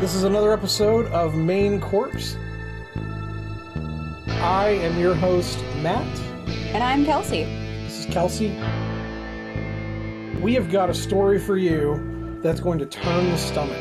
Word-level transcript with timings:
This 0.00 0.14
is 0.14 0.24
another 0.24 0.54
episode 0.54 1.08
of 1.08 1.34
Main 1.34 1.78
Corpse. 1.78 2.34
I 4.26 4.78
am 4.80 4.98
your 4.98 5.14
host, 5.14 5.62
Matt. 5.82 6.18
And 6.72 6.82
I'm 6.82 7.04
Kelsey. 7.04 7.44
This 7.84 8.06
is 8.06 8.06
Kelsey. 8.06 8.48
We 10.40 10.54
have 10.54 10.70
got 10.72 10.88
a 10.88 10.94
story 10.94 11.38
for 11.38 11.58
you 11.58 12.40
that's 12.42 12.60
going 12.60 12.78
to 12.78 12.86
turn 12.86 13.28
the 13.28 13.36
stomach. 13.36 13.76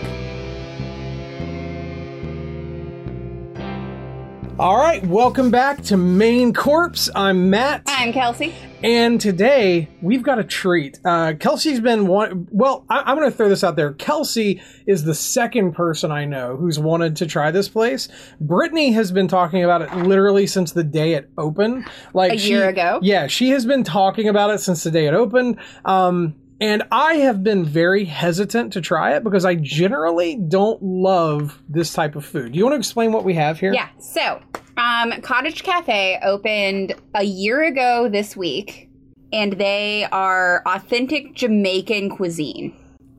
All 4.59 4.75
right, 4.75 5.01
welcome 5.07 5.49
back 5.51 5.83
to 5.83 5.95
Main 5.95 6.53
Corpse. 6.53 7.09
I'm 7.15 7.49
Matt. 7.49 7.83
I'm 7.87 8.11
Kelsey. 8.11 8.53
And 8.81 9.19
today 9.19 9.89
we've 10.01 10.23
got 10.23 10.39
a 10.39 10.43
treat. 10.43 10.99
Uh, 11.03 11.33
Kelsey's 11.37 11.81
been 11.81 12.07
one. 12.07 12.47
Well, 12.49 12.85
I, 12.89 13.11
am 13.11 13.17
going 13.17 13.29
to 13.29 13.35
throw 13.35 13.49
this 13.49 13.63
out 13.63 13.75
there. 13.75 13.91
Kelsey 13.93 14.61
is 14.87 15.03
the 15.03 15.13
second 15.13 15.73
person 15.73 16.11
I 16.11 16.23
know 16.23 16.55
who's 16.55 16.79
wanted 16.79 17.17
to 17.17 17.27
try 17.27 17.51
this 17.51 17.67
place. 17.67 18.07
Brittany 18.39 18.93
has 18.93 19.11
been 19.11 19.27
talking 19.27 19.65
about 19.65 19.81
it 19.81 19.93
literally 20.07 20.47
since 20.47 20.71
the 20.71 20.83
day 20.85 21.13
it 21.13 21.29
opened. 21.37 21.89
Like 22.13 22.33
A 22.33 22.37
she- 22.37 22.51
year 22.51 22.69
ago? 22.69 22.99
Yeah, 23.01 23.27
she 23.27 23.49
has 23.49 23.65
been 23.65 23.83
talking 23.83 24.29
about 24.29 24.51
it 24.51 24.59
since 24.59 24.83
the 24.83 24.91
day 24.91 25.07
it 25.07 25.13
opened. 25.13 25.57
Um, 25.83 26.35
and 26.61 26.83
I 26.91 27.15
have 27.15 27.43
been 27.43 27.65
very 27.65 28.05
hesitant 28.05 28.73
to 28.73 28.81
try 28.81 29.15
it 29.15 29.23
because 29.25 29.43
I 29.43 29.55
generally 29.55 30.35
don't 30.35 30.81
love 30.81 31.61
this 31.67 31.93
type 31.93 32.15
of 32.15 32.25
food. 32.25 32.53
Do 32.53 32.57
you 32.57 32.63
want 32.63 32.73
to 32.73 32.79
explain 32.79 33.11
what 33.11 33.25
we 33.25 33.33
have 33.33 33.59
here? 33.59 33.73
Yeah. 33.73 33.89
So, 33.99 34.41
um, 34.79 35.11
Cottage 35.21 35.63
Cafe 35.63 36.19
opened 36.23 36.95
a 37.13 37.23
year 37.23 37.63
ago 37.63 38.09
this 38.09 38.35
week, 38.35 38.89
and 39.33 39.53
they 39.53 40.05
are 40.11 40.63
authentic 40.65 41.35
Jamaican 41.35 42.09
cuisine. 42.09 42.73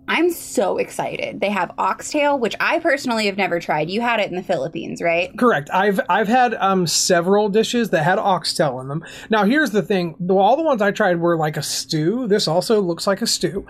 I'm 0.08 0.30
so 0.30 0.78
excited. 0.78 1.41
They 1.41 1.50
have 1.50 1.70
oxtail, 1.78 2.36
which 2.36 2.56
I 2.58 2.80
personally 2.80 3.27
have 3.27 3.36
never 3.36 3.61
tried. 3.61 3.91
You 3.91 4.00
had 4.00 4.19
it 4.19 4.28
in 4.28 4.34
the 4.34 4.42
Philippines, 4.42 5.00
right? 5.00 5.30
Correct. 5.39 5.70
I've 5.72 6.00
I've 6.08 6.27
had 6.27 6.55
um 6.55 6.89
several 6.89 7.48
dishes 7.48 7.91
that 7.91 8.02
had 8.02 8.19
oxtail 8.19 8.80
in 8.80 8.89
them. 8.89 9.05
Now 9.30 9.45
here's 9.45 9.70
the 9.70 9.83
thing: 9.83 10.17
all 10.28 10.56
the 10.56 10.64
ones 10.64 10.83
I 10.83 10.91
tried 10.91 11.20
were 11.20 11.36
like 11.36 11.56
a 11.56 11.62
stew. 11.62 12.27
This 12.27 12.48
also 12.48 12.80
looks 12.80 13.06
like 13.06 13.22
a 13.22 13.27
stew. 13.27 13.67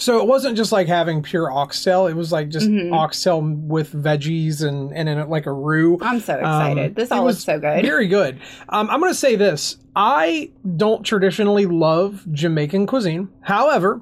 So 0.00 0.18
it 0.18 0.26
wasn't 0.26 0.56
just 0.56 0.72
like 0.72 0.86
having 0.88 1.22
pure 1.22 1.52
oxtail. 1.52 2.06
It 2.06 2.14
was 2.14 2.32
like 2.32 2.48
just 2.48 2.66
Mhm. 2.68 2.92
oxtail 2.92 3.42
with 3.42 3.92
veggies 3.92 4.66
and 4.66 4.92
and 4.92 5.08
in 5.08 5.18
it 5.18 5.28
like 5.28 5.44
a 5.46 5.52
roux. 5.52 5.98
I'm 6.00 6.20
so 6.20 6.36
excited. 6.36 6.86
Um, 6.88 6.94
this 6.94 7.12
all 7.12 7.24
looks 7.26 7.44
so 7.44 7.60
good. 7.60 7.84
Very 7.84 8.08
good. 8.08 8.38
Um, 8.70 8.88
I'm 8.90 8.98
going 9.00 9.12
to 9.12 9.18
say 9.18 9.36
this: 9.36 9.76
I 9.94 10.50
don't 10.76 11.04
traditionally 11.04 11.66
love 11.66 12.24
Jamaican 12.32 12.86
cuisine. 12.86 13.28
However, 13.42 14.00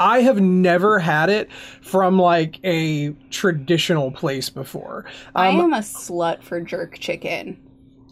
I 0.00 0.22
have 0.22 0.40
never 0.40 0.98
had 0.98 1.30
it 1.30 1.48
from 1.80 2.18
like 2.18 2.58
a 2.64 3.10
traditional 3.30 4.10
place 4.10 4.50
before. 4.50 5.04
I 5.34 5.48
Um, 5.50 5.60
am 5.60 5.72
a 5.74 5.78
slut 5.78 6.42
for 6.42 6.60
jerk 6.60 6.98
chicken. 6.98 7.56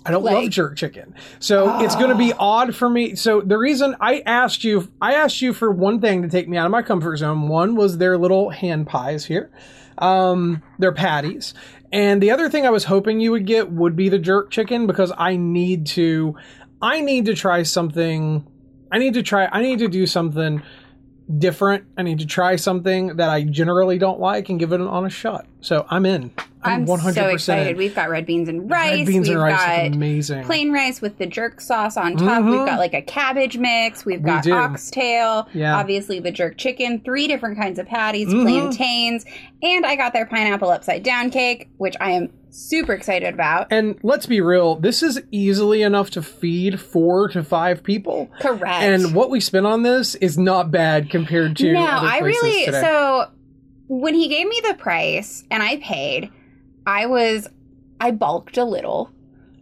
I 0.05 0.11
don't 0.13 0.25
love 0.25 0.49
jerk 0.49 0.77
chicken. 0.77 1.15
So 1.41 1.81
it's 1.81 1.95
going 1.95 2.09
to 2.09 2.17
be 2.17 2.33
odd 2.33 2.75
for 2.75 2.89
me. 2.89 3.17
So 3.17 3.41
the 3.43 3.59
reason 3.59 3.97
I 4.01 4.23
asked 4.25 4.65
you, 4.65 4.91
I 5.01 5.15
asked 5.15 5.43
you 5.43 5.53
for 5.53 5.71
one 5.71 6.01
thing 6.01 6.23
to 6.23 6.29
take 6.29 6.49
me 6.49 6.57
out 6.57 6.65
of 6.65 6.73
my 6.73 6.83
comfort 6.83 7.19
zone. 7.19 7.49
One 7.49 7.75
was 7.75 7.99
their 7.99 8.17
little 8.17 8.51
hand 8.51 8.87
pies 8.87 9.27
here, 9.27 9.51
um, 9.99 10.63
their 10.79 10.93
patties. 10.93 11.53
And 11.93 12.23
the 12.23 12.31
other 12.31 12.49
thing 12.49 12.67
I 12.67 12.71
was 12.71 12.85
hoping 12.85 13.21
you 13.21 13.33
would 13.33 13.47
get 13.47 13.71
would 13.71 13.95
be 13.95 14.09
the 14.09 14.19
jerk 14.19 14.51
chicken 14.51 14.87
because 14.87 15.13
I 15.17 15.37
need 15.37 15.87
to, 15.89 16.37
I 16.81 17.01
need 17.01 17.27
to 17.27 17.35
try 17.35 17.63
something. 17.63 18.47
I 18.93 18.99
need 18.99 19.15
to 19.15 19.23
try, 19.23 19.49
I 19.53 19.61
need 19.61 19.81
to 19.81 19.89
do 19.89 20.07
something 20.07 20.63
different. 21.39 21.85
I 21.97 22.03
need 22.03 22.19
to 22.21 22.27
try 22.27 22.57
something 22.57 23.17
that 23.17 23.29
I 23.31 23.43
generally 23.45 23.99
don't 23.99 24.21
like 24.21 24.49
and 24.49 24.59
give 24.59 24.73
it 24.73 24.81
an 24.81 24.87
honest 24.87 25.17
shot. 25.17 25.47
So 25.61 25.87
I'm 25.91 26.07
in. 26.07 26.33
I'm, 26.63 26.83
I'm 26.83 26.87
100% 26.87 27.15
so 27.15 27.27
excited. 27.29 27.77
We've 27.77 27.95
got 27.95 28.11
red 28.11 28.27
beans 28.27 28.49
and 28.49 28.71
rice. 28.71 28.99
Red 28.99 29.07
beans 29.07 29.29
We've 29.29 29.37
and 29.37 29.45
rice 29.45 29.57
got 29.65 29.87
amazing. 29.97 30.45
plain 30.45 30.73
rice 30.73 31.01
with 31.01 31.17
the 31.19 31.27
jerk 31.27 31.61
sauce 31.61 31.97
on 31.97 32.17
top. 32.17 32.43
Mhm. 32.43 32.51
We've 32.51 32.67
got 32.67 32.79
like 32.79 32.93
a 32.95 33.01
cabbage 33.03 33.57
mix. 33.57 34.05
We've 34.05 34.23
got 34.23 34.45
do. 34.45 34.53
oxtail. 34.53 35.49
Yeah. 35.55 35.77
Obviously 35.77 36.21
the 36.21 36.31
jerk 36.33 36.59
chicken. 36.59 37.01
Three 37.01 37.27
different 37.29 37.57
kinds 37.59 37.79
of 37.79 37.87
patties, 37.87 38.29
Mhm. 38.29 38.43
plantains, 38.43 39.25
and 39.63 39.87
I 39.87 39.97
got 39.97 40.13
their 40.13 40.27
pineapple 40.27 40.69
upside 40.71 41.03
down 41.03 41.31
cake, 41.31 41.69
which 41.79 41.97
I 42.01 42.11
am 42.13 42.29
super 42.51 42.93
excited 42.93 43.33
about. 43.35 43.69
And 43.71 43.99
let's 44.03 44.27
be 44.27 44.41
real, 44.41 44.77
this 44.77 45.03
is 45.03 45.21
easily 45.31 45.83
enough 45.83 46.11
to 46.11 46.23
feed 46.23 46.81
four 46.81 47.29
to 47.29 47.43
five 47.45 47.83
people. 47.83 48.31
Correct. 48.41 48.65
And 48.83 49.15
what 49.15 49.31
we 49.31 49.41
spent 49.41 49.67
on 49.67 49.83
this 49.83 50.15
is 50.17 50.37
not 50.39 50.71
bad 50.71 51.11
compared 51.11 51.57
to 51.59 51.73
no, 51.73 51.81
I 51.85 52.19
really 52.21 52.65
today. 52.67 52.81
so 52.81 53.29
when 53.89 54.15
he 54.15 54.29
gave 54.29 54.47
me 54.49 54.61
the 54.67 54.75
price 54.75 55.45
and 55.51 55.63
I 55.63 55.77
paid, 55.79 56.31
I 56.87 57.07
was 57.07 57.49
I 58.01 58.11
bulked 58.13 58.57
a 58.57 58.65
little 58.65 59.11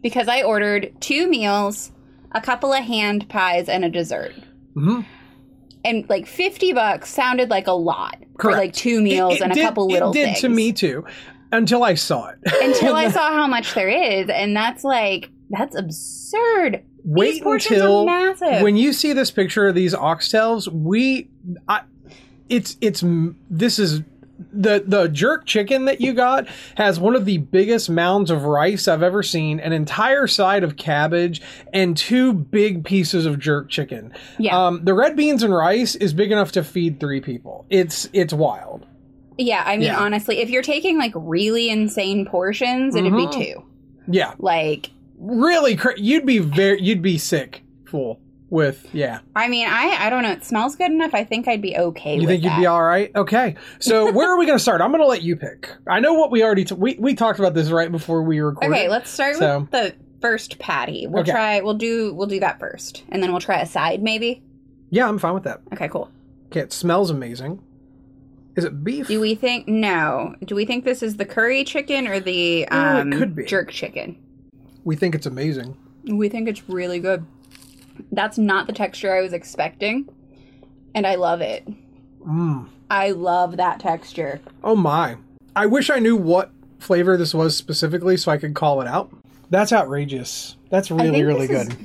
because 0.02 0.28
I 0.28 0.42
ordered 0.42 0.92
two 1.00 1.28
meals, 1.28 1.90
a 2.32 2.40
couple 2.40 2.72
of 2.72 2.84
hand 2.84 3.28
pies, 3.28 3.68
and 3.68 3.84
a 3.84 3.88
dessert. 3.88 4.32
Mhm. 4.76 5.04
And 5.84 6.08
like 6.08 6.26
fifty 6.26 6.72
bucks 6.72 7.08
sounded 7.10 7.50
like 7.50 7.66
a 7.66 7.72
lot 7.72 8.16
for 8.40 8.52
like 8.52 8.72
two 8.72 9.00
meals 9.00 9.34
It- 9.34 9.36
it 9.36 9.42
and 9.42 9.52
a 9.52 9.54
did- 9.54 9.62
couple 9.64 9.86
little 9.88 10.12
things. 10.12 10.22
It 10.24 10.26
did 10.26 10.32
things. 10.34 10.40
to 10.42 10.48
me 10.48 10.72
too, 10.72 11.04
until 11.52 11.82
I 11.84 11.94
saw 11.94 12.28
it. 12.28 12.38
until 12.62 12.94
I 12.94 13.08
saw 13.12 13.30
how 13.32 13.46
much 13.46 13.74
there 13.74 13.88
is, 13.88 14.28
and 14.28 14.56
that's 14.56 14.84
like 14.84 15.30
that's 15.50 15.76
absurd. 15.76 16.82
These 17.04 17.04
Wait 17.04 17.42
portions 17.42 17.80
until 17.80 18.00
are 18.00 18.04
massive. 18.04 18.62
when 18.62 18.76
you 18.76 18.92
see 18.92 19.12
this 19.12 19.30
picture 19.30 19.66
of 19.68 19.74
these 19.74 19.94
oxtails, 19.94 20.68
we, 20.70 21.28
I, 21.68 21.82
it's 22.48 22.76
it's 22.80 23.02
this 23.48 23.78
is 23.78 24.02
the 24.52 24.84
the 24.86 25.08
jerk 25.08 25.46
chicken 25.46 25.86
that 25.86 26.00
you 26.00 26.12
got 26.12 26.46
has 26.76 27.00
one 27.00 27.16
of 27.16 27.24
the 27.24 27.38
biggest 27.38 27.88
mounds 27.90 28.30
of 28.30 28.44
rice 28.44 28.86
I've 28.88 29.02
ever 29.02 29.22
seen, 29.22 29.58
an 29.58 29.72
entire 29.72 30.26
side 30.26 30.62
of 30.64 30.76
cabbage, 30.76 31.40
and 31.72 31.96
two 31.96 32.32
big 32.32 32.84
pieces 32.84 33.26
of 33.26 33.38
jerk 33.38 33.68
chicken. 33.70 34.12
yeah, 34.38 34.66
Um, 34.66 34.84
the 34.84 34.94
red 34.94 35.16
beans 35.16 35.42
and 35.42 35.54
rice 35.54 35.94
is 35.96 36.12
big 36.12 36.30
enough 36.30 36.52
to 36.52 36.62
feed 36.62 37.00
three 37.00 37.20
people. 37.20 37.64
It's 37.70 38.08
it's 38.12 38.32
wild. 38.34 38.86
Yeah. 39.38 39.62
I 39.64 39.76
mean, 39.76 39.86
yeah. 39.86 39.98
honestly, 39.98 40.38
if 40.40 40.50
you're 40.50 40.62
taking 40.62 40.98
like 40.98 41.12
really 41.14 41.70
insane 41.70 42.26
portions, 42.26 42.94
it'd 42.94 43.12
Mhm. 43.12 43.32
be 43.32 43.44
two. 43.44 43.62
Yeah, 44.10 44.32
Like 44.38 44.90
really. 45.18 45.76
Cra- 45.76 45.98
you'd 45.98 46.26
be 46.26 46.38
very 46.38 46.80
you'd 46.82 47.02
be 47.02 47.18
sick 47.18 47.62
full 47.86 48.20
with 48.50 48.88
yeah. 48.94 49.18
I 49.36 49.48
mean, 49.48 49.68
I 49.68 49.96
I 50.06 50.10
don't 50.10 50.22
know. 50.22 50.30
It 50.30 50.44
smells 50.44 50.76
good 50.76 50.90
enough. 50.90 51.14
I 51.14 51.24
think 51.24 51.46
I'd 51.48 51.60
be 51.60 51.76
okay. 51.76 52.16
You 52.18 52.26
think 52.26 52.42
you'd 52.42 52.56
be 52.56 52.64
all 52.66 52.82
right? 52.82 53.10
Okay. 53.14 53.56
So 53.78 54.10
where 54.10 54.30
are 54.30 54.38
we 54.38 54.46
going 54.46 54.56
to 54.56 54.62
start? 54.62 54.80
I'm 54.80 54.90
going 54.90 55.02
to 55.02 55.06
let 55.06 55.22
you 55.22 55.36
pick. 55.36 55.70
I 55.86 56.00
know 56.00 56.14
what 56.14 56.30
we 56.30 56.42
already 56.42 56.64
t- 56.64 56.74
we 56.74 56.96
we 56.98 57.14
talked 57.14 57.38
about 57.38 57.52
this 57.54 57.70
right 57.70 57.92
before 57.92 58.22
we 58.22 58.40
recorded. 58.40 58.70
Okay, 58.74 58.88
let's 58.88 59.10
start 59.10 59.36
So- 59.36 59.60
with 59.60 59.70
the 59.70 59.94
first 60.22 60.58
patty. 60.58 61.06
We'll 61.06 61.22
Okay. 61.22 61.30
try. 61.32 61.60
We'll 61.60 61.74
do. 61.74 62.14
We'll 62.14 62.26
do 62.26 62.40
that 62.40 62.58
first, 62.58 63.04
and 63.10 63.22
then 63.22 63.30
we'll 63.32 63.40
try 63.40 63.60
a 63.60 63.66
side 63.66 64.02
maybe. 64.02 64.42
yeah, 64.90 65.06
I'm 65.06 65.18
fine 65.18 65.34
with 65.34 65.44
that. 65.44 65.60
Okay, 65.74 65.88
cool. 65.88 66.10
Okay, 66.50 66.60
it 66.60 66.72
smells 66.72 67.10
amazing. 67.10 67.60
Is 68.58 68.64
it 68.64 68.82
beef? 68.84 69.06
Do 69.06 69.20
we 69.20 69.34
think 69.34 69.68
no? 69.68 70.34
Do 70.44 70.54
we 70.54 70.64
think 70.64 70.84
this 70.84 71.02
is 71.02 71.16
the 71.16 71.24
curry 71.24 71.64
chicken 71.64 72.06
or 72.08 72.20
the 72.20 72.66
um, 72.68 73.12
could 73.12 73.34
be. 73.36 73.44
jerk 73.44 73.70
chicken? 73.70 74.16
we 74.84 74.96
think 74.96 75.14
it's 75.14 75.26
amazing. 75.26 75.76
We 76.04 76.28
think 76.28 76.48
it's 76.48 76.68
really 76.68 76.98
good. 76.98 77.24
That's 78.12 78.38
not 78.38 78.66
the 78.66 78.72
texture 78.72 79.14
I 79.14 79.20
was 79.20 79.32
expecting, 79.32 80.08
and 80.94 81.06
I 81.06 81.16
love 81.16 81.40
it. 81.40 81.66
Mm. 82.26 82.68
I 82.90 83.10
love 83.10 83.56
that 83.58 83.80
texture. 83.80 84.40
Oh 84.64 84.74
my! 84.76 85.16
I 85.54 85.66
wish 85.66 85.90
I 85.90 85.98
knew 85.98 86.16
what 86.16 86.50
flavor 86.78 87.16
this 87.16 87.34
was 87.34 87.56
specifically 87.56 88.16
so 88.16 88.32
I 88.32 88.38
could 88.38 88.54
call 88.54 88.80
it 88.80 88.86
out. 88.88 89.10
That's 89.50 89.72
outrageous. 89.72 90.56
That's 90.70 90.90
really 90.90 91.22
really 91.22 91.46
good. 91.46 91.68
is- 91.68 91.76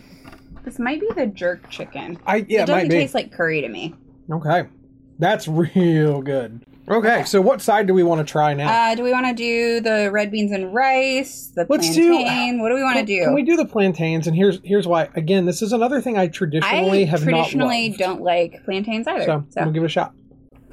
This 0.64 0.80
might 0.80 1.02
be 1.02 1.10
the 1.16 1.28
jerk 1.28 1.70
chicken. 1.70 2.18
I 2.26 2.38
yeah, 2.48 2.62
it 2.64 2.70
it 2.70 2.72
might 2.72 2.76
doesn't 2.86 2.90
taste 2.90 3.14
like 3.14 3.32
curry 3.32 3.62
to 3.62 3.68
me. 3.70 3.96
okay, 4.32 4.66
that's 5.20 5.48
real 5.76 6.22
good. 6.22 6.64
Okay, 6.90 7.24
so 7.24 7.40
what 7.40 7.62
side 7.62 7.88
do 7.88 7.94
we 7.94 8.04
want 8.04 8.26
to 8.26 8.30
try 8.30 8.54
now? 8.54 8.68
Uh, 8.92 8.96
do 8.96 9.04
we 9.04 9.12
want 9.12 9.26
to 9.26 9.34
do 9.34 9.80
the 9.80 10.10
red 10.12 10.32
beans 10.32 10.52
and 10.52 10.74
rice? 10.74 11.48
The 11.56 11.66
Let's 11.70 11.94
do- 11.96 12.10
plantain? 12.10 12.62
what 12.62 12.70
do 12.70 12.76
we 12.76 12.84
want 12.84 13.00
to 13.00 13.06
do? 13.06 13.24
Can 13.24 13.34
we 13.34 13.44
do 13.44 13.56
the 13.56 13.66
plantains? 13.66 14.28
And 14.28 14.36
here's 14.36 14.60
here's 14.66 14.86
why. 14.86 15.08
Again, 15.16 15.46
this 15.46 15.62
is 15.62 15.72
another 15.72 16.02
thing 16.02 16.18
I 16.18 16.28
traditionally 16.28 17.04
I 17.04 17.06
have 17.06 17.24
traditionally 17.24 17.90
not 17.90 17.90
loved. 17.92 18.00
don't 18.00 18.22
like 18.22 18.66
plantains 18.66 19.08
either. 19.08 19.24
So, 19.26 19.46
So, 19.50 19.64
we'll 19.64 19.72
give 19.72 19.84
it 19.84 19.88
a 19.88 19.90
shot. 19.90 20.14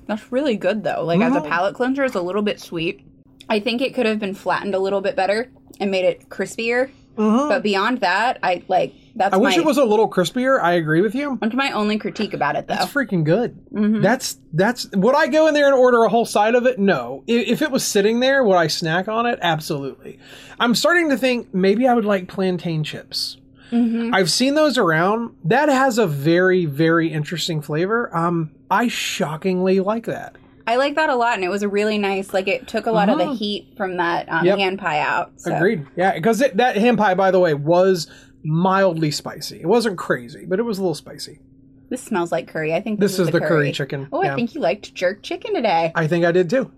that's 0.08 0.32
really 0.32 0.56
good 0.56 0.82
though. 0.82 1.04
Like 1.04 1.20
as 1.20 1.36
a 1.36 1.40
Mhm. 1.40 1.48
palate 1.48 1.74
cleanser, 1.76 2.02
it's 2.04 2.16
a 2.16 2.22
little 2.22 2.42
bit 2.42 2.58
sweet. 2.58 3.02
I 3.48 3.60
think 3.60 3.80
it 3.80 3.94
could 3.94 4.06
have 4.06 4.18
been 4.18 4.34
flattened 4.34 4.74
a 4.74 4.80
little 4.80 5.00
bit 5.00 5.14
better 5.14 5.48
and 5.78 5.92
made 5.92 6.04
it 6.04 6.28
crispier. 6.28 6.90
Mhm. 7.16 7.48
But 7.48 7.62
beyond 7.62 7.98
that, 8.00 8.38
I 8.42 8.62
like 8.66 8.92
that's 9.16 9.34
I 9.34 9.36
wish 9.38 9.56
my 9.56 9.62
it 9.62 9.66
was 9.66 9.76
a 9.78 9.84
little 9.84 10.08
crispier. 10.08 10.60
I 10.60 10.72
agree 10.72 11.00
with 11.00 11.14
you. 11.14 11.38
that's 11.40 11.54
my 11.54 11.70
only 11.72 11.98
critique 11.98 12.34
about 12.34 12.56
it 12.56 12.66
though. 12.66 12.74
That's 12.74 12.92
freaking 12.92 13.24
good. 13.24 13.56
Mhm. 13.72 14.02
That's 14.02 14.38
that's 14.52 14.88
would 14.92 15.14
I 15.16 15.26
go 15.28 15.46
in 15.46 15.54
there 15.54 15.66
and 15.66 15.74
order 15.74 16.04
a 16.04 16.08
whole 16.08 16.26
side 16.26 16.54
of 16.54 16.66
it? 16.66 16.78
No. 16.78 17.22
If, 17.26 17.46
if 17.48 17.62
it 17.62 17.70
was 17.70 17.84
sitting 17.84 18.20
there, 18.20 18.44
would 18.44 18.56
I 18.56 18.66
snack 18.68 19.08
on 19.08 19.26
it? 19.26 19.38
Absolutely. 19.42 20.18
I'm 20.58 20.74
starting 20.74 21.08
to 21.10 21.16
think 21.16 21.52
maybe 21.54 21.86
I 21.88 21.94
would 21.94 22.04
like 22.04 22.28
plantain 22.28 22.84
chips. 22.84 23.36
Mhm. 23.72 24.12
I've 24.14 24.30
seen 24.30 24.54
those 24.54 24.76
around. 24.78 25.30
That 25.44 25.68
has 25.68 25.98
a 25.98 26.06
very 26.06 26.64
very 26.66 27.08
interesting 27.12 27.62
flavor. 27.62 28.14
Um, 28.16 28.50
I 28.70 28.88
shockingly 28.88 29.80
like 29.80 30.06
that. 30.06 30.36
I 30.66 30.76
like 30.76 30.94
that 30.94 31.10
a 31.10 31.16
lot, 31.16 31.34
and 31.34 31.42
it 31.42 31.48
was 31.48 31.62
a 31.64 31.68
really 31.68 31.98
nice. 31.98 32.32
Like 32.32 32.46
it 32.46 32.68
took 32.68 32.86
a 32.86 32.92
lot 32.92 33.08
of 33.08 33.18
the 33.18 33.24
Mhm. 33.24 33.36
heat 33.36 33.68
from 33.76 33.96
that 33.96 34.30
um, 34.30 34.44
Yep. 34.44 34.58
hand 34.58 34.78
pie 34.78 35.00
out. 35.00 35.32
So. 35.36 35.52
Agreed. 35.54 35.84
Yeah, 35.96 36.12
because 36.14 36.38
that 36.54 36.76
hand 36.76 36.96
pie, 36.98 37.14
by 37.14 37.30
the 37.32 37.40
way, 37.40 37.54
was 37.54 38.06
mildly 38.44 39.10
spicy. 39.10 39.60
It 39.60 39.66
wasn't 39.66 39.98
crazy, 39.98 40.44
but 40.46 40.58
it 40.58 40.62
was 40.62 40.78
a 40.78 40.82
little 40.82 40.94
spicy. 40.94 41.40
This 41.88 42.02
smells 42.02 42.30
like 42.30 42.46
curry. 42.48 42.72
I 42.74 42.80
think 42.80 43.00
This 43.00 43.18
is 43.18 43.30
the 43.30 43.40
curry 43.40 43.72
chicken. 43.72 44.08
Oh, 44.12 44.22
Yeah. 44.22 44.32
I 44.32 44.36
think 44.36 44.54
you 44.54 44.60
liked 44.60 44.94
jerk 44.94 45.22
chicken 45.22 45.54
today. 45.54 45.90
I 45.94 46.06
think 46.06 46.24
I 46.24 46.32
did 46.32 46.48
too. 46.48 46.70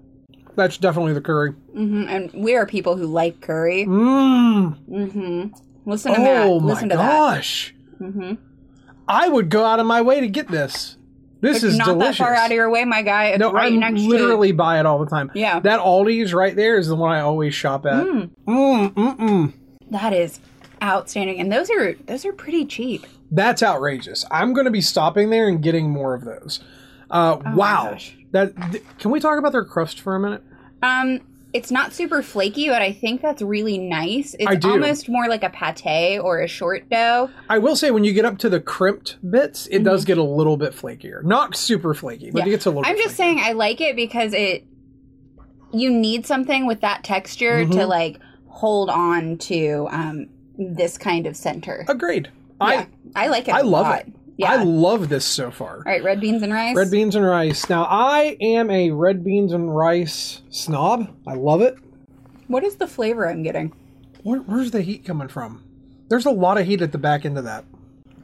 That's 0.57 0.77
definitely 0.79 1.13
the 1.15 1.21
curry. 1.21 1.53
hmm 1.75 2.05
And 2.09 2.31
we 2.33 2.57
are 2.57 2.67
people 2.67 2.97
who 2.97 3.07
like 3.07 3.41
curry. 3.41 3.85
Mmm. 3.87 4.77
Mm 4.89 5.13
hmm. 5.13 5.47
Listen 5.91 6.15
to. 6.15 6.21
Oh 6.21 6.61
my 6.61 6.67
Listen 6.69 6.89
to 6.91 6.95
gosh. 6.97 7.75
that. 7.99 8.07
hmm 8.13 8.35
I 9.09 9.29
would 9.29 9.51
go 9.51 9.65
out 9.65 9.81
of 9.81 9.87
my 9.87 10.01
way 10.03 10.21
to 10.21 10.29
get 10.29 10.49
this. 10.49 10.97
This 11.41 11.57
It's 11.57 11.65
is 11.65 11.79
not 11.79 11.87
delicious. 11.89 12.19
that 12.19 12.25
far 12.25 12.35
out 12.37 12.47
of 12.53 12.55
your 12.55 12.71
way, 12.71 12.85
my 12.85 13.03
guy. 13.03 13.27
It's 13.31 13.41
no, 13.41 13.51
right 13.53 13.73
I 13.83 13.91
literally 13.91 14.53
buy 14.53 14.79
it 14.79 14.87
all 14.87 15.01
the 15.01 15.11
time. 15.11 15.31
Yeah. 15.35 15.59
That 15.59 15.81
Aldi's 15.81 16.33
right 16.33 16.55
there 16.55 16.79
is 16.79 16.87
the 16.87 16.95
one 16.95 17.11
I 17.11 17.21
always 17.21 17.53
shop 17.53 17.85
at. 17.85 18.05
Mm, 18.07 18.31
Mm, 18.47 18.95
mm, 18.95 19.17
mm. 19.19 19.53
that 19.91 20.13
is 20.13 20.39
outstanding, 20.83 21.41
and 21.41 21.53
those 21.53 21.71
are 21.71 21.95
those 22.07 22.25
are 22.25 22.33
pretty 22.33 22.65
cheap. 22.67 23.07
That's 23.31 23.63
outrageous. 23.63 24.25
I'm 24.31 24.53
going 24.53 24.67
to 24.67 24.71
be 24.71 24.81
stopping 24.83 25.31
there 25.31 25.49
and 25.49 25.63
getting 25.63 25.89
more 25.91 26.15
of 26.15 26.25
those. 26.25 26.61
Uh, 27.11 27.39
Oh 27.45 27.55
wow. 27.55 27.97
That 28.33 28.55
th- 28.73 28.83
can 28.99 29.11
we 29.11 29.21
talk 29.21 29.39
about 29.39 29.53
their 29.53 29.65
crust 29.65 30.01
for 30.01 30.15
a 30.17 30.21
minute? 30.21 30.43
Um, 30.83 31.21
it's 31.53 31.71
not 31.71 31.93
super 31.93 32.23
flaky, 32.23 32.69
but 32.69 32.81
I 32.81 32.93
think 32.93 33.21
that's 33.21 33.43
really 33.43 33.77
nice. 33.77 34.35
It's 34.39 34.65
almost 34.65 35.09
more 35.11 35.29
like 35.29 35.43
a 35.45 35.51
pate 35.51 36.19
or 36.19 36.41
a 36.41 36.49
short 36.49 36.89
dough. 36.89 37.29
I 37.51 37.59
will 37.59 37.77
say 37.77 37.91
when 37.91 38.05
you 38.05 38.15
get 38.15 38.25
up 38.25 38.39
to 38.39 38.49
the 38.49 38.59
crimped 38.59 39.19
bits, 39.31 39.67
it 39.71 39.85
does 39.85 40.07
get 40.07 40.17
a 40.17 40.23
little 40.23 40.57
bit 40.57 40.73
flakier. 40.73 41.23
Not 41.23 41.55
super 41.55 41.93
flaky, 41.93 42.31
but 42.31 42.39
Mm-hmm. 42.41 42.47
Yeah. 42.49 42.53
it 42.53 42.57
gets 42.57 42.67
a 42.67 42.71
little. 42.71 42.87
I'm 42.87 42.97
just 42.97 43.11
flakier. 43.15 43.17
saying 43.19 43.41
I 43.43 43.53
like 43.53 43.81
it 43.83 43.97
because 43.97 44.33
it 44.33 44.65
you 45.73 45.91
need 45.91 46.27
something 46.27 46.67
with 46.67 46.81
that 46.81 47.05
texture 47.05 47.65
to 47.65 47.71
Mhm. 47.71 47.89
like 47.89 48.19
hold 48.47 48.89
on 48.91 49.37
to 49.39 49.89
um 49.91 50.27
this 50.59 50.99
kind 50.99 51.27
of 51.27 51.37
center. 51.37 51.85
Agreed. 51.89 52.31
yeah, 52.61 52.87
I 53.15 53.29
like 53.29 53.49
it. 53.49 53.55
I 53.55 53.61
love 53.63 53.87
lot. 53.87 54.01
it. 54.01 54.13
Yeah. 54.39 54.53
I 54.53 54.63
love 54.63 55.09
this 55.09 55.25
so 55.25 55.51
far. 55.51 55.77
All 55.77 55.83
right, 55.85 56.03
red 56.03 56.21
beans 56.21 56.43
and 56.43 56.53
rice. 56.53 56.75
Red 56.75 56.91
beans 56.91 57.15
and 57.15 57.25
rice. 57.25 57.69
Now 57.69 57.85
I 57.85 58.37
am 58.41 58.71
a 58.71 58.91
red 58.91 59.23
beans 59.25 59.53
and 59.53 59.75
rice 59.75 60.41
snob. 60.51 61.15
I 61.27 61.35
love 61.35 61.61
it. 61.61 61.77
What 62.49 62.65
is 62.65 62.77
the 62.77 62.87
flavor 62.87 63.29
I'm 63.29 63.43
getting? 63.43 63.73
Where, 64.23 64.41
where's 64.41 64.71
the 64.71 64.83
heat 64.83 65.05
coming 65.05 65.29
from? 65.29 65.63
There's 66.09 66.27
a 66.27 66.31
lot 66.31 66.59
of 66.59 66.67
heat 66.67 66.83
at 66.83 66.93
the 66.93 66.99
back 66.99 67.25
end 67.25 67.37
of 67.39 67.45
that. 67.45 67.65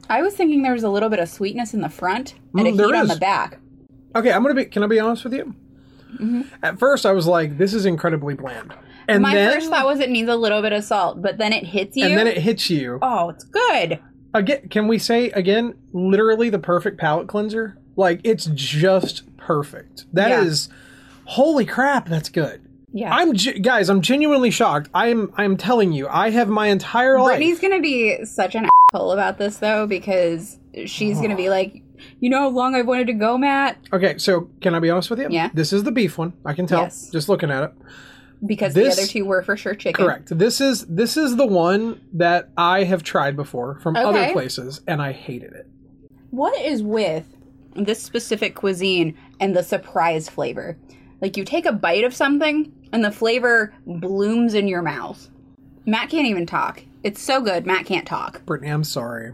I 0.09 0.21
was 0.21 0.35
thinking 0.35 0.63
there 0.63 0.73
was 0.73 0.83
a 0.83 0.89
little 0.89 1.09
bit 1.09 1.19
of 1.19 1.29
sweetness 1.29 1.73
in 1.73 1.81
the 1.81 1.89
front 1.89 2.33
and 2.55 2.65
Mm, 2.65 2.79
a 2.79 2.85
heat 2.87 2.95
on 2.95 3.07
the 3.07 3.15
back. 3.15 3.59
Okay, 4.15 4.31
I'm 4.31 4.41
gonna 4.41 4.55
be. 4.55 4.65
Can 4.65 4.83
I 4.83 4.87
be 4.87 4.99
honest 4.99 5.23
with 5.23 5.33
you? 5.33 5.53
At 6.63 6.79
first, 6.79 7.05
I 7.05 7.11
was 7.11 7.27
like, 7.27 7.57
"This 7.59 7.73
is 7.73 7.85
incredibly 7.85 8.33
bland," 8.33 8.73
and. 9.09 9.21
My 9.21 9.33
then 9.33 9.53
first 9.53 9.69
thought 9.69 9.85
was 9.85 9.99
it 9.99 10.09
needs 10.09 10.29
a 10.29 10.35
little 10.35 10.61
bit 10.61 10.73
of 10.73 10.83
salt, 10.83 11.21
but 11.21 11.37
then 11.37 11.53
it 11.53 11.65
hits 11.65 11.95
you. 11.97 12.05
and 12.05 12.17
then 12.17 12.27
it 12.27 12.37
hits 12.37 12.69
you. 12.69 12.99
oh, 13.01 13.29
it's 13.29 13.43
good. 13.43 13.99
Again, 14.33 14.69
can 14.69 14.87
we 14.87 14.99
say 14.99 15.31
again? 15.31 15.73
Literally, 15.93 16.49
the 16.49 16.59
perfect 16.59 16.97
palate 16.99 17.27
cleanser. 17.27 17.77
Like 17.95 18.21
it's 18.23 18.45
just 18.53 19.23
perfect. 19.37 20.05
That 20.13 20.31
is, 20.43 20.69
Yeah. 20.69 20.75
holy 21.25 21.65
crap, 21.65 22.07
that's 22.07 22.29
good. 22.29 22.61
Yeah. 22.93 23.13
I'm 23.13 23.33
ge- 23.33 23.61
guys. 23.61 23.89
I'm 23.89 24.01
genuinely 24.01 24.51
shocked. 24.51 24.89
I'm. 24.93 25.33
I'm 25.37 25.57
telling 25.57 25.91
you. 25.91 26.07
I 26.07 26.29
have 26.31 26.47
my 26.47 26.67
entire 26.67 27.19
life. 27.19 27.37
Brittany's 27.37 27.59
gonna 27.59 27.81
be 27.81 28.23
such 28.25 28.55
an 28.55 28.67
asshole 28.93 29.11
about 29.11 29.37
this 29.37 29.57
though 29.57 29.85
because 29.87 30.57
she's 30.85 31.19
gonna 31.21 31.35
be 31.35 31.49
like, 31.57 31.81
you 32.19 32.29
know 32.29 32.39
how 32.39 32.47
long 32.49 32.75
I've 32.75 32.87
wanted 32.87 33.07
to 33.07 33.13
go, 33.13 33.37
Matt? 33.37 33.77
Okay, 33.93 34.17
so 34.17 34.49
can 34.61 34.73
I 34.75 34.79
be 34.79 34.89
honest 34.89 35.09
with 35.09 35.19
you? 35.19 35.27
Yeah. 35.29 35.49
This 35.53 35.73
is 35.73 35.83
the 35.83 35.91
beef 35.91 36.17
one. 36.17 36.33
I 36.45 36.53
can 36.53 36.65
tell 36.67 36.81
Yes. 36.81 37.09
just 37.11 37.29
looking 37.29 37.51
at 37.51 37.63
it. 37.63 37.73
Because 38.45 38.73
This- 38.73 38.95
the 38.95 39.01
other 39.03 39.11
two 39.11 39.25
were 39.25 39.41
for 39.43 39.57
sure 39.57 39.75
chicken. 39.75 40.05
Correct. 40.05 40.37
This 40.37 40.61
is 40.61 40.85
this 40.85 41.17
is 41.17 41.35
the 41.35 41.45
one 41.45 41.99
that 42.13 42.49
I 42.57 42.83
have 42.85 43.03
tried 43.03 43.35
before 43.35 43.79
from 43.81 43.95
other 43.95 44.31
places, 44.31 44.81
and 44.87 45.01
I 45.01 45.11
hated 45.11 45.53
it. 45.53 45.67
What 46.31 46.57
is 46.61 46.81
with 46.83 47.25
this 47.75 48.01
specific 48.01 48.55
cuisine 48.55 49.15
and 49.39 49.55
the 49.55 49.63
surprise 49.63 50.29
flavor? 50.29 50.77
Like 51.21 51.35
you 51.35 51.43
take 51.43 51.65
a 51.65 51.73
bite 51.73 52.03
of 52.05 52.13
something 52.13 52.71
and 52.93 53.03
the 53.03 53.11
flavor 53.11 53.73
blooms 53.85 54.53
in 54.53 54.67
your 54.67 54.81
mouth. 54.81 55.29
Matt 55.85 56.09
can't 56.09 56.27
even 56.27 56.45
talk. 56.45 56.83
It's 57.03 57.21
so 57.21 57.41
good, 57.41 57.65
Matt 57.65 57.85
can't 57.85 58.07
talk. 58.07 58.45
Brittany, 58.45 58.71
I'm 58.71 58.83
sorry. 58.83 59.33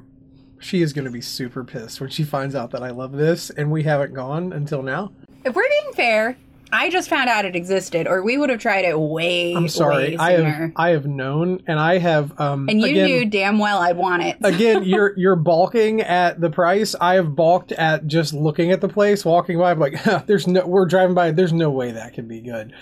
She 0.60 0.82
is 0.82 0.94
going 0.94 1.06
to 1.06 1.12
be 1.12 1.22
super 1.22 1.64
pissed 1.64 2.00
when 2.02 2.10
she 2.10 2.24
finds 2.24 2.56
out 2.56 2.72
that 2.72 2.82
I 2.82 2.90
love 2.90 3.12
this, 3.12 3.50
and 3.52 3.72
we 3.72 3.84
haven't 3.84 4.14
gone 4.14 4.52
until 4.54 4.82
now. 4.82 5.12
If 5.44 5.56
we're 5.56 5.68
being 5.70 5.94
fair, 5.94 6.38
I 6.72 6.90
just 6.90 7.10
found 7.10 7.30
out 7.30 7.46
it 7.46 7.56
existed, 7.56 8.08
or 8.08 8.24
we 8.24 8.38
would 8.38 8.50
have 8.50 8.60
tried 8.60 8.86
it 8.86 9.00
way, 9.00 9.54
I'm 9.54 9.68
sorry. 9.68 9.96
way 9.96 10.18
I 10.18 10.32
have. 10.32 10.72
I 10.76 10.90
have 10.90 11.06
known, 11.06 11.62
and 11.68 11.80
I 11.80 11.98
have 12.00 12.40
um. 12.40 12.68
and 12.70 12.82
you 12.82 12.88
again, 12.88 13.06
knew 13.06 13.26
damn 13.26 13.60
well 13.60 13.80
I'd 13.80 13.98
want 13.98 14.24
it. 14.24 14.38
again, 14.44 14.84
you're 14.86 15.18
you're 15.18 15.36
balking 15.36 16.02
at 16.02 16.42
the 16.42 16.50
price. 16.50 16.96
I 17.00 17.16
have 17.16 17.36
balked 17.36 17.72
at 17.72 18.08
just 18.08 18.34
looking 18.34 18.72
at 18.72 18.82
the 18.82 18.90
place, 18.90 19.24
walking 19.24 19.58
by. 19.58 19.72
I'm 19.72 19.80
like, 19.80 19.96
huh, 19.96 20.24
there's 20.28 20.48
no. 20.48 20.66
We're 20.66 20.86
driving 20.86 21.16
by. 21.16 21.32
There's 21.32 21.54
no 21.54 21.70
way 21.70 21.92
that 21.92 22.14
can 22.14 22.28
be 22.28 22.42
good. 22.42 22.74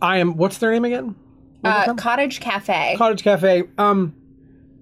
I 0.00 0.18
am. 0.18 0.36
What's 0.36 0.58
their 0.58 0.72
name 0.72 0.84
again? 0.84 1.14
Uh. 1.64 1.94
Cottage 1.94 2.40
Cafe. 2.40 2.94
Cottage 2.96 3.22
Cafe. 3.22 3.64
Um, 3.76 4.14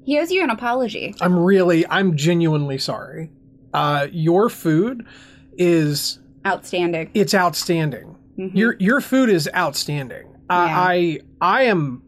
he 0.04 0.19
owes 0.19 0.30
you 0.30 0.42
an 0.42 0.50
apology. 0.50 1.14
I'm 1.20 1.38
really, 1.38 1.86
I'm 1.86 2.16
genuinely 2.16 2.78
sorry. 2.78 3.30
Uh, 3.75 4.06
your 4.10 4.48
food 4.48 5.04
is 5.58 6.19
Outstanding. 6.46 7.10
it's 7.12 7.34
outstanding. 7.34 8.16
Mhm. 8.38 8.55
Your 8.55 8.76
your 8.79 9.00
food 9.00 9.29
is 9.31 9.49
outstanding. 9.55 10.26
I 10.49 11.20
I 11.40 11.56
I 11.58 11.62
am 11.64 12.02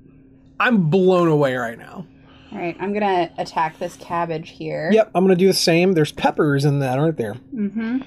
I'm 0.60 0.88
blown 0.90 1.28
away 1.28 1.56
right 1.56 1.78
now. 1.78 2.06
All 2.52 2.58
right, 2.58 2.76
I'm 2.80 2.92
gonna 2.92 3.30
attack 3.38 3.78
this 3.78 3.96
cabbage 3.96 4.50
here. 4.50 4.90
Yep, 4.92 5.10
I'm 5.14 5.24
gonna 5.24 5.36
do 5.36 5.46
the 5.46 5.52
same. 5.54 5.92
There's 5.92 6.12
peppers 6.12 6.64
in 6.64 6.78
that, 6.80 6.98
aren't 6.98 7.16
there? 7.16 7.34
Mm-hmm. 7.54 8.00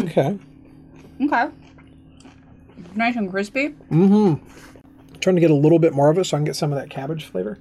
Okay. 0.00 0.38
Okay. 1.22 1.46
Nice 2.94 3.16
and 3.16 3.30
crispy. 3.30 3.68
Mm-hmm. 3.90 4.44
Trying 5.20 5.36
to 5.36 5.40
get 5.40 5.50
a 5.50 5.54
little 5.54 5.78
bit 5.78 5.92
more 5.92 6.10
of 6.10 6.18
it 6.18 6.24
so 6.24 6.36
I 6.36 6.38
can 6.38 6.44
get 6.44 6.56
some 6.56 6.72
of 6.72 6.78
that 6.78 6.90
cabbage 6.90 7.24
flavor. 7.24 7.58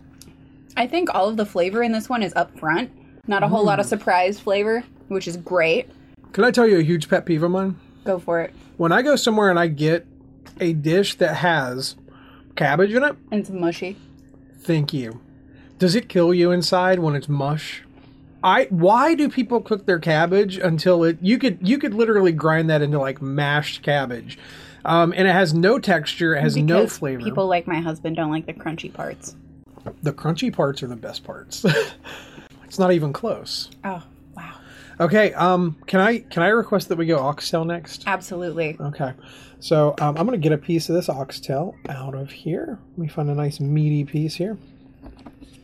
I 0.78 0.88
think 0.88 1.13
all 1.13 1.30
of 1.30 1.38
the 1.38 1.46
flavor 1.46 1.81
in 1.84 1.92
this 1.92 2.10
one 2.10 2.22
is 2.24 2.34
up 2.36 2.57
front. 2.60 2.92
Not 3.28 3.44
a 3.44 3.48
whole 3.48 3.63
lot 3.63 3.78
Mm. 3.80 3.81
of 3.81 3.86
surprise 3.88 4.40
flavor, 4.40 4.84
which 5.07 5.28
is 5.28 5.38
great. 5.38 5.90
Can 6.33 6.44
I 6.44 6.52
tell 6.52 6.68
you 6.68 6.78
a 6.80 6.83
huge 6.83 7.09
pet 7.09 7.26
peeve 7.26 7.44
of 7.44 7.52
mine? 7.52 7.76
Go 8.06 8.19
for 8.19 8.40
it. 8.42 8.54
When 8.78 8.92
I 8.92 9.02
go 9.02 9.16
somewhere 9.16 9.50
and 9.50 9.59
I 9.59 9.68
get 9.68 10.06
a 10.59 10.74
dish 10.74 11.16
that 11.16 11.35
has 11.38 11.95
cabbage 12.56 12.94
in 12.94 13.04
it, 13.04 13.16
And 13.31 13.42
it's 13.42 13.50
mushy. 13.50 13.97
Thank 14.59 14.94
you. 14.94 15.19
Does 15.80 15.95
it 15.95 16.07
kill 16.07 16.33
you 16.33 16.52
inside 16.52 17.00
when 17.00 17.16
it's 17.16 17.28
mush? 17.28 17.83
I 18.44 18.66
why 18.69 19.16
do 19.16 19.28
people 19.28 19.59
cook 19.59 19.88
their 19.88 20.00
cabbage 20.00 20.57
until 20.57 21.04
it 21.04 21.18
you 21.19 21.38
could 21.40 21.57
you 21.68 21.80
could 21.80 21.94
literally 21.95 22.31
grind 22.31 22.69
that 22.69 22.81
into 22.81 23.00
like 23.00 23.21
mashed 23.21 23.81
cabbage. 23.81 24.38
Um, 24.85 25.14
and 25.18 25.28
it 25.28 25.31
has 25.31 25.54
no 25.56 25.80
texture, 25.80 26.35
it 26.35 26.42
has 26.42 26.56
no 26.56 26.85
flavor. 26.85 27.24
People 27.24 27.47
like 27.47 27.66
my 27.66 27.80
husband 27.80 28.16
don't 28.16 28.30
like 28.30 28.45
the 28.45 28.54
crunchy 28.54 28.94
parts. 28.94 29.35
the 30.04 30.14
crunchy 30.14 30.54
parts 30.54 30.83
are 30.83 30.88
the 30.88 30.95
best 30.95 31.24
parts. 31.24 31.66
it's 32.66 32.78
not 32.78 32.92
even 32.92 33.12
close. 33.12 33.71
Oh. 33.83 34.04
Okay, 34.99 35.33
um 35.33 35.75
can 35.87 35.99
I 35.99 36.19
can 36.19 36.44
I 36.44 36.47
request 36.47 36.90
that 36.90 36.97
we 36.97 37.06
go 37.06 37.18
oxtail 37.19 37.66
next? 37.66 38.04
Absolutely. 38.07 38.78
Okay. 38.80 39.14
So 39.59 39.95
um, 39.99 40.18
I'm 40.18 40.25
gonna 40.25 40.37
get 40.37 40.52
a 40.52 40.57
piece 40.57 40.90
of 40.90 40.95
this 40.95 41.09
oxtail 41.09 41.75
out 41.90 42.14
of 42.16 42.30
here. 42.31 42.78
Let 42.92 42.97
me 42.97 43.07
find 43.07 43.30
a 43.30 43.35
nice 43.35 43.59
meaty 43.59 44.04
piece 44.06 44.35
here. 44.35 44.57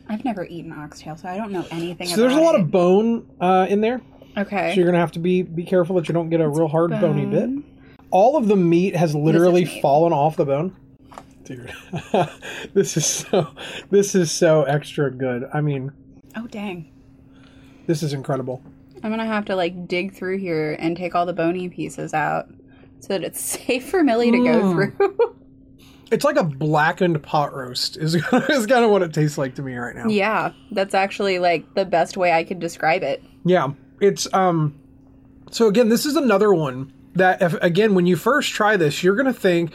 I've 0.08 0.24
never 0.24 0.44
eaten 0.46 0.72
oxtail, 0.72 1.16
so 1.16 1.28
I 1.28 1.36
don't 1.36 1.52
know 1.52 1.64
anything 1.70 2.08
So 2.08 2.16
there's 2.20 2.34
a 2.34 2.40
lot 2.40 2.54
it. 2.56 2.62
of 2.62 2.70
bone 2.70 3.26
uh, 3.40 3.66
in 3.70 3.80
there. 3.80 4.00
Okay. 4.36 4.70
So 4.70 4.76
you're 4.76 4.86
gonna 4.86 4.98
have 4.98 5.12
to 5.12 5.18
be 5.18 5.42
be 5.42 5.62
careful 5.64 5.96
that 5.96 6.08
you 6.08 6.14
don't 6.14 6.28
get 6.30 6.40
a 6.40 6.48
real 6.48 6.68
hard 6.68 6.90
bony 6.90 7.24
bit. 7.26 7.48
All 8.10 8.36
of 8.36 8.48
the 8.48 8.56
meat 8.56 8.94
has 8.96 9.14
literally 9.14 9.64
meat. 9.64 9.80
fallen 9.80 10.12
off 10.12 10.36
the 10.36 10.44
bone. 10.44 10.76
Dude, 11.44 11.72
this 12.74 12.96
is 12.96 13.06
so 13.06 13.48
this 13.90 14.14
is 14.14 14.30
so 14.30 14.62
extra 14.64 15.10
good. 15.10 15.48
I 15.54 15.60
mean, 15.60 15.92
Oh, 16.36 16.46
dang. 16.46 16.90
this 17.86 18.02
is 18.02 18.12
incredible. 18.12 18.62
I'm 19.02 19.10
gonna 19.10 19.26
have 19.26 19.44
to 19.46 19.56
like 19.56 19.88
dig 19.88 20.14
through 20.14 20.38
here 20.38 20.76
and 20.78 20.96
take 20.96 21.14
all 21.14 21.26
the 21.26 21.32
bony 21.32 21.68
pieces 21.68 22.14
out 22.14 22.46
so 23.00 23.08
that 23.08 23.24
it's 23.24 23.40
safe 23.64 23.88
for 23.88 24.02
Millie 24.02 24.30
to 24.30 24.38
go 24.38 24.62
Mm. 24.62 24.72
through. 24.96 25.36
It's 26.10 26.24
like 26.24 26.36
a 26.36 26.44
blackened 26.44 27.22
pot 27.22 27.54
roast. 27.54 27.96
Is 27.96 28.14
is 28.50 28.66
kind 28.66 28.84
of 28.84 28.90
what 28.90 29.02
it 29.02 29.12
tastes 29.14 29.38
like 29.38 29.54
to 29.56 29.62
me 29.62 29.74
right 29.76 29.96
now. 29.96 30.08
yeah, 30.08 30.52
that's 30.70 30.94
actually 30.94 31.38
like 31.38 31.74
the 31.74 31.84
best 31.86 32.16
way 32.16 32.32
I 32.32 32.44
could 32.44 32.60
describe 32.60 33.02
it. 33.02 33.22
Yeah, 33.44 33.68
it's 34.00 34.32
um. 34.34 34.78
So 35.50 35.66
again, 35.68 35.88
this 35.88 36.06
is 36.06 36.16
another 36.16 36.52
one 36.54 36.92
that 37.14 37.42
if, 37.42 37.54
again, 37.62 37.94
when 37.94 38.06
you 38.06 38.16
first 38.16 38.52
try 38.52 38.76
this, 38.76 39.02
you're 39.02 39.16
gonna 39.16 39.32
think 39.32 39.72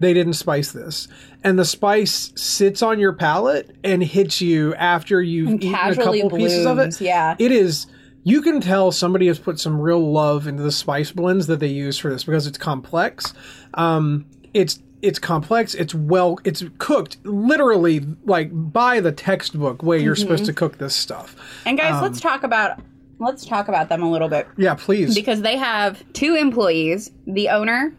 they 0.00 0.12
didn't 0.14 0.34
spice 0.34 0.72
this, 0.72 1.08
and 1.42 1.58
the 1.58 1.64
spice 1.64 2.32
sits 2.36 2.82
on 2.82 2.98
your 3.00 3.12
palate 3.14 3.74
and 3.82 4.02
hits 4.02 4.40
you 4.40 4.74
after 4.74 5.20
you've 5.22 5.48
And 5.48 5.64
eaten 5.64 5.74
a 5.74 5.78
casually 5.78 6.22
couple 6.22 6.38
pieces 6.38 6.66
of 6.66 6.78
it. 6.78 7.00
yeah. 7.00 7.34
it 7.38 7.50
is 7.50 7.86
you 8.24 8.42
can 8.42 8.60
tell 8.60 8.92
somebody 8.92 9.26
has 9.28 9.38
put 9.38 9.58
some 9.60 9.80
real 9.80 10.12
love 10.12 10.46
into 10.46 10.62
the 10.62 10.72
spice 10.72 11.12
blends 11.12 11.46
that 11.46 11.60
they 11.60 11.68
use 11.68 11.96
for 11.98 12.10
this 12.10 12.24
because 12.24 12.46
it's 12.46 12.58
complex. 12.58 13.32
Um, 13.74 14.26
it's 14.54 14.80
it's 15.00 15.18
complex. 15.18 15.74
It's 15.74 15.94
well. 15.94 16.38
It's 16.44 16.64
cooked 16.78 17.18
literally 17.24 18.04
like 18.24 18.50
by 18.52 19.00
the 19.00 19.12
textbook 19.12 19.82
way 19.82 19.98
you're 20.00 20.16
supposed 20.16 20.44
to 20.46 20.52
cook 20.52 20.78
this 20.78 20.94
stuff. 20.94 21.36
And 21.64 21.78
guys, 21.78 21.94
Um, 21.94 22.02
let's 22.02 22.20
talk 22.20 22.42
about 22.42 22.80
let's 23.20 23.46
talk 23.46 23.68
about 23.68 23.88
them 23.88 24.02
a 24.02 24.10
little 24.10 24.28
bit 24.28 24.46
Yeah, 24.56 24.74
please. 24.74 25.14
because 25.14 25.42
they 25.42 25.56
have 25.56 26.02
two 26.12 26.34
employees, 26.34 27.10
the 27.26 27.48
owner 27.50 27.94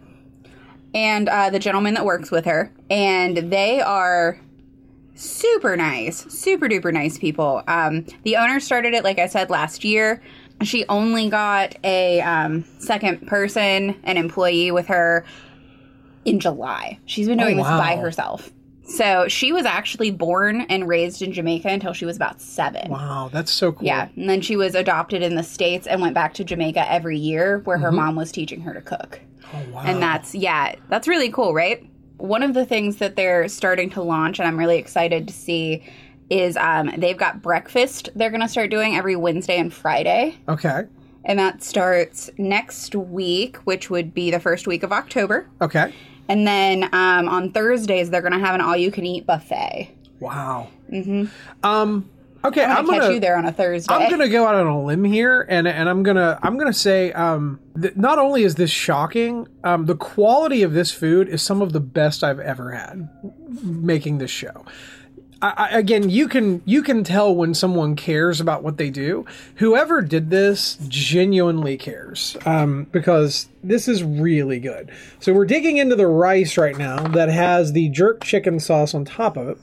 and 0.93 1.29
uh, 1.29 1.49
the 1.49 1.59
gentleman 1.59 1.93
that 1.93 2.05
works 2.05 2.31
with 2.31 2.45
her, 2.45 2.73
and 2.89 3.37
they 3.51 3.79
are 3.81 4.39
super 5.19 5.75
nice, 5.75 6.25
super 6.33 6.67
duper 6.67 6.93
nice 6.93 7.17
people. 7.17 7.61
Um, 7.67 8.05
the 8.23 8.37
owner 8.37 8.59
started 8.59 8.93
it, 8.93 9.03
like 9.03 9.19
I 9.19 9.27
said, 9.27 9.49
last 9.49 9.83
year. 9.83 10.21
She 10.63 10.85
only 10.89 11.29
got 11.29 11.75
a 11.83 12.21
um, 12.21 12.65
second 12.79 13.27
person, 13.27 13.99
an 14.03 14.17
employee 14.17 14.71
with 14.71 14.87
her 14.87 15.25
in 16.25 16.39
July. 16.39 16.99
She's 17.05 17.27
been 17.27 17.37
doing 17.37 17.59
Oh, 17.59 17.63
this 17.63 17.71
by 17.71 17.95
herself. 17.95 18.49
So 18.83 19.27
she 19.27 19.51
was 19.53 19.65
actually 19.65 20.09
born 20.11 20.61
and 20.61 20.87
raised 20.87 21.21
in 21.21 21.31
Jamaica 21.31 21.69
until 21.69 21.93
she 21.93 22.05
was 22.05 22.15
about 22.15 22.41
seven. 22.41 22.89
wow, 22.89 23.29
that's 23.31 23.51
so 23.51 23.71
cool. 23.71 23.85
Yeah, 23.85 24.09
and 24.15 24.27
then 24.29 24.41
she 24.41 24.55
was 24.55 24.73
adopted 24.73 25.21
in 25.21 25.35
the 25.35 25.43
States 25.43 25.85
and 25.85 26.01
went 26.01 26.15
back 26.15 26.33
to 26.35 26.43
Jamaica 26.43 26.91
every 26.91 27.17
year 27.17 27.59
where 27.65 27.77
Mm-hmm. 27.77 27.83
her 27.85 27.91
mom 27.91 28.15
was 28.15 28.31
teaching 28.31 28.61
her 28.61 28.73
to 28.73 28.81
cook. 28.81 29.19
Oh, 29.53 29.63
wow. 29.71 29.83
And 29.85 30.01
that's, 30.01 30.33
yeah, 30.33 30.75
that's 30.89 31.07
really 31.07 31.29
cool, 31.31 31.53
right? 31.53 31.87
One 32.19 32.43
of 32.43 32.53
the 32.53 32.65
things 32.65 32.97
that 32.97 33.15
they're 33.15 33.47
starting 33.47 33.89
to 33.91 34.01
launch, 34.01 34.39
and 34.39 34.47
I'm 34.47 34.57
really 34.57 34.77
excited 34.77 35.27
to 35.27 35.33
see, 35.33 35.83
is 36.29 36.55
um, 36.57 36.91
they've 36.97 37.17
got 37.17 37.41
breakfast 37.41 38.09
they're 38.15 38.29
going 38.29 38.41
to 38.41 38.47
start 38.47 38.69
doing 38.69 38.95
every 38.95 39.15
Wednesday 39.15 39.59
and 39.59 39.73
Friday. 39.73 40.37
okay. 40.47 40.83
And 41.25 41.37
that 41.37 41.61
starts 41.63 42.29
next 42.37 42.95
week, 42.95 43.57
which 43.57 43.89
would 43.89 44.13
be 44.13 44.31
the 44.31 44.39
first 44.39 44.67
week 44.67 44.83
of 44.83 44.93
October. 44.93 45.49
Okay. 45.61 45.93
And 46.29 46.47
then 46.47 46.83
um, 46.93 47.27
on 47.27 47.51
Thursdays, 47.51 48.09
they're 48.09 48.21
going 48.21 48.33
to 48.33 48.39
have 48.39 48.55
an 48.55 48.61
all 48.61 48.77
you 48.77 48.89
can 48.89 49.05
eat 49.05 49.25
buffet. 49.25 49.93
Wow. 50.19 50.69
Mm-hmm. 50.91 51.25
Um. 51.63 52.09
Okay, 52.43 52.63
I'm 52.63 52.77
I'm 52.77 52.85
going 52.85 52.95
to 52.95 52.99
gonna 52.99 53.07
catch 53.07 53.13
you 53.15 53.19
there 53.19 53.37
on 53.37 53.45
a 53.45 53.51
Thursday. 53.51 53.93
I'm 53.93 54.09
gonna 54.09 54.29
go 54.29 54.47
out 54.47 54.55
on 54.55 54.67
a 54.67 54.81
limb 54.83 55.03
here, 55.03 55.45
and 55.49 55.67
and 55.67 55.89
I'm 55.89 56.03
gonna 56.03 56.39
I'm 56.41 56.57
gonna 56.57 56.73
say 56.73 57.11
um 57.13 57.59
that 57.75 57.97
not 57.97 58.17
only 58.17 58.43
is 58.43 58.55
this 58.55 58.71
shocking, 58.71 59.47
um 59.63 59.85
the 59.85 59.95
quality 59.95 60.63
of 60.63 60.73
this 60.73 60.91
food 60.91 61.27
is 61.27 61.41
some 61.41 61.61
of 61.61 61.73
the 61.73 61.79
best 61.79 62.23
I've 62.23 62.39
ever 62.39 62.71
had 62.71 63.09
making 63.63 64.19
this 64.19 64.31
show. 64.31 64.65
I, 65.41 65.53
I, 65.57 65.77
again, 65.77 66.09
you 66.09 66.27
can 66.27 66.61
you 66.65 66.81
can 66.81 67.03
tell 67.03 67.33
when 67.33 67.53
someone 67.53 67.95
cares 67.95 68.41
about 68.41 68.63
what 68.63 68.77
they 68.77 68.89
do. 68.89 69.25
Whoever 69.55 70.01
did 70.01 70.29
this 70.29 70.77
genuinely 70.87 71.77
cares, 71.77 72.35
um, 72.45 72.87
because 72.91 73.47
this 73.63 73.87
is 73.87 74.03
really 74.03 74.59
good. 74.59 74.91
So 75.19 75.33
we're 75.33 75.45
digging 75.45 75.77
into 75.77 75.95
the 75.95 76.07
rice 76.07 76.57
right 76.57 76.77
now 76.77 77.07
that 77.09 77.29
has 77.29 77.73
the 77.73 77.89
jerk 77.89 78.23
chicken 78.23 78.59
sauce 78.59 78.93
on 78.93 79.05
top 79.05 79.37
of 79.37 79.47
it. 79.47 79.57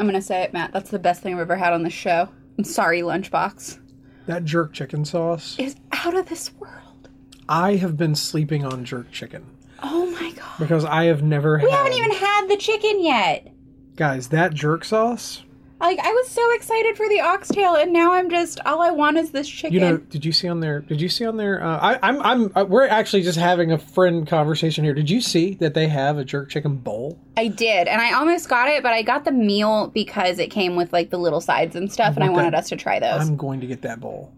I'm 0.00 0.06
gonna 0.06 0.22
say 0.22 0.42
it, 0.42 0.54
Matt. 0.54 0.72
That's 0.72 0.88
the 0.90 0.98
best 0.98 1.22
thing 1.22 1.34
I've 1.34 1.40
ever 1.40 1.56
had 1.56 1.74
on 1.74 1.82
this 1.82 1.92
show. 1.92 2.26
I'm 2.56 2.64
sorry, 2.64 3.02
Lunchbox. 3.02 3.78
That 4.26 4.44
jerk 4.46 4.72
chicken 4.72 5.04
sauce. 5.04 5.56
Is 5.58 5.76
out 5.92 6.14
of 6.16 6.26
this 6.28 6.52
world. 6.54 7.10
I 7.50 7.76
have 7.76 7.98
been 7.98 8.14
sleeping 8.14 8.64
on 8.64 8.84
jerk 8.86 9.10
chicken. 9.10 9.44
Oh 9.82 10.10
my 10.10 10.30
god. 10.32 10.58
because 10.58 10.84
I 10.86 11.04
have 11.04 11.22
never 11.22 11.58
We 11.62 11.70
had. 11.70 11.76
haven't 11.78 11.92
even 11.98 12.12
had 12.12 12.46
the 12.48 12.56
chicken 12.56 13.02
yet. 13.02 13.52
guys 13.96 14.28
that 14.28 14.54
jerk 14.54 14.84
sauce. 14.84 15.42
Like 15.80 15.98
I 15.98 16.12
was 16.12 16.28
so 16.28 16.52
excited 16.52 16.96
for 16.96 17.08
the 17.08 17.20
oxtail, 17.20 17.74
and 17.74 17.90
now 17.90 18.12
I'm 18.12 18.28
just 18.28 18.60
all 18.66 18.82
I 18.82 18.90
want 18.90 19.16
is 19.16 19.30
this 19.30 19.48
chicken. 19.48 19.72
You 19.72 19.80
know, 19.80 19.96
did 19.96 20.26
you 20.26 20.32
see 20.32 20.46
on 20.46 20.60
there? 20.60 20.80
Did 20.80 21.00
you 21.00 21.08
see 21.08 21.24
on 21.24 21.38
there? 21.38 21.64
Uh, 21.64 21.78
I, 21.78 21.98
I'm, 22.06 22.20
I'm. 22.20 22.52
Uh, 22.54 22.64
we're 22.64 22.86
actually 22.86 23.22
just 23.22 23.38
having 23.38 23.72
a 23.72 23.78
friend 23.78 24.26
conversation 24.26 24.84
here. 24.84 24.92
Did 24.92 25.08
you 25.08 25.22
see 25.22 25.54
that 25.54 25.72
they 25.72 25.88
have 25.88 26.18
a 26.18 26.24
jerk 26.24 26.50
chicken 26.50 26.76
bowl? 26.76 27.18
I 27.38 27.48
did, 27.48 27.88
and 27.88 28.02
I 28.02 28.12
almost 28.12 28.48
got 28.50 28.68
it, 28.68 28.82
but 28.82 28.92
I 28.92 29.00
got 29.00 29.24
the 29.24 29.32
meal 29.32 29.88
because 29.88 30.38
it 30.38 30.48
came 30.48 30.76
with 30.76 30.92
like 30.92 31.08
the 31.08 31.18
little 31.18 31.40
sides 31.40 31.74
and 31.74 31.90
stuff, 31.90 32.14
and 32.14 32.22
I 32.22 32.28
want 32.28 32.36
wanted 32.40 32.52
that. 32.52 32.58
us 32.58 32.68
to 32.68 32.76
try 32.76 32.98
those. 32.98 33.26
I'm 33.26 33.36
going 33.36 33.60
to 33.60 33.66
get 33.66 33.80
that 33.82 34.00
bowl. 34.00 34.32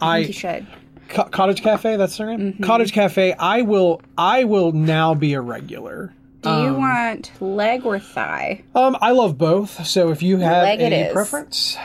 I 0.00 0.20
think 0.24 0.28
you 0.28 0.32
should. 0.32 0.66
Co- 1.08 1.24
Cottage 1.24 1.62
Cafe. 1.62 1.96
That's 1.96 2.16
their 2.16 2.28
name. 2.28 2.54
Mm-hmm. 2.54 2.64
Cottage 2.64 2.92
Cafe. 2.92 3.34
I 3.34 3.60
will. 3.60 4.00
I 4.16 4.44
will 4.44 4.72
now 4.72 5.12
be 5.12 5.34
a 5.34 5.40
regular. 5.42 6.14
Do 6.42 6.50
you 6.62 6.74
want 6.74 7.30
leg 7.40 7.86
or 7.86 8.00
thigh? 8.00 8.64
Um, 8.74 8.96
I 9.00 9.12
love 9.12 9.38
both. 9.38 9.86
So 9.86 10.10
if 10.10 10.22
you 10.22 10.38
have 10.38 10.64
Leg 10.64 10.80
it 10.80 10.92
a 10.92 11.12
preference, 11.12 11.76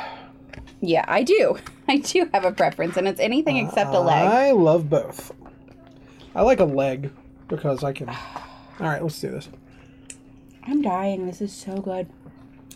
Yeah, 0.81 1.05
I 1.07 1.23
do. 1.23 1.57
I 1.87 1.97
do 1.97 2.27
have 2.33 2.43
a 2.43 2.51
preference, 2.51 2.97
and 2.97 3.07
it's 3.07 3.19
anything 3.19 3.57
except 3.57 3.93
a 3.93 3.99
leg. 3.99 4.27
I 4.27 4.51
love 4.51 4.89
both. 4.89 5.31
I 6.35 6.41
like 6.41 6.59
a 6.59 6.65
leg 6.65 7.11
because 7.47 7.83
I 7.83 7.93
can. 7.93 8.09
All 8.79 8.87
right, 8.87 9.01
let's 9.01 9.19
do 9.19 9.29
this. 9.29 9.47
I'm 10.63 10.81
dying. 10.81 11.27
This 11.27 11.39
is 11.39 11.53
so 11.53 11.77
good. 11.77 12.07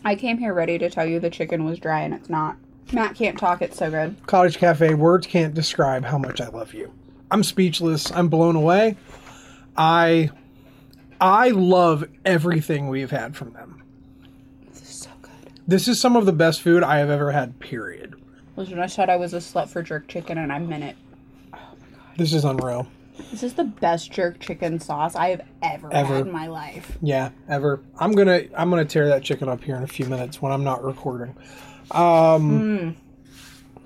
I 0.05 0.15
came 0.15 0.37
here 0.37 0.53
ready 0.53 0.77
to 0.77 0.89
tell 0.89 1.05
you 1.05 1.19
the 1.19 1.29
chicken 1.29 1.65
was 1.65 1.79
dry, 1.79 2.01
and 2.01 2.13
it's 2.13 2.29
not. 2.29 2.57
Matt 2.93 3.15
can't 3.15 3.37
talk. 3.37 3.61
It's 3.61 3.77
so 3.77 3.89
good. 3.89 4.15
Cottage 4.27 4.57
Cafe, 4.57 4.93
words 4.93 5.25
can't 5.27 5.53
describe 5.53 6.05
how 6.05 6.17
much 6.17 6.41
I 6.41 6.47
love 6.47 6.73
you. 6.73 6.93
I'm 7.31 7.43
speechless. 7.43 8.11
I'm 8.11 8.27
blown 8.27 8.55
away. 8.55 8.97
I 9.77 10.29
I 11.21 11.49
love 11.49 12.03
everything 12.25 12.87
we've 12.89 13.11
had 13.11 13.35
from 13.35 13.53
them. 13.53 13.83
This 14.71 14.81
is 14.81 14.87
so 14.89 15.09
good. 15.21 15.31
This 15.67 15.87
is 15.87 16.01
some 16.01 16.15
of 16.15 16.25
the 16.25 16.33
best 16.33 16.61
food 16.61 16.83
I 16.83 16.97
have 16.97 17.09
ever 17.11 17.31
had, 17.31 17.59
period. 17.59 18.15
Listen, 18.55 18.79
I 18.79 18.87
said 18.87 19.09
I 19.09 19.15
was 19.15 19.33
a 19.33 19.37
slut 19.37 19.69
for 19.69 19.81
jerk 19.83 20.07
chicken, 20.07 20.37
and 20.39 20.51
I 20.51 20.59
meant 20.59 20.83
it. 20.83 20.95
This 22.17 22.33
is 22.33 22.43
unreal. 22.43 22.87
This 23.29 23.43
is 23.43 23.53
the 23.53 23.63
best 23.65 24.11
jerk 24.11 24.39
chicken 24.39 24.79
sauce 24.79 25.15
I 25.15 25.29
have 25.29 25.41
ever, 25.61 25.93
Ever. 25.93 26.15
had 26.15 26.25
in 26.27 26.31
my 26.33 26.47
life. 26.47 26.97
Yeah, 27.01 27.29
ever. 27.47 27.81
I'm 27.99 28.13
going 28.13 28.27
to 28.27 28.59
I'm 28.59 28.69
going 28.71 28.85
to 28.85 28.91
tear 28.91 29.07
that 29.09 29.21
chicken 29.23 29.47
up 29.47 29.63
here 29.63 29.75
in 29.75 29.83
a 29.83 29.87
few 29.87 30.05
minutes 30.07 30.41
when 30.41 30.51
I'm 30.51 30.63
not 30.63 30.83
recording. 30.83 31.35
Um 31.91 32.95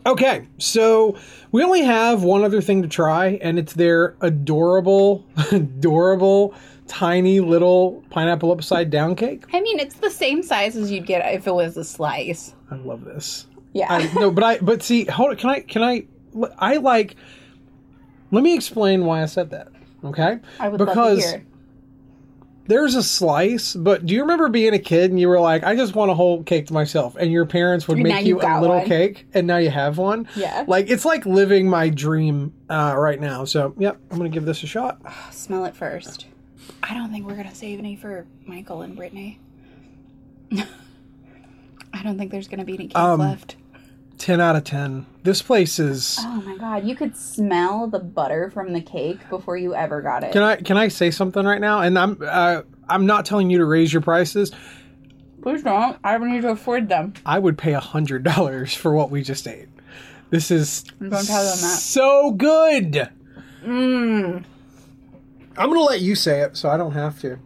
Okay, 0.06 0.48
so 0.58 1.18
we 1.52 1.64
only 1.64 1.82
have 1.82 2.24
one 2.24 2.44
other 2.44 2.62
thing 2.62 2.82
to 2.84 2.88
try 2.88 3.40
and 3.42 3.60
it's 3.60 3.74
their 3.74 4.16
adorable 4.22 5.26
adorable 5.52 6.54
tiny 6.88 7.40
little 7.40 8.04
pineapple 8.10 8.52
upside 8.52 8.90
down 8.90 9.16
cake. 9.16 9.44
I 9.54 9.62
mean, 9.62 9.80
it's 9.80 9.96
the 9.96 10.10
same 10.10 10.44
size 10.44 10.76
as 10.76 10.92
you'd 10.92 11.06
get 11.06 11.26
if 11.34 11.48
it 11.48 11.54
was 11.54 11.78
a 11.78 11.84
slice. 11.84 12.54
I 12.72 12.76
love 12.76 13.04
this. 13.06 13.48
Yeah. 13.74 13.88
I 13.90 14.12
no, 14.14 14.32
but 14.32 14.44
I 14.44 14.58
but 14.60 14.82
see, 14.84 15.06
hold 15.06 15.32
on, 15.32 15.36
can 15.38 15.50
I 15.50 15.60
can 15.62 15.84
I 15.84 16.06
I 16.58 16.78
like 16.78 17.16
let 18.32 18.44
me 18.44 18.54
explain 18.56 19.06
why 19.06 19.22
I 19.22 19.26
said 19.26 19.50
that. 19.52 19.68
Okay? 20.04 20.40
I 20.60 20.68
would 20.70 20.78
because 20.78 21.18
love 21.20 21.32
to 21.34 21.38
hear. 21.40 21.46
there's 22.68 22.96
a 22.96 23.04
slice, 23.04 23.74
but 23.76 24.06
do 24.06 24.14
you 24.14 24.22
remember 24.22 24.50
being 24.50 24.74
a 24.74 24.80
kid 24.80 25.10
and 25.12 25.20
you 25.20 25.28
were 25.28 25.40
like, 25.40 25.64
I 25.64 25.76
just 25.76 25.96
want 25.96 26.12
a 26.12 26.14
whole 26.14 26.44
cake 26.44 26.68
to 26.68 26.74
myself, 26.74 27.16
and 27.16 27.32
your 27.32 27.46
parents 27.46 27.88
would 27.88 27.98
And 27.98 28.04
make 28.08 28.26
you 28.26 28.40
a 28.42 28.62
little 28.62 28.78
one. 28.78 28.86
cake, 28.86 29.26
and 29.34 29.46
now 29.48 29.58
you 29.58 29.70
have 29.72 29.98
one? 29.98 30.28
Yeah. 30.36 30.64
Like 30.68 30.90
it's 30.90 31.06
like 31.06 31.26
living 31.26 31.68
my 31.70 31.90
dream 31.90 32.54
uh, 32.70 32.96
right 32.98 33.20
now. 33.20 33.46
So, 33.46 33.74
yep, 33.78 33.98
I'm 34.12 34.18
gonna 34.18 34.30
give 34.30 34.46
this 34.46 34.64
a 34.64 34.68
shot. 34.68 35.00
Smell 35.32 35.66
it 35.66 35.76
first. 35.76 36.28
I 36.84 36.94
don't 36.94 37.12
think 37.12 37.26
we're 37.28 37.36
gonna 37.36 37.56
save 37.56 37.80
any 37.80 37.96
for 37.96 38.26
Michael 38.46 38.82
and 38.82 38.96
Brittany. 38.96 39.40
I 40.52 42.04
don't 42.04 42.18
think 42.18 42.32
there's 42.32 42.48
gonna 42.48 42.66
be 42.66 42.74
any 42.76 42.88
cake 42.88 42.98
Um, 42.98 43.20
left. 43.20 43.56
Ten 44.18 44.40
out 44.40 44.56
of 44.56 44.64
ten. 44.64 45.06
This 45.24 45.42
place 45.42 45.78
is. 45.80 46.18
Oh 46.22 46.42
my 46.46 46.56
god, 46.58 46.86
you 46.86 46.96
could 46.96 47.18
smell 47.18 47.88
the 47.88 48.00
butter 48.00 48.50
from 48.52 48.72
the 48.74 48.82
cake 48.82 49.20
before 49.30 49.58
you 49.58 49.76
ever 49.76 50.02
got 50.02 50.24
it. 50.24 50.32
Can 50.32 50.42
I 50.44 50.56
can 50.58 50.78
I 50.78 50.88
say 50.88 51.12
something 51.12 51.46
right 51.46 51.60
now? 51.62 51.82
And 51.82 51.98
I'm 52.00 52.18
uh, 52.26 52.62
I'm 52.88 53.06
not 53.06 53.26
telling 53.26 53.50
you 53.50 53.58
to 53.60 53.66
raise 53.66 53.92
your 53.92 54.02
prices. 54.02 54.52
Please 55.42 55.64
don't. 55.64 55.98
I 56.04 56.18
don't 56.18 56.32
need 56.32 56.42
to 56.42 56.50
afford 56.50 56.88
them. 56.90 57.14
I 57.26 57.38
would 57.40 57.58
pay 57.58 57.74
a 57.74 57.80
hundred 57.80 58.24
dollars 58.24 58.74
for 58.74 58.94
what 58.94 59.12
we 59.12 59.22
just 59.22 59.48
ate. 59.48 59.68
This 60.30 60.50
is 60.50 60.84
Don't 61.00 61.10
tell 61.12 61.44
them 61.44 61.62
that. 61.62 61.78
so 61.80 62.32
good. 62.32 63.10
Mmm. 63.64 64.44
I'm 65.58 65.70
gonna 65.70 65.82
let 65.82 66.02
you 66.02 66.16
say 66.16 66.42
it, 66.42 66.58
so 66.58 66.70
I 66.70 66.78
don't 66.78 66.92
have 66.94 67.20
to. 67.22 67.38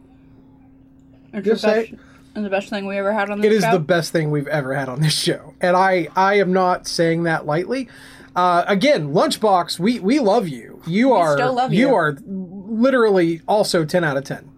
It's 1.34 1.46
Just 1.46 1.62
say 1.62 1.94
it's 1.94 2.44
the 2.44 2.50
best 2.50 2.70
thing 2.70 2.86
we 2.86 2.98
ever 2.98 3.12
had 3.14 3.30
on 3.30 3.40
this 3.40 3.46
It 3.48 3.52
is 3.56 3.64
show. 3.64 3.72
the 3.74 3.80
best 3.80 4.12
thing 4.12 4.32
we've 4.32 4.48
ever 4.48 4.74
had 4.74 4.90
on 4.90 5.02
this 5.02 5.14
show, 5.18 5.54
and 5.62 5.76
I 5.78 6.08
I 6.16 6.36
am 6.40 6.52
not 6.54 6.88
saying 6.88 7.24
that 7.24 7.46
lightly. 7.46 7.88
Uh, 8.36 8.64
again, 8.68 9.10
Lunchbox, 9.14 9.80
we 9.80 10.00
we 10.00 10.20
love 10.20 10.48
you. 10.48 10.82
You 10.88 11.14
are 11.14 11.34
still 11.34 11.54
love 11.54 11.74
you. 11.74 11.94
are 11.94 12.18
literally 12.26 13.42
also 13.48 13.86
ten 13.86 14.04
out 14.04 14.18
of 14.18 14.24
ten. 14.24 14.50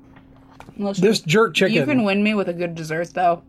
Listen, 0.77 1.03
This 1.03 1.20
jerk 1.22 1.53
chicken. 1.53 1.75
you 1.75 1.86
can 1.86 2.03
win 2.03 2.24
me 2.24 2.34
with 2.34 2.48
a 2.48 2.53
good 2.53 2.75
dessert 2.75 3.13
though, 3.13 3.43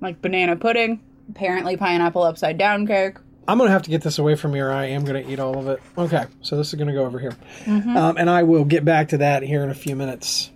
like 0.00 0.20
banana 0.22 0.56
pudding, 0.56 1.00
apparently 1.30 1.76
pineapple 1.76 2.22
upside 2.22 2.58
down 2.58 2.86
cake. 2.86 3.16
I'm 3.48 3.58
gonna 3.58 3.70
have 3.70 3.82
to 3.82 3.90
get 3.90 4.02
this 4.02 4.18
away 4.18 4.34
from 4.34 4.54
here. 4.54 4.70
I 4.70 4.86
am 4.86 5.04
gonna 5.04 5.24
eat 5.26 5.38
all 5.38 5.58
of 5.58 5.68
it. 5.68 5.80
Okay, 5.96 6.24
so 6.42 6.56
this 6.56 6.68
is 6.68 6.74
gonna 6.78 6.92
go 6.92 7.04
over 7.04 7.18
here, 7.18 7.36
Mm-hmm. 7.64 7.96
um, 7.96 8.16
and 8.16 8.28
I 8.30 8.42
will 8.42 8.64
get 8.64 8.84
back 8.84 9.08
to 9.08 9.18
that 9.18 9.42
here 9.42 9.62
in 9.62 9.70
a 9.70 9.74
few 9.74 9.94
minutes. 9.96 10.50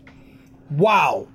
Wow. 0.70 1.28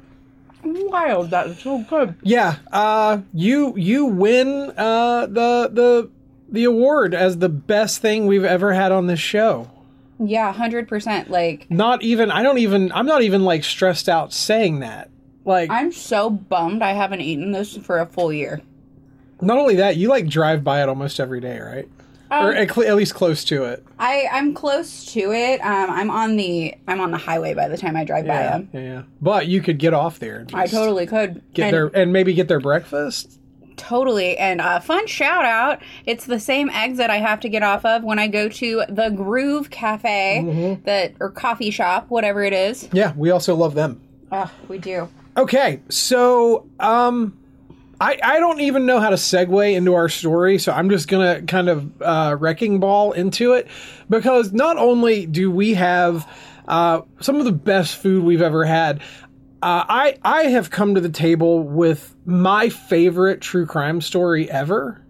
Wild, 0.64 1.30
that 1.30 1.48
is 1.48 1.60
so 1.60 1.84
good. 1.84 2.16
Yeah. 2.24 2.56
Uh, 2.72 3.20
you 3.34 3.74
you 3.78 4.06
win 4.06 4.72
uh, 4.76 5.28
the 5.28 5.70
the 5.72 6.10
the 6.50 6.64
award 6.64 7.14
as 7.14 7.38
the 7.38 7.50
best 7.50 8.02
thing 8.02 8.26
we've 8.28 8.44
ever 8.44 8.74
had 8.74 8.92
on 8.92 9.08
this 9.08 9.20
show. 9.20 9.70
Yeah, 10.18 10.54
100%. 10.54 11.28
Like, 11.30 11.70
Not 11.70 12.02
even, 12.04 12.32
I 12.32 12.42
don't 12.42 12.60
even, 12.60 12.90
I'm 12.94 13.06
not 13.06 13.22
even 13.24 13.44
like 13.44 13.66
stressed 13.66 14.08
out 14.08 14.32
saying 14.32 14.80
that. 14.80 15.10
Like, 15.44 15.70
I'm 15.70 15.92
so 15.92 16.30
bummed 16.30 16.82
I 16.82 16.94
haven't 16.94 17.20
eaten 17.22 17.52
this 17.52 17.76
for 17.76 18.00
a 18.00 18.06
full 18.06 18.32
year. 18.32 18.62
Not 19.46 19.58
only 19.58 19.76
that, 19.76 19.98
you 19.98 20.10
like 20.10 20.28
drive 20.28 20.64
by 20.64 20.82
it 20.84 20.90
almost 20.90 21.20
every 21.20 21.40
day, 21.40 21.60
right? 21.60 21.88
or 22.32 22.52
Um, 22.52 22.56
at, 22.58 22.72
cl- 22.74 22.88
at 22.88 22.96
least 22.96 23.14
close 23.14 23.44
to 23.46 23.66
it. 23.66 23.86
I 24.00 24.28
I'm 24.32 24.54
close 24.56 25.06
to 25.14 25.32
it. 25.32 25.62
Um, 25.62 25.90
I'm 25.92 26.10
on 26.10 26.36
the 26.38 26.74
I'm 26.88 27.00
on 27.00 27.12
the 27.12 27.18
highway 27.20 27.54
by 27.54 27.68
the 27.68 27.78
time 27.78 27.96
I 27.96 28.04
drive 28.04 28.26
by 28.26 28.34
Yeah, 28.34 28.50
them. 28.52 28.70
yeah, 28.74 28.80
yeah. 28.82 29.02
But 29.22 29.48
you 29.48 29.62
could 29.62 29.78
get 29.78 29.94
off 29.94 30.18
there. 30.20 30.40
and 30.40 30.56
I 30.56 30.66
totally 30.66 31.06
could. 31.06 31.42
get 31.54 31.66
and 31.68 31.74
their 31.74 31.88
and 31.94 32.12
maybe 32.12 32.34
get 32.34 32.48
their 32.48 32.60
breakfast. 32.60 33.40
Totally. 33.78 34.38
And 34.38 34.62
a 34.62 34.80
fun 34.82 35.06
shout 35.06 35.44
out. 35.46 35.82
It's 36.06 36.26
the 36.26 36.40
same 36.40 36.70
exit 36.70 37.10
I 37.10 37.18
have 37.18 37.42
to 37.42 37.50
get 37.50 37.62
off 37.62 37.84
of 37.86 38.04
when 38.04 38.18
I 38.20 38.28
go 38.28 38.48
to 38.50 38.84
the 38.90 39.10
Groove 39.10 39.70
Cafe 39.70 40.42
Mm-hmm. 40.46 40.84
that 40.86 41.14
or 41.20 41.30
coffee 41.30 41.72
shop, 41.72 42.06
whatever 42.10 42.42
it 42.44 42.54
is. 42.54 42.88
Yeah, 42.94 43.14
we 43.16 43.30
also 43.32 43.54
love 43.56 43.76
them. 43.76 44.02
Oh, 44.32 44.50
we 44.70 44.78
do. 44.78 45.10
Okay, 45.38 45.82
so 45.90 46.66
um, 46.80 47.38
I 48.00 48.18
I 48.22 48.40
don't 48.40 48.62
even 48.62 48.86
know 48.86 49.00
how 49.00 49.10
to 49.10 49.16
segue 49.16 49.74
into 49.74 49.94
our 49.94 50.10
story, 50.10 50.58
so 50.58 50.72
I'm 50.72 50.90
just 50.90 51.08
gonna 51.08 51.42
kind 51.44 51.70
of 51.70 52.02
uh, 52.02 52.36
wrecking 52.40 52.80
ball 52.80 53.12
into 53.14 53.54
it 53.54 53.68
because 54.10 54.52
not 54.52 54.78
only 54.78 55.26
do 55.26 55.50
we 55.50 55.74
have 55.76 56.28
uh, 56.68 57.02
some 57.22 57.38
of 57.38 57.46
the 57.46 57.52
best 57.52 57.96
food 57.98 58.24
we've 58.24 58.42
ever 58.42 58.66
had. 58.66 59.02
Uh, 59.62 59.84
I 59.88 60.18
I 60.24 60.44
have 60.44 60.70
come 60.70 60.96
to 60.96 61.02
the 61.02 61.10
table 61.10 61.64
with 61.64 62.16
my 62.26 62.70
favorite 62.70 63.42
true 63.42 63.66
crime 63.66 64.02
story 64.02 64.50
ever. 64.52 65.02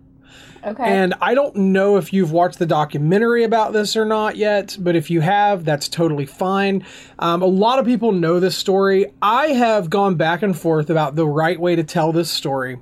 Okay. 0.65 0.83
And 0.83 1.13
I 1.21 1.35
don't 1.35 1.55
know 1.55 1.97
if 1.97 2.11
you've 2.11 2.31
watched 2.31 2.57
the 2.57 2.65
documentary 2.65 3.43
about 3.43 3.71
this 3.71 3.95
or 3.95 4.03
not 4.03 4.35
yet, 4.35 4.75
but 4.79 4.95
if 4.95 5.11
you 5.11 5.21
have, 5.21 5.63
that's 5.63 5.87
totally 5.87 6.25
fine. 6.25 6.83
Um, 7.19 7.43
a 7.43 7.47
lot 7.47 7.77
of 7.77 7.85
people 7.85 8.11
know 8.11 8.39
this 8.39 8.57
story. 8.57 9.11
I 9.21 9.47
have 9.47 9.91
gone 9.91 10.15
back 10.15 10.41
and 10.41 10.57
forth 10.57 10.89
about 10.89 11.15
the 11.15 11.27
right 11.27 11.59
way 11.59 11.75
to 11.75 11.83
tell 11.83 12.11
this 12.11 12.31
story. 12.31 12.79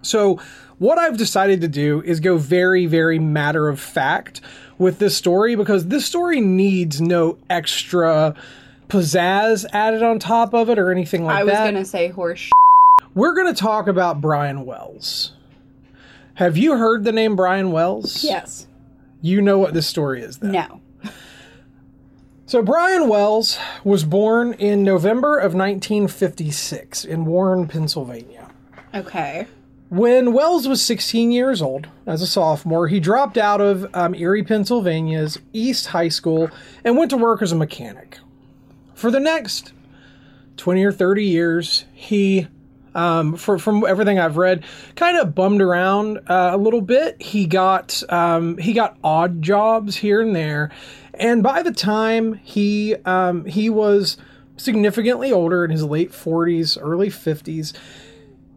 So, 0.00 0.40
what 0.78 0.98
I've 0.98 1.16
decided 1.16 1.60
to 1.60 1.68
do 1.68 2.02
is 2.02 2.18
go 2.18 2.38
very, 2.38 2.86
very 2.86 3.18
matter 3.18 3.68
of 3.68 3.78
fact 3.78 4.40
with 4.78 4.98
this 4.98 5.16
story 5.16 5.54
because 5.54 5.86
this 5.86 6.04
story 6.04 6.40
needs 6.40 7.00
no 7.00 7.38
extra 7.48 8.34
pizzazz 8.88 9.64
added 9.72 10.02
on 10.02 10.18
top 10.18 10.54
of 10.54 10.68
it 10.70 10.78
or 10.78 10.90
anything 10.90 11.24
like 11.24 11.46
that. 11.46 11.56
I 11.56 11.62
was 11.64 11.70
going 11.70 11.84
to 11.84 11.88
say 11.88 12.08
horse 12.08 12.50
We're 13.14 13.34
going 13.34 13.46
to 13.46 13.60
talk 13.60 13.86
about 13.86 14.20
Brian 14.20 14.64
Wells. 14.64 15.34
Have 16.34 16.56
you 16.56 16.76
heard 16.76 17.04
the 17.04 17.12
name 17.12 17.36
Brian 17.36 17.72
Wells? 17.72 18.24
Yes. 18.24 18.66
You 19.20 19.40
know 19.40 19.58
what 19.58 19.74
this 19.74 19.86
story 19.86 20.22
is 20.22 20.38
then. 20.38 20.52
No. 20.52 20.80
So 22.44 22.60
Brian 22.60 23.08
Wells 23.08 23.58
was 23.82 24.04
born 24.04 24.52
in 24.52 24.82
November 24.82 25.38
of 25.38 25.54
1956 25.54 27.02
in 27.02 27.24
Warren, 27.24 27.66
Pennsylvania. 27.66 28.50
Okay. 28.94 29.46
When 29.88 30.34
Wells 30.34 30.68
was 30.68 30.84
16 30.84 31.32
years 31.32 31.62
old, 31.62 31.88
as 32.04 32.20
a 32.20 32.26
sophomore, 32.26 32.88
he 32.88 33.00
dropped 33.00 33.38
out 33.38 33.62
of 33.62 33.86
um, 33.94 34.14
Erie, 34.14 34.42
Pennsylvania's 34.42 35.38
East 35.54 35.86
High 35.86 36.10
School 36.10 36.50
and 36.84 36.98
went 36.98 37.10
to 37.12 37.16
work 37.16 37.40
as 37.40 37.52
a 37.52 37.56
mechanic. 37.56 38.18
For 38.94 39.10
the 39.10 39.20
next 39.20 39.72
20 40.58 40.84
or 40.84 40.92
30 40.92 41.24
years, 41.24 41.86
he, 41.94 42.48
um, 42.94 43.36
for, 43.36 43.58
from 43.58 43.84
everything 43.86 44.18
I've 44.18 44.36
read, 44.36 44.64
kind 44.96 45.18
of 45.18 45.34
bummed 45.34 45.62
around 45.62 46.18
uh, 46.28 46.50
a 46.52 46.56
little 46.56 46.80
bit. 46.80 47.20
He 47.20 47.46
got 47.46 48.02
um, 48.08 48.58
he 48.58 48.72
got 48.72 48.96
odd 49.02 49.42
jobs 49.42 49.96
here 49.96 50.20
and 50.20 50.34
there, 50.34 50.70
and 51.14 51.42
by 51.42 51.62
the 51.62 51.72
time 51.72 52.34
he 52.34 52.94
um, 53.04 53.44
he 53.44 53.70
was 53.70 54.16
significantly 54.56 55.32
older 55.32 55.64
in 55.64 55.70
his 55.70 55.84
late 55.84 56.12
40s, 56.12 56.78
early 56.80 57.08
50s, 57.08 57.72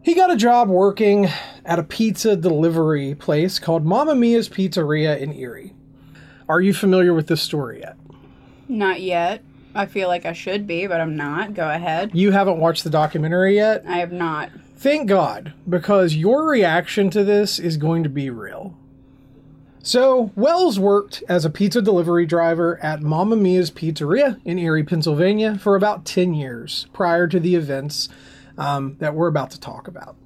he 0.02 0.14
got 0.14 0.30
a 0.30 0.36
job 0.36 0.68
working 0.68 1.28
at 1.64 1.78
a 1.78 1.82
pizza 1.82 2.36
delivery 2.36 3.14
place 3.16 3.58
called 3.58 3.84
Mamma 3.84 4.14
Mia's 4.14 4.48
Pizzeria 4.48 5.18
in 5.18 5.32
Erie. 5.32 5.74
Are 6.48 6.60
you 6.60 6.72
familiar 6.72 7.12
with 7.12 7.26
this 7.26 7.42
story 7.42 7.80
yet? 7.80 7.96
Not 8.68 9.00
yet. 9.00 9.42
I 9.76 9.86
feel 9.86 10.08
like 10.08 10.24
I 10.24 10.32
should 10.32 10.66
be, 10.66 10.86
but 10.86 11.00
I'm 11.00 11.16
not. 11.16 11.54
Go 11.54 11.68
ahead. 11.68 12.10
You 12.14 12.32
haven't 12.32 12.58
watched 12.58 12.84
the 12.84 12.90
documentary 12.90 13.56
yet? 13.56 13.84
I 13.86 13.98
have 13.98 14.12
not. 14.12 14.50
Thank 14.76 15.08
God, 15.08 15.52
because 15.68 16.16
your 16.16 16.46
reaction 16.48 17.10
to 17.10 17.24
this 17.24 17.58
is 17.58 17.76
going 17.76 18.02
to 18.02 18.08
be 18.08 18.30
real. 18.30 18.76
So, 19.82 20.32
Wells 20.34 20.80
worked 20.80 21.22
as 21.28 21.44
a 21.44 21.50
pizza 21.50 21.80
delivery 21.80 22.26
driver 22.26 22.82
at 22.82 23.02
Mamma 23.02 23.36
Mia's 23.36 23.70
Pizzeria 23.70 24.40
in 24.44 24.58
Erie, 24.58 24.82
Pennsylvania 24.82 25.58
for 25.58 25.76
about 25.76 26.04
10 26.04 26.34
years 26.34 26.86
prior 26.92 27.28
to 27.28 27.38
the 27.38 27.54
events 27.54 28.08
um, 28.58 28.96
that 28.98 29.14
we're 29.14 29.28
about 29.28 29.50
to 29.52 29.60
talk 29.60 29.86
about. 29.86 30.16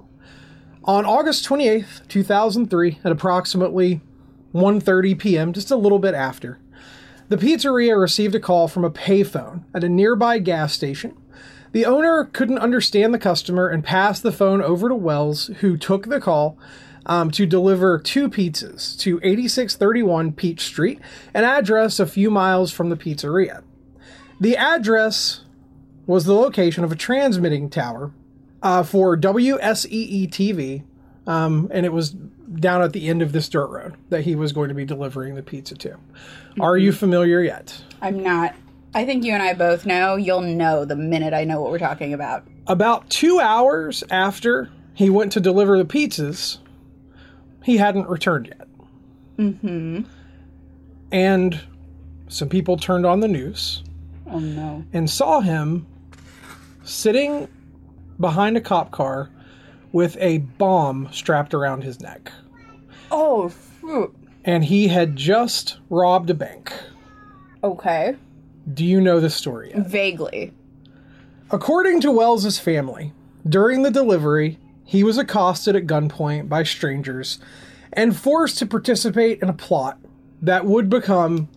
On 0.83 1.05
August 1.05 1.45
28th, 1.47 2.07
2003, 2.07 2.99
at 3.03 3.11
approximately 3.11 4.01
1:30 4.53 5.19
p.m., 5.19 5.53
just 5.53 5.69
a 5.69 5.75
little 5.75 5.99
bit 5.99 6.15
after, 6.15 6.57
the 7.31 7.37
pizzeria 7.37 7.97
received 7.97 8.35
a 8.35 8.41
call 8.41 8.67
from 8.67 8.83
a 8.83 8.91
payphone 8.91 9.63
at 9.73 9.85
a 9.85 9.89
nearby 9.89 10.37
gas 10.37 10.73
station. 10.73 11.15
The 11.71 11.85
owner 11.85 12.25
couldn't 12.25 12.57
understand 12.59 13.13
the 13.13 13.19
customer 13.19 13.69
and 13.69 13.85
passed 13.85 14.21
the 14.21 14.33
phone 14.33 14.61
over 14.61 14.89
to 14.89 14.95
Wells, 14.95 15.47
who 15.61 15.77
took 15.77 16.07
the 16.07 16.19
call 16.19 16.59
um, 17.05 17.31
to 17.31 17.45
deliver 17.45 17.97
two 17.97 18.27
pizzas 18.29 18.99
to 18.99 19.21
8631 19.23 20.33
Peach 20.33 20.59
Street, 20.59 20.99
an 21.33 21.45
address 21.45 22.01
a 22.01 22.05
few 22.05 22.29
miles 22.29 22.73
from 22.73 22.89
the 22.89 22.97
pizzeria. 22.97 23.63
The 24.41 24.57
address 24.57 25.45
was 26.05 26.25
the 26.25 26.33
location 26.33 26.83
of 26.83 26.91
a 26.91 26.97
transmitting 26.97 27.69
tower 27.69 28.11
uh, 28.61 28.83
for 28.83 29.15
WSEE 29.15 30.29
TV, 30.29 30.83
um, 31.27 31.69
and 31.73 31.85
it 31.85 31.93
was 31.93 32.11
down 32.11 32.81
at 32.81 32.93
the 32.93 33.07
end 33.07 33.21
of 33.21 33.31
this 33.31 33.47
dirt 33.49 33.67
road 33.67 33.95
that 34.09 34.23
he 34.23 34.35
was 34.35 34.51
going 34.51 34.69
to 34.69 34.75
be 34.75 34.85
delivering 34.85 35.35
the 35.35 35.43
pizza 35.43 35.75
to. 35.75 35.97
Are 36.59 36.77
you 36.77 36.91
familiar 36.91 37.41
yet? 37.41 37.81
I'm 38.01 38.21
not. 38.21 38.55
I 38.93 39.05
think 39.05 39.23
you 39.23 39.33
and 39.33 39.41
I 39.41 39.53
both 39.53 39.85
know. 39.85 40.15
You'll 40.17 40.41
know 40.41 40.83
the 40.83 40.95
minute 40.97 41.33
I 41.33 41.45
know 41.45 41.61
what 41.61 41.71
we're 41.71 41.79
talking 41.79 42.13
about. 42.13 42.45
About 42.67 43.09
two 43.09 43.39
hours 43.39 44.03
after 44.09 44.69
he 44.93 45.09
went 45.09 45.31
to 45.33 45.39
deliver 45.39 45.77
the 45.77 45.85
pizzas, 45.85 46.57
he 47.63 47.77
hadn't 47.77 48.09
returned 48.09 48.47
yet. 48.47 48.67
Mm-hmm. 49.37 50.01
And 51.11 51.61
some 52.27 52.49
people 52.49 52.77
turned 52.77 53.05
on 53.05 53.19
the 53.21 53.27
news 53.27 53.83
Oh 54.29 54.39
no. 54.39 54.83
and 54.93 55.09
saw 55.09 55.39
him 55.41 55.85
sitting 56.83 57.47
behind 58.19 58.57
a 58.57 58.61
cop 58.61 58.91
car 58.91 59.29
with 59.91 60.17
a 60.19 60.39
bomb 60.39 61.09
strapped 61.11 61.53
around 61.53 61.83
his 61.83 61.99
neck. 61.99 62.31
Oh, 63.11 63.51
shoot. 63.79 64.15
And 64.43 64.63
he 64.63 64.87
had 64.87 65.15
just 65.15 65.77
robbed 65.89 66.29
a 66.29 66.33
bank. 66.33 66.73
Okay. 67.63 68.15
Do 68.73 68.85
you 68.85 69.01
know 69.01 69.19
this 69.19 69.35
story 69.35 69.71
yet? 69.73 69.87
Vaguely. 69.87 70.53
According 71.51 72.01
to 72.01 72.11
Wells's 72.11 72.57
family, 72.57 73.13
during 73.47 73.83
the 73.83 73.91
delivery, 73.91 74.57
he 74.85 75.03
was 75.03 75.17
accosted 75.17 75.75
at 75.75 75.87
gunpoint 75.87 76.47
by 76.47 76.63
strangers 76.63 77.39
and 77.93 78.15
forced 78.15 78.57
to 78.59 78.65
participate 78.65 79.41
in 79.41 79.49
a 79.49 79.53
plot 79.53 79.99
that 80.41 80.65
would 80.65 80.89
become 80.89 81.49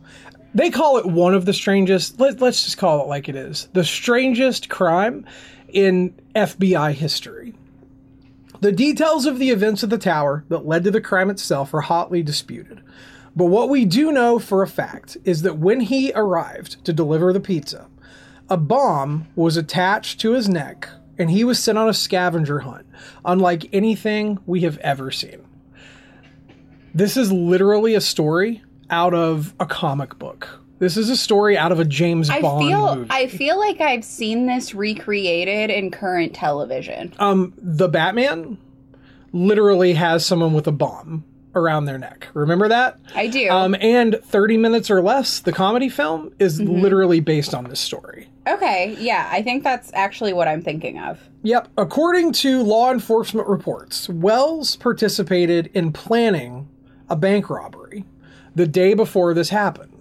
they 0.54 0.70
call 0.70 0.98
it 0.98 1.06
one 1.06 1.34
of 1.34 1.46
the 1.46 1.52
strangest 1.52 2.20
let, 2.20 2.40
let's 2.40 2.64
just 2.64 2.78
call 2.78 3.02
it 3.02 3.08
like 3.08 3.28
it 3.28 3.36
is 3.36 3.68
the 3.72 3.84
strangest 3.84 4.68
crime 4.68 5.26
in 5.68 6.14
FBI 6.34 6.92
history. 6.92 7.54
The 8.60 8.72
details 8.72 9.26
of 9.26 9.38
the 9.38 9.50
events 9.50 9.84
at 9.84 9.90
the 9.90 9.98
tower 9.98 10.44
that 10.48 10.66
led 10.66 10.84
to 10.84 10.90
the 10.90 11.00
crime 11.00 11.30
itself 11.30 11.74
are 11.74 11.82
hotly 11.82 12.22
disputed. 12.22 12.82
But 13.36 13.46
what 13.46 13.68
we 13.68 13.84
do 13.84 14.12
know 14.12 14.38
for 14.38 14.62
a 14.62 14.68
fact 14.68 15.16
is 15.24 15.42
that 15.42 15.58
when 15.58 15.80
he 15.80 16.12
arrived 16.14 16.84
to 16.84 16.92
deliver 16.92 17.32
the 17.32 17.40
pizza, 17.40 17.88
a 18.48 18.56
bomb 18.56 19.26
was 19.34 19.56
attached 19.56 20.20
to 20.20 20.32
his 20.32 20.48
neck 20.48 20.88
and 21.18 21.30
he 21.30 21.44
was 21.44 21.62
sent 21.62 21.78
on 21.78 21.88
a 21.88 21.94
scavenger 21.94 22.60
hunt, 22.60 22.86
unlike 23.24 23.68
anything 23.72 24.38
we 24.46 24.60
have 24.60 24.78
ever 24.78 25.10
seen. 25.10 25.44
This 26.94 27.16
is 27.16 27.32
literally 27.32 27.94
a 27.94 28.00
story 28.00 28.62
out 28.90 29.14
of 29.14 29.54
a 29.58 29.66
comic 29.66 30.18
book. 30.18 30.63
This 30.84 30.98
is 30.98 31.08
a 31.08 31.16
story 31.16 31.56
out 31.56 31.72
of 31.72 31.80
a 31.80 31.84
James 31.86 32.28
I 32.28 32.42
Bond 32.42 32.68
feel 32.68 32.94
movie. 32.96 33.06
I 33.10 33.26
feel 33.26 33.58
like 33.58 33.80
I've 33.80 34.04
seen 34.04 34.44
this 34.44 34.74
recreated 34.74 35.70
in 35.70 35.90
current 35.90 36.34
television. 36.34 37.14
um, 37.18 37.54
the 37.56 37.88
Batman 37.88 38.58
literally 39.32 39.94
has 39.94 40.26
someone 40.26 40.52
with 40.52 40.66
a 40.66 40.72
bomb 40.72 41.24
around 41.54 41.86
their 41.86 41.96
neck. 41.96 42.28
Remember 42.34 42.68
that? 42.68 42.98
I 43.14 43.28
do. 43.28 43.48
Um, 43.48 43.74
and 43.80 44.20
30 44.24 44.58
Minutes 44.58 44.90
or 44.90 45.00
Less, 45.00 45.38
the 45.40 45.52
comedy 45.52 45.88
film, 45.88 46.34
is 46.38 46.60
Mm-hmm. 46.60 46.82
literally 46.82 47.20
based 47.20 47.54
on 47.54 47.64
this 47.64 47.80
story. 47.80 48.28
okay, 48.46 48.94
yeah, 48.98 49.26
I 49.32 49.40
think 49.40 49.64
that's 49.64 49.90
actually 49.94 50.34
what 50.34 50.48
I'm 50.48 50.60
thinking 50.60 50.98
of. 50.98 51.18
Yep. 51.44 51.68
According 51.78 52.32
to 52.34 52.62
law 52.62 52.92
enforcement 52.92 53.48
reports, 53.48 54.06
Wells 54.10 54.76
participated 54.76 55.70
in 55.72 55.92
planning 55.92 56.68
a 57.08 57.16
bank 57.16 57.48
robbery 57.48 58.04
the 58.54 58.66
day 58.66 58.92
before 58.92 59.32
this 59.32 59.48
happened 59.48 59.92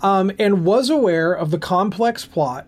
um, 0.00 0.30
and 0.38 0.64
was 0.64 0.90
aware 0.90 1.32
of 1.32 1.50
the 1.50 1.58
complex 1.58 2.24
plot. 2.24 2.66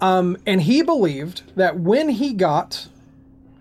Um, 0.00 0.36
and 0.46 0.62
he 0.62 0.82
believed 0.82 1.42
that 1.56 1.80
when 1.80 2.10
he 2.10 2.32
got 2.34 2.88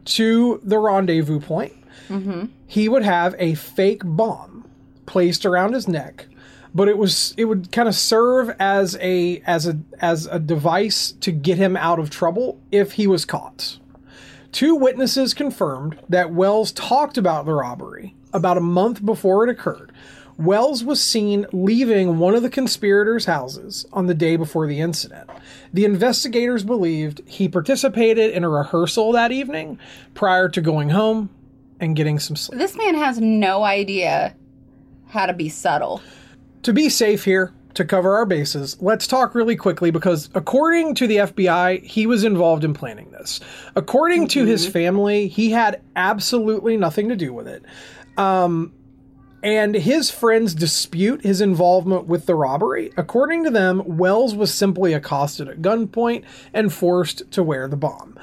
to 0.06 0.60
the 0.64 0.78
rendezvous 0.78 1.40
point, 1.40 1.74
he 2.68 2.90
would 2.90 3.04
have 3.04 3.36
a 3.40 3.56
fake 3.56 4.02
bomb 4.04 4.66
placed 5.06 5.46
around 5.46 5.74
his 5.74 5.88
neck 5.88 6.28
but 6.76 6.90
it 6.90 6.98
was 6.98 7.34
it 7.38 7.46
would 7.46 7.72
kind 7.72 7.88
of 7.88 7.96
serve 7.96 8.54
as 8.60 8.98
a 9.00 9.42
as 9.48 9.66
a 9.66 9.80
as 10.02 10.28
a 10.28 10.38
device 10.38 11.14
to 11.22 11.32
get 11.32 11.58
him 11.58 11.78
out 11.78 11.98
of 11.98 12.10
trouble 12.10 12.60
if 12.70 12.94
he 12.94 13.08
was 13.08 13.24
caught. 13.24 13.80
Two 14.52 14.76
witnesses 14.76 15.34
confirmed 15.34 15.98
that 16.10 16.34
Wells 16.34 16.74
talked 16.74 17.18
about 17.18 17.46
the 17.46 17.54
robbery 17.54 18.14
about 18.34 18.58
a 18.58 18.62
month 18.62 19.06
before 19.06 19.46
it 19.46 19.50
occurred. 19.50 19.94
Wells 20.38 20.84
was 20.84 21.02
seen 21.02 21.46
leaving 21.54 22.20
one 22.20 22.36
of 22.36 22.44
the 22.44 22.50
conspirators' 22.50 23.26
houses 23.26 23.86
on 23.94 24.08
the 24.08 24.14
day 24.14 24.36
before 24.36 24.68
the 24.68 24.82
incident. 24.82 25.30
The 25.74 25.86
investigators 25.86 26.64
believed 26.64 27.22
he 27.26 27.48
participated 27.48 28.32
in 28.32 28.44
a 28.44 28.50
rehearsal 28.50 29.14
that 29.14 29.32
evening 29.32 29.80
prior 30.14 30.50
to 30.50 30.62
going 30.62 30.90
home 30.90 31.30
and 31.80 31.96
getting 31.96 32.20
some 32.20 32.36
sleep. 32.36 32.60
This 32.60 32.76
man 32.76 32.96
has 32.96 33.20
no 33.20 33.64
idea 33.64 34.36
how 35.08 35.26
to 35.26 35.34
be 35.34 35.50
subtle. 35.50 36.02
to 36.64 36.74
be 36.74 36.90
safe 36.90 37.24
here, 37.24 37.54
to 37.76 37.86
cover 37.86 38.16
our 38.16 38.26
bases, 38.26 38.82
let's 38.82 39.06
talk 39.06 39.36
really 39.36 39.56
quickly 39.56 39.92
because 39.92 40.30
according 40.34 40.96
to 40.96 41.08
the 41.08 41.18
FBI, 41.18 41.84
he 41.84 42.08
was 42.08 42.24
involved 42.24 42.64
in 42.64 42.74
planning 42.74 43.12
this. 43.12 43.40
According 43.76 44.28
to 44.30 44.46
his 44.46 44.68
family, 44.68 45.28
he 45.28 45.52
had 45.52 45.82
absolutely 45.96 46.76
nothing 46.78 47.10
to 47.10 47.16
do 47.16 47.34
with 47.34 47.48
it. 47.48 47.64
Um, 48.18 48.74
and 49.44 49.76
his 49.76 50.10
friends 50.10 50.54
dispute 50.54 51.22
his 51.22 51.42
involvement 51.42 52.08
with 52.08 52.26
the 52.26 52.36
robbery. 52.36 52.92
According 52.98 53.44
to 53.44 53.52
them, 53.52 53.98
Wells 53.98 54.36
was 54.36 54.54
simply 54.54 54.94
accosted 54.94 55.48
at 55.48 55.62
gunpoint 55.62 56.24
and 56.54 56.74
forced 56.74 57.30
to 57.32 57.44
wear 57.44 57.68
the 57.68 57.78
bomb. 57.78 58.18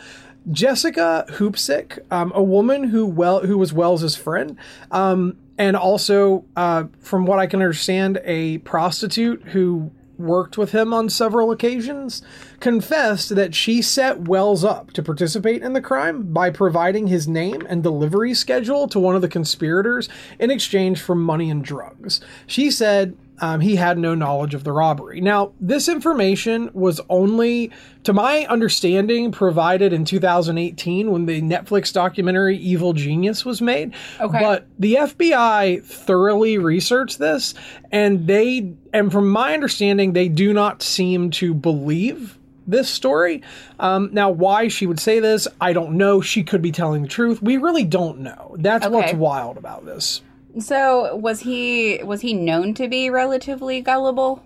Jessica 0.50 1.24
Hoopsick, 1.30 2.00
um, 2.10 2.32
a 2.34 2.42
woman 2.42 2.84
who 2.84 3.06
well 3.06 3.40
who 3.40 3.56
was 3.56 3.72
Wells's 3.72 4.16
friend, 4.16 4.56
um, 4.90 5.36
and 5.58 5.76
also, 5.76 6.44
uh, 6.56 6.84
from 6.98 7.26
what 7.26 7.38
I 7.38 7.46
can 7.46 7.60
understand, 7.60 8.20
a 8.24 8.58
prostitute 8.58 9.42
who 9.48 9.92
worked 10.22 10.56
with 10.56 10.72
him 10.72 10.94
on 10.94 11.10
several 11.10 11.50
occasions, 11.50 12.22
confessed 12.60 13.34
that 13.34 13.54
she 13.54 13.82
set 13.82 14.20
Wells 14.20 14.64
up 14.64 14.92
to 14.92 15.02
participate 15.02 15.62
in 15.62 15.72
the 15.72 15.80
crime 15.80 16.32
by 16.32 16.50
providing 16.50 17.08
his 17.08 17.28
name 17.28 17.66
and 17.68 17.82
delivery 17.82 18.34
schedule 18.34 18.88
to 18.88 18.98
one 18.98 19.16
of 19.16 19.22
the 19.22 19.28
conspirators 19.28 20.08
in 20.38 20.50
exchange 20.50 21.00
for 21.00 21.14
money 21.14 21.50
and 21.50 21.64
drugs. 21.64 22.20
She 22.46 22.70
said 22.70 23.16
um, 23.40 23.60
he 23.60 23.76
had 23.76 23.98
no 23.98 24.14
knowledge 24.14 24.54
of 24.54 24.64
the 24.64 24.72
robbery. 24.72 25.20
Now, 25.20 25.52
this 25.60 25.88
information 25.88 26.70
was 26.74 27.00
only, 27.08 27.72
to 28.04 28.12
my 28.12 28.46
understanding, 28.46 29.32
provided 29.32 29.92
in 29.92 30.04
2018 30.04 31.10
when 31.10 31.26
the 31.26 31.42
Netflix 31.42 31.92
documentary 31.92 32.56
Evil 32.58 32.92
Genius 32.92 33.44
was 33.44 33.60
made. 33.60 33.94
Okay. 34.20 34.38
But 34.40 34.66
the 34.78 34.94
FBI 34.94 35.82
thoroughly 35.84 36.58
researched 36.58 37.18
this, 37.18 37.54
and 37.90 38.26
they, 38.26 38.74
and 38.92 39.10
from 39.10 39.30
my 39.30 39.54
understanding, 39.54 40.12
they 40.12 40.28
do 40.28 40.52
not 40.52 40.82
seem 40.82 41.30
to 41.32 41.54
believe 41.54 42.38
this 42.66 42.88
story. 42.88 43.42
Um, 43.80 44.10
now, 44.12 44.30
why 44.30 44.68
she 44.68 44.86
would 44.86 45.00
say 45.00 45.18
this, 45.20 45.48
I 45.60 45.72
don't 45.72 45.96
know. 45.96 46.20
She 46.20 46.44
could 46.44 46.62
be 46.62 46.70
telling 46.70 47.02
the 47.02 47.08
truth. 47.08 47.42
We 47.42 47.56
really 47.56 47.84
don't 47.84 48.20
know. 48.20 48.54
That's 48.58 48.86
what's 48.86 49.14
wild 49.14 49.56
about 49.56 49.84
this. 49.84 50.22
So 50.58 51.16
was 51.16 51.40
he 51.40 52.00
was 52.02 52.20
he 52.20 52.34
known 52.34 52.74
to 52.74 52.88
be 52.88 53.08
relatively 53.10 53.80
gullible? 53.80 54.44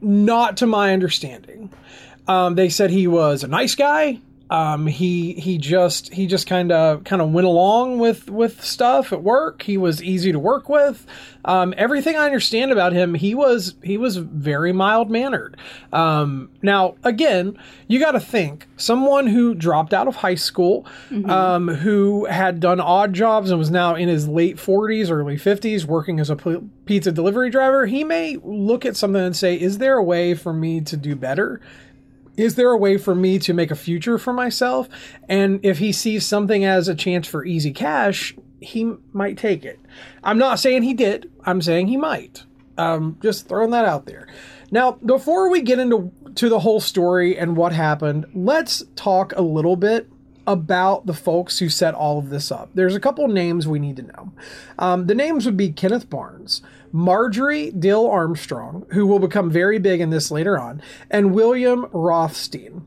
Not 0.00 0.56
to 0.58 0.66
my 0.66 0.92
understanding. 0.92 1.70
Um, 2.26 2.54
they 2.54 2.68
said 2.68 2.90
he 2.90 3.06
was 3.06 3.42
a 3.42 3.48
nice 3.48 3.74
guy. 3.74 4.20
Um, 4.50 4.86
he 4.86 5.34
he 5.34 5.58
just 5.58 6.12
he 6.12 6.26
just 6.26 6.46
kind 6.46 6.72
of 6.72 7.04
kind 7.04 7.20
of 7.20 7.30
went 7.30 7.46
along 7.46 7.98
with 7.98 8.30
with 8.30 8.64
stuff 8.64 9.12
at 9.12 9.22
work. 9.22 9.62
He 9.62 9.76
was 9.76 10.02
easy 10.02 10.32
to 10.32 10.38
work 10.38 10.68
with. 10.68 11.06
Um, 11.44 11.72
everything 11.76 12.16
I 12.16 12.26
understand 12.26 12.72
about 12.72 12.92
him, 12.92 13.14
he 13.14 13.34
was 13.34 13.74
he 13.82 13.98
was 13.98 14.16
very 14.16 14.72
mild 14.72 15.10
mannered. 15.10 15.56
Um, 15.92 16.50
now 16.62 16.96
again, 17.04 17.58
you 17.88 18.00
got 18.00 18.12
to 18.12 18.20
think 18.20 18.66
someone 18.76 19.26
who 19.26 19.54
dropped 19.54 19.92
out 19.92 20.08
of 20.08 20.16
high 20.16 20.34
school, 20.34 20.86
um, 21.26 21.68
who 21.68 22.24
had 22.26 22.60
done 22.60 22.80
odd 22.80 23.12
jobs 23.12 23.50
and 23.50 23.58
was 23.58 23.70
now 23.70 23.94
in 23.94 24.08
his 24.08 24.26
late 24.28 24.58
forties, 24.58 25.10
early 25.10 25.36
fifties, 25.36 25.86
working 25.86 26.20
as 26.20 26.30
a 26.30 26.36
p- 26.36 26.60
pizza 26.86 27.12
delivery 27.12 27.50
driver. 27.50 27.86
He 27.86 28.02
may 28.02 28.38
look 28.42 28.86
at 28.86 28.96
something 28.96 29.20
and 29.22 29.36
say, 29.36 29.60
"Is 29.60 29.78
there 29.78 29.96
a 29.96 30.04
way 30.04 30.34
for 30.34 30.52
me 30.52 30.80
to 30.82 30.96
do 30.96 31.14
better?" 31.14 31.60
Is 32.38 32.54
there 32.54 32.70
a 32.70 32.78
way 32.78 32.96
for 32.96 33.14
me 33.14 33.38
to 33.40 33.52
make 33.52 33.72
a 33.72 33.76
future 33.76 34.16
for 34.16 34.32
myself? 34.32 34.88
And 35.28 35.58
if 35.64 35.78
he 35.78 35.92
sees 35.92 36.24
something 36.24 36.64
as 36.64 36.88
a 36.88 36.94
chance 36.94 37.26
for 37.26 37.44
easy 37.44 37.72
cash, 37.72 38.34
he 38.60 38.94
might 39.12 39.36
take 39.36 39.64
it. 39.64 39.80
I'm 40.22 40.38
not 40.38 40.60
saying 40.60 40.84
he 40.84 40.94
did. 40.94 41.30
I'm 41.44 41.60
saying 41.60 41.88
he 41.88 41.96
might. 41.96 42.44
Um, 42.78 43.18
just 43.20 43.48
throwing 43.48 43.72
that 43.72 43.84
out 43.84 44.06
there. 44.06 44.28
Now, 44.70 44.92
before 44.92 45.50
we 45.50 45.62
get 45.62 45.80
into 45.80 46.12
to 46.36 46.48
the 46.48 46.60
whole 46.60 46.78
story 46.78 47.36
and 47.36 47.56
what 47.56 47.72
happened, 47.72 48.26
let's 48.34 48.84
talk 48.94 49.32
a 49.34 49.42
little 49.42 49.74
bit 49.74 50.08
about 50.48 51.04
the 51.04 51.12
folks 51.12 51.58
who 51.58 51.68
set 51.68 51.94
all 51.94 52.18
of 52.18 52.30
this 52.30 52.50
up. 52.50 52.70
There's 52.74 52.94
a 52.94 53.00
couple 53.00 53.28
names 53.28 53.68
we 53.68 53.78
need 53.78 53.96
to 53.96 54.02
know. 54.02 54.32
Um, 54.78 55.06
the 55.06 55.14
names 55.14 55.44
would 55.44 55.58
be 55.58 55.70
Kenneth 55.70 56.08
Barnes, 56.08 56.62
Marjorie 56.90 57.70
Diehl 57.70 58.10
Armstrong, 58.10 58.86
who 58.92 59.06
will 59.06 59.18
become 59.18 59.50
very 59.50 59.78
big 59.78 60.00
in 60.00 60.08
this 60.08 60.30
later 60.30 60.58
on, 60.58 60.80
and 61.10 61.34
William 61.34 61.86
Rothstein. 61.92 62.86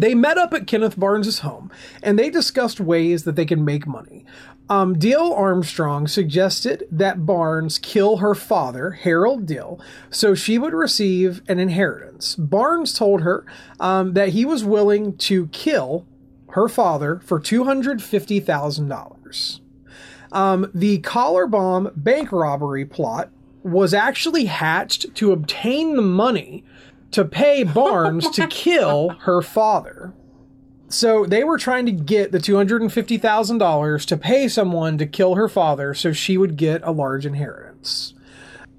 They 0.00 0.14
met 0.14 0.38
up 0.38 0.54
at 0.54 0.66
Kenneth 0.66 0.98
Barnes's 0.98 1.40
home 1.40 1.70
and 2.02 2.18
they 2.18 2.28
discussed 2.28 2.80
ways 2.80 3.22
that 3.22 3.36
they 3.36 3.46
could 3.46 3.60
make 3.60 3.86
money. 3.86 4.24
Um, 4.68 4.96
Diehl 4.96 5.36
Armstrong 5.36 6.08
suggested 6.08 6.88
that 6.90 7.26
Barnes 7.26 7.78
kill 7.78 8.16
her 8.16 8.34
father, 8.34 8.92
Harold 8.92 9.46
Diehl, 9.46 9.78
so 10.10 10.34
she 10.34 10.58
would 10.58 10.72
receive 10.72 11.42
an 11.46 11.60
inheritance. 11.60 12.34
Barnes 12.34 12.94
told 12.94 13.20
her 13.20 13.44
um, 13.78 14.14
that 14.14 14.30
he 14.30 14.44
was 14.44 14.64
willing 14.64 15.16
to 15.18 15.48
kill 15.48 16.06
her 16.54 16.68
father 16.68 17.20
for 17.24 17.38
$250,000. 17.40 19.60
Um, 20.30 20.70
the 20.72 20.98
collar 20.98 21.48
bomb 21.48 21.90
bank 21.96 22.30
robbery 22.30 22.84
plot 22.84 23.30
was 23.64 23.92
actually 23.92 24.44
hatched 24.44 25.12
to 25.16 25.32
obtain 25.32 25.96
the 25.96 26.02
money 26.02 26.62
to 27.10 27.24
pay 27.24 27.64
Barnes 27.64 28.30
to 28.30 28.46
kill 28.46 29.08
her 29.22 29.42
father. 29.42 30.14
So 30.88 31.26
they 31.26 31.42
were 31.42 31.58
trying 31.58 31.86
to 31.86 31.92
get 31.92 32.30
the 32.30 32.38
$250,000 32.38 34.06
to 34.06 34.16
pay 34.16 34.46
someone 34.46 34.96
to 34.98 35.06
kill 35.06 35.34
her 35.34 35.48
father 35.48 35.92
so 35.92 36.12
she 36.12 36.38
would 36.38 36.56
get 36.56 36.84
a 36.84 36.92
large 36.92 37.26
inheritance. 37.26 38.13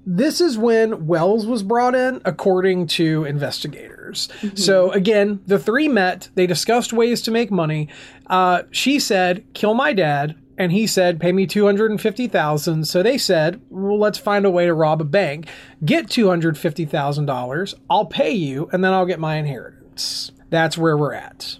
This 0.08 0.40
is 0.40 0.56
when 0.56 1.06
Wells 1.06 1.46
was 1.46 1.64
brought 1.64 1.96
in, 1.96 2.20
according 2.24 2.86
to 2.88 3.24
investigators. 3.24 4.28
So 4.54 4.92
again, 4.92 5.40
the 5.46 5.58
three 5.58 5.88
met. 5.88 6.28
They 6.36 6.46
discussed 6.46 6.92
ways 6.92 7.20
to 7.22 7.32
make 7.32 7.50
money. 7.50 7.88
Uh, 8.28 8.62
she 8.70 9.00
said, 9.00 9.44
"Kill 9.52 9.74
my 9.74 9.92
dad," 9.92 10.36
and 10.56 10.70
he 10.70 10.86
said, 10.86 11.18
"Pay 11.18 11.32
me 11.32 11.44
two 11.44 11.66
hundred 11.66 11.90
and 11.90 12.00
fifty 12.00 12.28
thousand. 12.28 12.86
So 12.86 13.02
they 13.02 13.18
said, 13.18 13.60
"Well, 13.68 13.98
let's 13.98 14.18
find 14.18 14.46
a 14.46 14.50
way 14.50 14.66
to 14.66 14.74
rob 14.74 15.00
a 15.00 15.04
bank, 15.04 15.48
get 15.84 16.08
two 16.08 16.28
hundred 16.28 16.56
fifty 16.56 16.84
thousand 16.84 17.26
dollars. 17.26 17.74
I'll 17.90 18.06
pay 18.06 18.30
you, 18.30 18.68
and 18.72 18.84
then 18.84 18.92
I'll 18.92 19.06
get 19.06 19.18
my 19.18 19.36
inheritance." 19.36 20.30
That's 20.50 20.78
where 20.78 20.96
we're 20.96 21.14
at. 21.14 21.58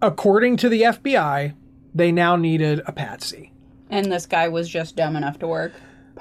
According 0.00 0.56
to 0.58 0.68
the 0.68 0.82
FBI, 0.82 1.54
they 1.94 2.12
now 2.12 2.36
needed 2.36 2.80
a 2.86 2.92
patsy. 2.92 3.52
And 3.90 4.10
this 4.10 4.26
guy 4.26 4.48
was 4.48 4.68
just 4.68 4.96
dumb 4.96 5.16
enough 5.16 5.40
to 5.40 5.48
work, 5.48 5.72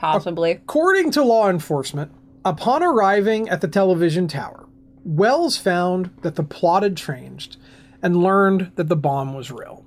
possibly. 0.01 0.51
According 0.51 1.11
to 1.11 1.23
law 1.23 1.49
enforcement, 1.49 2.11
upon 2.43 2.83
arriving 2.83 3.47
at 3.47 3.61
the 3.61 3.67
television 3.67 4.27
tower, 4.27 4.65
Wells 5.05 5.57
found 5.57 6.09
that 6.23 6.35
the 6.35 6.43
plot 6.43 6.83
had 6.83 6.97
changed 6.97 7.57
and 8.01 8.17
learned 8.17 8.71
that 8.75 8.89
the 8.89 8.95
bomb 8.95 9.33
was 9.33 9.51
real. 9.51 9.85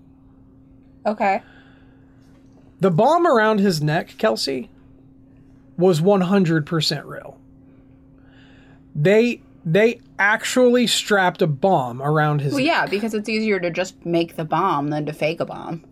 Okay. 1.05 1.43
The 2.81 2.91
bomb 2.91 3.27
around 3.27 3.59
his 3.59 3.83
neck, 3.83 4.15
Kelsey, 4.17 4.71
was 5.77 6.01
100% 6.01 7.05
real. 7.05 7.39
They 8.95 9.43
they 9.67 10.01
actually 10.19 10.87
strapped 10.87 11.41
a 11.41 11.47
bomb 11.47 12.03
around 12.03 12.43
his 12.43 12.53
Well, 12.53 12.63
yeah, 12.63 12.85
because 12.87 13.15
it's 13.15 13.31
easier 13.31 13.59
to 13.59 13.71
just 13.71 14.05
make 14.05 14.37
the 14.37 14.45
bomb 14.45 14.91
than 14.91 15.07
to 15.07 15.13
fake 15.13 15.41
a 15.41 15.47
bomb. 15.47 15.83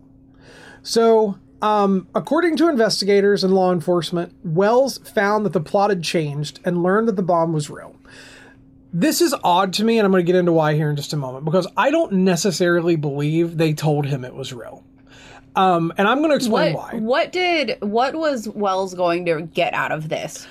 So, 0.83 1.39
um, 1.63 2.07
according 2.13 2.57
to 2.57 2.67
investigators 2.69 3.43
and 3.43 3.53
law 3.53 3.71
enforcement, 3.71 4.33
Wells 4.43 4.97
found 4.99 5.45
that 5.45 5.53
the 5.53 5.61
plot 5.61 5.89
had 5.89 6.03
changed 6.03 6.59
and 6.65 6.83
learned 6.83 7.07
that 7.07 7.15
the 7.15 7.23
bomb 7.23 7.53
was 7.53 7.69
real. 7.69 7.95
This 8.91 9.21
is 9.21 9.33
odd 9.43 9.73
to 9.73 9.83
me, 9.83 9.97
and 9.97 10.05
I'm 10.05 10.11
going 10.11 10.23
to 10.23 10.31
get 10.31 10.37
into 10.37 10.51
why 10.53 10.75
here 10.75 10.89
in 10.89 10.95
just 10.95 11.13
a 11.13 11.17
moment 11.17 11.45
because 11.45 11.65
I 11.75 11.89
don't 11.89 12.11
necessarily 12.11 12.95
believe 12.95 13.57
they 13.57 13.73
told 13.73 14.05
him 14.05 14.23
it 14.23 14.35
was 14.35 14.53
real. 14.53 14.83
Um, 15.55 15.93
and 15.97 16.07
I'm 16.07 16.17
going 16.19 16.29
to 16.31 16.35
explain 16.35 16.73
What 16.73 16.93
why. 16.93 16.99
what 16.99 17.31
did 17.31 17.77
what 17.81 18.13
was 18.15 18.47
Wells 18.49 18.93
going 18.93 19.25
to 19.25 19.41
get 19.41 19.73
out 19.73 19.91
of 19.91 20.09
this? 20.09 20.45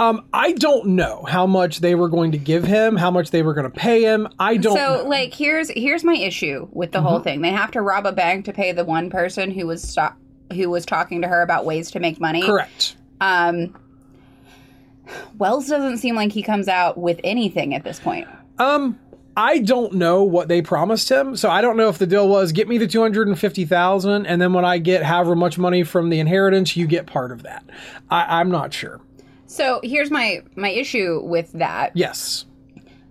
Um, 0.00 0.26
I 0.32 0.52
don't 0.52 0.90
know 0.90 1.24
how 1.28 1.44
much 1.46 1.78
they 1.80 1.96
were 1.96 2.08
going 2.08 2.30
to 2.32 2.38
give 2.38 2.62
him, 2.62 2.94
how 2.96 3.10
much 3.10 3.30
they 3.32 3.42
were 3.42 3.52
going 3.54 3.68
to 3.68 3.76
pay 3.76 4.02
him. 4.02 4.28
I 4.38 4.56
don't 4.58 4.76
So 4.76 4.78
know. 4.78 4.98
Mm-hmm. 5.00 5.08
like 5.08 5.34
here's 5.34 5.68
here's 5.70 6.04
my 6.04 6.14
issue 6.14 6.68
with 6.72 6.92
the 6.92 7.00
whole 7.00 7.18
thing. 7.20 7.40
They 7.40 7.50
have 7.50 7.70
to 7.72 7.80
rob 7.82 8.06
a 8.06 8.12
bank 8.12 8.44
to 8.44 8.52
pay 8.52 8.70
the 8.72 8.84
one 8.84 9.10
person 9.10 9.50
who 9.50 9.66
was 9.66 9.82
sto- 9.82 10.14
who 10.52 10.70
was 10.70 10.86
talking 10.86 11.22
to 11.22 11.28
her 11.28 11.42
about 11.42 11.64
ways 11.64 11.90
to 11.92 12.00
make 12.00 12.20
money. 12.20 12.42
Correct. 12.42 12.96
Um 13.20 13.74
Wells 15.38 15.68
doesn't 15.68 15.98
seem 15.98 16.14
like 16.14 16.32
he 16.32 16.42
comes 16.42 16.68
out 16.68 16.98
with 16.98 17.20
anything 17.24 17.74
at 17.74 17.84
this 17.84 17.98
point. 17.98 18.28
Um, 18.58 18.98
I 19.36 19.60
don't 19.60 19.94
know 19.94 20.24
what 20.24 20.48
they 20.48 20.62
promised 20.62 21.08
him, 21.08 21.36
so 21.36 21.48
I 21.48 21.60
don't 21.60 21.76
know 21.76 21.88
if 21.88 21.98
the 21.98 22.06
deal 22.06 22.28
was 22.28 22.52
get 22.52 22.68
me 22.68 22.76
the 22.76 22.88
two 22.88 23.00
hundred 23.00 23.28
and 23.28 23.38
fifty 23.38 23.64
thousand, 23.64 24.26
and 24.26 24.42
then 24.42 24.52
when 24.52 24.64
I 24.64 24.78
get 24.78 25.02
however 25.02 25.36
much 25.36 25.58
money 25.58 25.84
from 25.84 26.10
the 26.10 26.18
inheritance, 26.18 26.76
you 26.76 26.86
get 26.86 27.06
part 27.06 27.30
of 27.30 27.44
that. 27.44 27.64
I, 28.10 28.40
I'm 28.40 28.50
not 28.50 28.72
sure. 28.72 29.00
So 29.46 29.80
here's 29.82 30.10
my 30.10 30.42
my 30.56 30.70
issue 30.70 31.20
with 31.22 31.52
that. 31.52 31.92
Yes. 31.94 32.44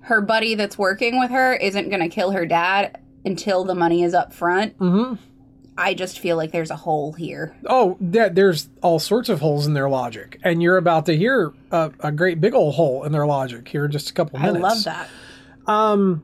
Her 0.01 0.21
buddy 0.21 0.55
that's 0.55 0.77
working 0.77 1.19
with 1.19 1.31
her 1.31 1.55
isn't 1.55 1.89
going 1.89 2.01
to 2.01 2.09
kill 2.09 2.31
her 2.31 2.45
dad 2.45 3.01
until 3.25 3.63
the 3.63 3.75
money 3.75 4.03
is 4.03 4.13
up 4.13 4.33
front. 4.33 4.77
Mm-hmm. 4.79 5.15
I 5.77 5.93
just 5.93 6.19
feel 6.19 6.37
like 6.37 6.51
there's 6.51 6.71
a 6.71 6.75
hole 6.75 7.13
here. 7.13 7.55
Oh, 7.67 7.97
that 8.01 8.33
there's 8.35 8.67
all 8.81 8.99
sorts 8.99 9.29
of 9.29 9.39
holes 9.41 9.67
in 9.67 9.73
their 9.73 9.89
logic, 9.89 10.39
and 10.43 10.61
you're 10.63 10.77
about 10.77 11.05
to 11.05 11.15
hear 11.15 11.53
a, 11.71 11.91
a 11.99 12.11
great 12.11 12.41
big 12.41 12.53
old 12.55 12.75
hole 12.75 13.03
in 13.03 13.11
their 13.11 13.25
logic 13.27 13.67
here 13.67 13.85
in 13.85 13.91
just 13.91 14.09
a 14.09 14.13
couple 14.13 14.39
minutes. 14.39 14.57
I 14.57 14.59
love 14.69 14.83
that. 14.85 15.09
Um, 15.71 16.23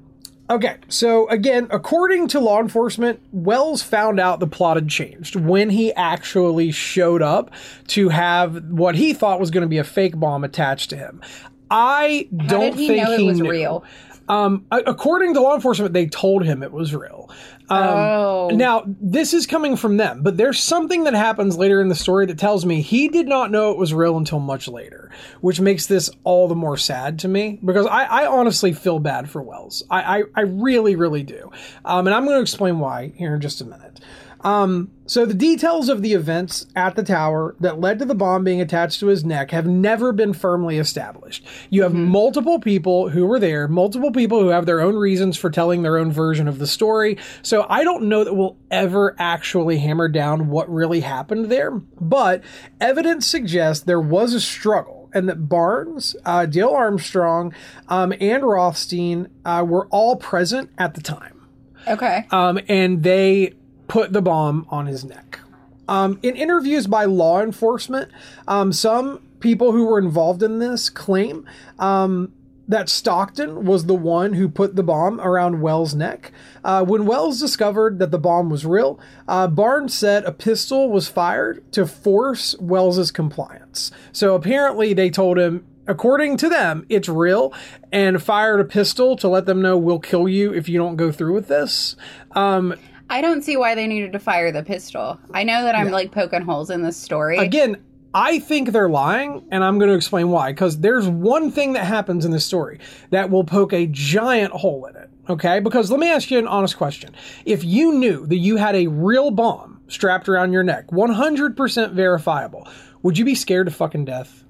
okay, 0.49 0.77
so 0.87 1.27
again, 1.29 1.67
according 1.69 2.29
to 2.29 2.39
law 2.39 2.59
enforcement, 2.59 3.19
Wells 3.31 3.83
found 3.83 4.19
out 4.19 4.39
the 4.39 4.47
plot 4.47 4.77
had 4.77 4.89
changed 4.89 5.35
when 5.35 5.69
he 5.69 5.93
actually 5.93 6.71
showed 6.71 7.21
up 7.21 7.51
to 7.89 8.09
have 8.09 8.63
what 8.71 8.95
he 8.95 9.13
thought 9.13 9.39
was 9.39 9.51
going 9.51 9.63
to 9.63 9.67
be 9.69 9.77
a 9.77 9.83
fake 9.83 10.17
bomb 10.19 10.43
attached 10.43 10.89
to 10.91 10.97
him. 10.97 11.21
I 11.69 12.27
How 12.39 12.47
don't 12.47 12.71
did 12.71 12.75
he 12.75 12.87
think 12.87 13.03
know 13.05 13.11
it 13.13 13.19
he 13.19 13.27
was 13.27 13.39
knew. 13.39 13.49
real? 13.51 13.83
Um, 14.29 14.65
according 14.71 15.33
to 15.33 15.41
law 15.41 15.55
enforcement, 15.55 15.93
they 15.93 16.07
told 16.07 16.45
him 16.45 16.63
it 16.63 16.71
was 16.71 16.95
real. 16.95 17.29
Um, 17.69 17.83
oh. 17.83 18.49
Now, 18.53 18.83
this 18.85 19.33
is 19.33 19.47
coming 19.47 19.75
from 19.75 19.97
them, 19.97 20.23
but 20.23 20.37
there's 20.37 20.59
something 20.59 21.05
that 21.05 21.13
happens 21.13 21.57
later 21.57 21.81
in 21.81 21.87
the 21.89 21.95
story 21.95 22.25
that 22.27 22.37
tells 22.37 22.65
me 22.65 22.81
he 22.81 23.07
did 23.07 23.27
not 23.27 23.51
know 23.51 23.71
it 23.71 23.77
was 23.77 23.93
real 23.93 24.17
until 24.17 24.39
much 24.39 24.67
later, 24.67 25.11
which 25.41 25.59
makes 25.59 25.87
this 25.87 26.09
all 26.23 26.47
the 26.47 26.55
more 26.55 26.77
sad 26.77 27.19
to 27.19 27.27
me 27.27 27.59
because 27.63 27.85
I, 27.85 28.03
I 28.03 28.27
honestly 28.27 28.73
feel 28.73 28.99
bad 28.99 29.29
for 29.29 29.41
Wells. 29.41 29.83
I, 29.89 30.19
I, 30.19 30.23
I 30.35 30.41
really, 30.41 30.95
really 30.95 31.23
do. 31.23 31.51
Um, 31.85 32.07
and 32.07 32.15
I'm 32.15 32.25
going 32.25 32.37
to 32.37 32.41
explain 32.41 32.79
why 32.79 33.13
here 33.15 33.35
in 33.35 33.41
just 33.41 33.61
a 33.61 33.65
minute. 33.65 33.99
Um, 34.43 34.91
so 35.05 35.25
the 35.25 35.33
details 35.33 35.89
of 35.89 36.01
the 36.01 36.13
events 36.13 36.65
at 36.75 36.95
the 36.95 37.03
tower 37.03 37.55
that 37.59 37.79
led 37.79 37.99
to 37.99 38.05
the 38.05 38.15
bomb 38.15 38.43
being 38.43 38.61
attached 38.61 38.99
to 39.01 39.07
his 39.07 39.23
neck 39.25 39.51
have 39.51 39.67
never 39.67 40.11
been 40.11 40.33
firmly 40.33 40.77
established. 40.77 41.45
You 41.69 41.83
have 41.83 41.93
multiple 41.93 42.59
people 42.59 43.09
who 43.09 43.25
were 43.25 43.39
there, 43.39 43.67
multiple 43.67 44.11
people 44.11 44.39
who 44.39 44.47
have 44.49 44.65
their 44.65 44.81
own 44.81 44.95
reasons 44.95 45.37
for 45.37 45.49
telling 45.49 45.81
their 45.81 45.97
own 45.97 46.11
version 46.11 46.47
of 46.47 46.59
the 46.59 46.67
story. 46.67 47.17
So 47.41 47.65
I 47.69 47.83
don't 47.83 48.03
know 48.03 48.23
that 48.23 48.33
we'll 48.33 48.57
ever 48.71 49.15
actually 49.19 49.77
hammer 49.79 50.07
down 50.07 50.49
what 50.49 50.69
really 50.69 51.01
happened 51.01 51.45
there, 51.45 51.71
but 51.71 52.41
evidence 52.79 53.27
suggests 53.27 53.83
there 53.83 53.99
was 53.99 54.33
a 54.33 54.41
struggle 54.41 55.09
and 55.13 55.29
that 55.29 55.47
Barnes, 55.47 56.15
uh, 56.25 56.45
Dale 56.45 56.69
Armstrong, 56.69 57.53
um, 57.87 58.13
and 58.19 58.43
Rothstein 58.43 59.27
uh, 59.45 59.63
were 59.67 59.87
all 59.87 60.15
present 60.15 60.69
at 60.77 60.95
the 60.95 61.01
time 61.01 61.45
Okay. 61.87 62.25
um, 62.31 62.59
and 62.67 63.03
they 63.03 63.53
put 63.93 64.11
the 64.11 64.23
bomb 64.23 64.65
on 64.69 64.87
his 64.87 65.05
neck. 65.05 65.39
Um, 65.87 66.17
in 66.23 66.35
interviews 66.35 66.87
by 66.87 67.05
law 67.05 67.43
enforcement, 67.43 68.09
um, 68.47 68.73
some 68.73 69.21
people 69.39 69.71
who 69.71 69.85
were 69.85 69.99
involved 69.99 70.41
in 70.41 70.57
this 70.57 70.89
claim 70.89 71.47
um, 71.77 72.33
that 72.67 72.89
Stockton 72.89 73.65
was 73.65 73.85
the 73.85 73.93
one 73.93 74.33
who 74.33 74.49
put 74.49 74.75
the 74.75 74.81
bomb 74.81 75.21
around 75.21 75.61
Wells' 75.61 75.93
neck. 75.93 76.31
Uh, 76.63 76.83
when 76.83 77.05
Wells 77.05 77.39
discovered 77.39 77.99
that 77.99 78.09
the 78.09 78.17
bomb 78.17 78.49
was 78.49 78.65
real, 78.65 78.99
uh, 79.27 79.45
Barnes 79.47 79.95
said 79.95 80.23
a 80.23 80.31
pistol 80.31 80.89
was 80.89 81.07
fired 81.07 81.63
to 81.73 81.85
force 81.85 82.55
Wells's 82.59 83.11
compliance. 83.11 83.91
So 84.11 84.33
apparently, 84.33 84.93
they 84.93 85.11
told 85.11 85.37
him 85.37 85.67
according 85.85 86.37
to 86.37 86.49
them, 86.49 86.85
it's 86.89 87.09
real, 87.09 87.53
and 87.91 88.23
fired 88.23 88.59
a 88.59 88.65
pistol 88.65 89.15
to 89.17 89.27
let 89.27 89.45
them 89.45 89.61
know 89.61 89.77
we'll 89.77 89.99
kill 89.99 90.27
you 90.27 90.51
if 90.51 90.67
you 90.67 90.79
don't 90.79 90.95
go 90.95 91.11
through 91.11 91.33
with 91.33 91.47
this. 91.47 91.95
Um, 92.31 92.73
I 93.09 93.21
don't 93.21 93.43
see 93.43 93.57
why 93.57 93.75
they 93.75 93.85
needed 93.87 94.11
to 94.13 94.19
fire 94.19 94.51
the 94.51 94.63
pistol. 94.63 95.19
I 95.33 95.43
know 95.43 95.63
that 95.63 95.75
I'm 95.75 95.91
like 95.91 96.11
poking 96.11 96.41
holes 96.41 96.69
in 96.69 96.81
this 96.83 96.97
story. 96.97 97.37
again, 97.37 97.83
I 98.15 98.39
think 98.39 98.69
they're 98.71 98.89
lying, 98.89 99.43
and 99.51 99.63
I'm 99.63 99.79
going 99.79 99.89
to 99.89 99.95
explain 99.95 100.29
why. 100.29 100.51
Because 100.51 100.79
there's 100.79 101.07
one 101.07 101.51
thing 101.51 101.73
that 101.73 101.85
happens 101.85 102.25
in 102.25 102.31
this 102.31 102.45
story 102.45 102.79
that 103.09 103.29
will 103.31 103.43
poke 103.43 103.73
a 103.73 103.87
giant 103.87 104.53
hole 104.53 104.85
in 104.85 104.95
it. 104.95 105.09
Okay? 105.29 105.59
Because 105.59 105.89
let 105.89 105.99
me 105.99 106.09
ask 106.09 106.29
you 106.29 106.37
an 106.37 106.47
honest 106.47 106.77
question. 106.77 107.15
If 107.45 107.63
you 107.63 107.93
knew 107.93 108.25
that 108.27 108.37
you 108.37 108.57
had 108.57 108.75
a 108.75 108.87
real 108.87 109.31
bomb 109.31 109.81
strapped 109.87 110.29
around 110.29 110.53
your 110.53 110.63
neck, 110.63 110.87
100% 110.91 111.91
verifiable, 111.93 112.67
would 113.01 113.17
you 113.17 113.25
be 113.25 113.35
scared 113.35 113.67
to 113.67 113.71
fucking 113.73 114.05
death? 114.05 114.43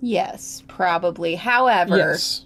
yes, 0.00 0.62
probably. 0.68 1.34
However, 1.34 1.96
Yes. 1.96 2.44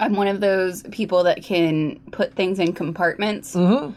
I'm 0.00 0.14
one 0.16 0.26
of 0.28 0.40
those 0.40 0.82
people 0.90 1.22
that 1.24 1.42
can 1.42 1.98
put 2.12 2.34
things 2.34 2.58
in 2.58 2.72
compartments, 2.72 3.54
Mm-hmm. 3.54 3.92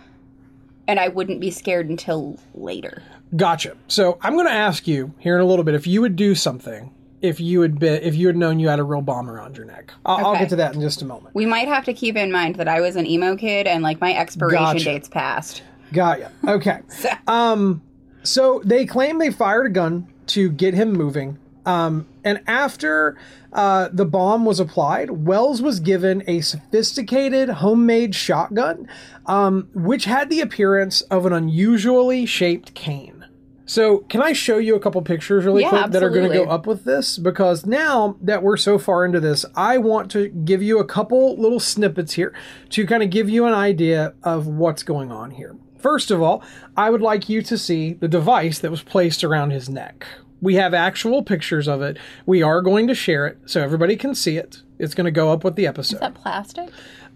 And 0.87 0.99
I 0.99 1.07
wouldn't 1.07 1.39
be 1.39 1.51
scared 1.51 1.89
until 1.89 2.37
later. 2.53 3.01
Gotcha. 3.35 3.77
So 3.87 4.17
I'm 4.21 4.33
going 4.33 4.47
to 4.47 4.51
ask 4.51 4.87
you 4.87 5.13
here 5.19 5.35
in 5.35 5.41
a 5.41 5.45
little 5.45 5.63
bit 5.63 5.75
if 5.75 5.87
you 5.87 6.01
would 6.01 6.15
do 6.15 6.35
something 6.35 6.93
if 7.21 7.39
you 7.39 7.61
had 7.61 7.79
been 7.79 8.01
if 8.01 8.15
you 8.15 8.27
had 8.27 8.35
known 8.35 8.59
you 8.59 8.67
had 8.67 8.79
a 8.79 8.83
real 8.83 9.01
bomb 9.01 9.29
around 9.29 9.55
your 9.55 9.65
neck. 9.65 9.93
I'll, 10.05 10.27
I'll 10.27 10.37
get 10.37 10.49
to 10.49 10.55
that 10.57 10.75
in 10.75 10.81
just 10.81 11.01
a 11.01 11.05
moment. 11.05 11.35
We 11.35 11.45
might 11.45 11.67
have 11.67 11.85
to 11.85 11.93
keep 11.93 12.15
in 12.15 12.31
mind 12.31 12.55
that 12.55 12.67
I 12.67 12.81
was 12.81 12.95
an 12.95 13.05
emo 13.05 13.35
kid 13.35 13.67
and 13.67 13.83
like 13.83 14.01
my 14.01 14.13
expiration 14.13 14.63
Gotcha. 14.63 14.83
date's 14.83 15.07
passed. 15.07 15.63
Got 15.93 16.19
ya. 16.19 16.29
Okay. 16.47 16.81
Um, 17.27 17.81
so 18.23 18.61
they 18.65 18.85
claim 18.85 19.19
they 19.19 19.31
fired 19.31 19.65
a 19.65 19.69
gun 19.69 20.07
to 20.27 20.49
get 20.51 20.73
him 20.73 20.91
moving. 20.93 21.39
Um, 21.65 22.07
and 22.23 22.41
after 22.47 23.17
uh, 23.53 23.89
the 23.91 24.05
bomb 24.05 24.45
was 24.45 24.59
applied, 24.59 25.25
Wells 25.25 25.61
was 25.61 25.79
given 25.79 26.23
a 26.27 26.41
sophisticated 26.41 27.49
homemade 27.49 28.15
shotgun, 28.15 28.87
um, 29.25 29.69
which 29.73 30.05
had 30.05 30.29
the 30.29 30.41
appearance 30.41 31.01
of 31.01 31.25
an 31.25 31.33
unusually 31.33 32.25
shaped 32.25 32.73
cane. 32.73 33.25
So, 33.65 33.99
can 34.09 34.21
I 34.21 34.33
show 34.33 34.57
you 34.57 34.75
a 34.75 34.81
couple 34.81 35.01
pictures 35.01 35.45
really 35.45 35.61
Yeah, 35.61 35.69
quick 35.69 35.91
that 35.91 36.03
are 36.03 36.09
going 36.09 36.29
to 36.29 36.37
go 36.37 36.49
up 36.49 36.67
with 36.67 36.83
this? 36.83 37.17
Because 37.17 37.65
now 37.65 38.17
that 38.21 38.43
we're 38.43 38.57
so 38.57 38.77
far 38.77 39.05
into 39.05 39.21
this, 39.21 39.45
I 39.55 39.77
want 39.77 40.11
to 40.11 40.27
give 40.27 40.61
you 40.61 40.79
a 40.79 40.85
couple 40.85 41.39
little 41.39 41.59
snippets 41.59 42.13
here 42.13 42.33
to 42.71 42.85
kind 42.85 43.01
of 43.01 43.09
give 43.09 43.29
you 43.29 43.45
an 43.45 43.53
idea 43.53 44.13
of 44.23 44.45
what's 44.45 44.83
going 44.83 45.09
on 45.09 45.31
here. 45.31 45.55
First 45.77 46.11
of 46.11 46.21
all, 46.21 46.43
I 46.75 46.89
would 46.89 47.01
like 47.01 47.29
you 47.29 47.41
to 47.43 47.57
see 47.57 47.93
the 47.93 48.09
device 48.09 48.59
that 48.59 48.71
was 48.71 48.83
placed 48.83 49.23
around 49.23 49.51
his 49.51 49.69
neck. 49.69 50.05
We 50.41 50.55
have 50.55 50.73
actual 50.73 51.21
pictures 51.23 51.67
of 51.67 51.81
it. 51.81 51.97
We 52.25 52.41
are 52.41 52.61
going 52.61 52.87
to 52.87 52.95
share 52.95 53.27
it 53.27 53.37
so 53.45 53.61
everybody 53.61 53.95
can 53.95 54.15
see 54.15 54.37
it. 54.37 54.61
It's 54.79 54.93
going 54.95 55.05
to 55.05 55.11
go 55.11 55.31
up 55.31 55.43
with 55.43 55.55
the 55.55 55.67
episode. 55.67 55.95
Is 55.97 56.01
that 56.01 56.15
plastic? 56.15 56.69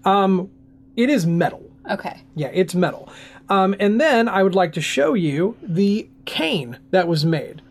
Um, 0.04 0.50
It 0.96 1.10
is 1.10 1.26
metal. 1.26 1.70
Okay. 1.90 2.22
Yeah, 2.36 2.52
it's 2.54 2.76
metal. 2.76 3.10
Um, 3.50 3.76
and 3.80 4.00
then 4.00 4.28
I 4.28 4.44
would 4.44 4.56
like 4.56 4.74
to 4.74 4.82
show 4.82 5.14
you 5.14 5.58
the 5.62 6.08
cane 6.26 6.80
that 6.92 7.08
was 7.08 7.26
made. 7.26 7.62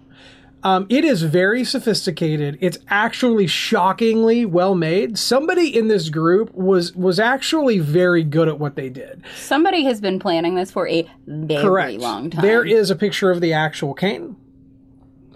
Um, 0.62 0.86
it 0.88 1.04
is 1.04 1.22
very 1.22 1.62
sophisticated. 1.62 2.56
It's 2.60 2.78
actually 2.88 3.46
shockingly 3.46 4.46
well 4.46 4.74
made. 4.74 5.18
Somebody 5.18 5.76
in 5.76 5.88
this 5.88 6.08
group 6.08 6.54
was 6.54 6.94
was 6.96 7.20
actually 7.20 7.80
very 7.80 8.24
good 8.24 8.48
at 8.48 8.58
what 8.58 8.74
they 8.74 8.88
did. 8.88 9.22
Somebody 9.36 9.84
has 9.84 10.00
been 10.00 10.18
planning 10.18 10.54
this 10.54 10.70
for 10.70 10.88
a 10.88 11.06
very 11.26 11.62
Correct. 11.62 11.98
long 12.00 12.30
time. 12.30 12.40
There 12.42 12.64
is 12.64 12.90
a 12.90 12.96
picture 12.96 13.30
of 13.30 13.42
the 13.42 13.52
actual 13.52 13.92
cane. 13.92 14.36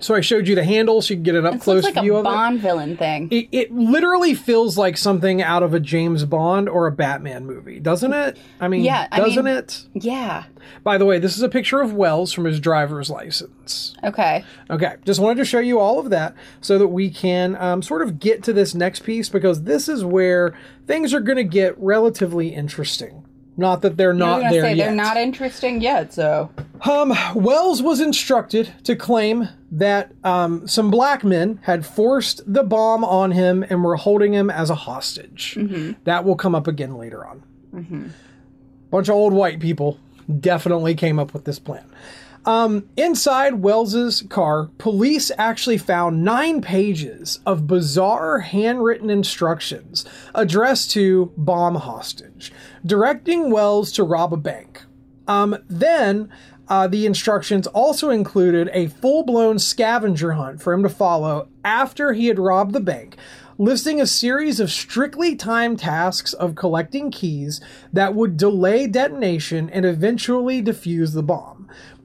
So 0.01 0.15
I 0.15 0.21
showed 0.21 0.47
you 0.47 0.55
the 0.55 0.63
handle, 0.65 1.03
so 1.03 1.13
you 1.13 1.17
can 1.17 1.25
get 1.25 1.35
an 1.35 1.45
up 1.47 1.61
close 1.61 1.83
like 1.85 1.95
view 1.95 2.15
a 2.17 2.21
of 2.21 2.25
it. 2.25 2.29
Bond 2.29 2.61
villain 2.61 2.97
thing. 2.97 3.29
it. 3.33 3.49
It 3.51 3.73
literally 3.73 4.35
feels 4.35 4.79
like 4.79 4.97
something 4.97 5.43
out 5.43 5.63
of 5.65 5.75
a 5.75 5.81
James 5.81 6.25
Bond 6.25 6.69
or 6.69 6.87
a 6.87 6.93
Batman 6.93 7.47
movie, 7.47 7.81
doesn't 7.81 8.13
it? 8.13 8.39
I 8.61 8.69
mean, 8.69 8.85
Yeah, 8.85 9.09
I 9.11 9.19
doesn't 9.19 9.45
mean- 9.45 9.57
it? 9.57 9.85
Yeah. 9.95 10.45
By 10.85 10.99
the 10.99 11.05
way, 11.05 11.19
this 11.19 11.37
is 11.37 11.43
a 11.43 11.49
picture 11.49 11.81
of 11.81 11.95
Wells 11.95 12.33
from 12.33 12.45
his 12.45 12.61
driver's 12.61 13.11
license. 13.11 13.95
Okay. 14.05 14.45
Okay, 14.71 14.95
just 15.05 15.19
wanted 15.21 15.39
to 15.39 15.45
show 15.45 15.59
you 15.61 15.79
all 15.81 15.99
of 15.99 16.11
that 16.11 16.35
so 16.61 16.79
that 16.79 16.89
we 16.89 17.11
can 17.11 17.57
um, 17.57 17.83
sort 17.83 18.03
of 18.03 18.21
get 18.21 18.43
to 18.45 18.53
this 18.53 18.75
next 18.75 19.03
piece 19.03 19.29
because 19.29 19.63
this 19.65 19.89
is 19.89 20.05
where 20.05 20.55
things 20.87 21.13
are 21.13 21.21
going 21.21 21.37
to 21.39 21.45
get 21.45 21.77
relatively 21.79 22.49
interesting. 22.55 23.25
Not 23.59 23.83
that 23.83 23.97
they're 23.97 24.15
not 24.15 24.41
there 24.51 24.63
say 24.63 24.75
yet. 24.75 24.87
they're 24.87 24.95
not 24.95 25.17
interesting 25.19 25.81
yet, 25.83 26.15
so 26.15 26.49
Um, 26.89 27.13
Wells 27.35 27.83
was 27.83 28.01
instructed 28.01 28.73
to 28.85 28.95
claim 28.95 29.49
that 29.73 30.13
um, 30.25 30.67
some 30.69 30.91
black 30.91 31.25
men 31.25 31.59
had 31.65 31.85
forced 31.85 32.41
the 32.51 32.63
bomb 32.63 33.03
on 33.05 33.33
him 33.33 33.65
and 33.69 33.83
were 33.83 33.97
holding 33.97 34.33
him 34.33 34.49
as 34.49 34.71
a 34.71 34.77
hostage. 34.77 35.57
Mm-hmm. 35.59 35.93
That 36.05 36.25
will 36.25 36.37
come 36.37 36.55
up 36.55 36.67
again 36.69 36.97
later 36.97 37.27
on. 37.27 37.43
Bunch 38.91 39.09
of 39.09 39.15
old 39.15 39.33
white 39.33 39.59
people 39.61 39.99
definitely 40.41 40.95
came 40.95 41.19
up 41.19 41.35
with 41.35 41.45
this 41.45 41.59
plan. 41.59 41.85
Um, 42.47 42.89
inside 42.97 43.57
Wells's 43.57 44.23
car, 44.31 44.71
police 44.79 45.31
actually 45.37 45.77
found 45.77 46.25
nine 46.25 46.63
pages 46.63 47.41
of 47.45 47.67
bizarre 47.67 48.39
handwritten 48.39 49.11
instructions 49.11 50.07
addressed 50.35 50.91
to 50.93 51.33
bomb 51.37 51.75
hostage, 51.75 52.51
directing 52.85 53.51
Wells 53.51 53.93
to 53.93 54.05
rob 54.05 54.33
a 54.33 54.37
bank. 54.37 54.85
Um, 55.27 55.59
then 55.69 56.31
uh, 56.69 56.87
the 56.87 57.07
instructions 57.07 57.67
also 57.69 58.11
included 58.11 58.71
a 58.73 58.89
full 58.89 59.25
blown 59.25 59.59
scavenger 59.59 60.33
hunt 60.33 60.63
for 60.63 60.73
him 60.73 60.83
to 60.83 60.89
follow 60.89 61.49
after 61.65 62.13
he 62.13 62.27
had 62.27 62.39
robbed 62.39 62.73
the 62.73 62.81
bank, 62.81 63.17
listing 63.59 64.01
a 64.01 64.07
series 64.07 64.61
of 64.61 64.71
strictly 64.71 65.35
timed 65.35 65.79
tasks 65.81 66.33
of 66.33 66.55
collecting 66.55 67.11
keys 67.11 67.61
that 67.93 68.15
would 68.15 68.37
delay 68.37 68.87
detonation 68.87 69.69
and 69.71 69.85
eventually 69.85 70.63
defuse 70.63 71.15
the 71.15 71.23
bomb. 71.23 71.58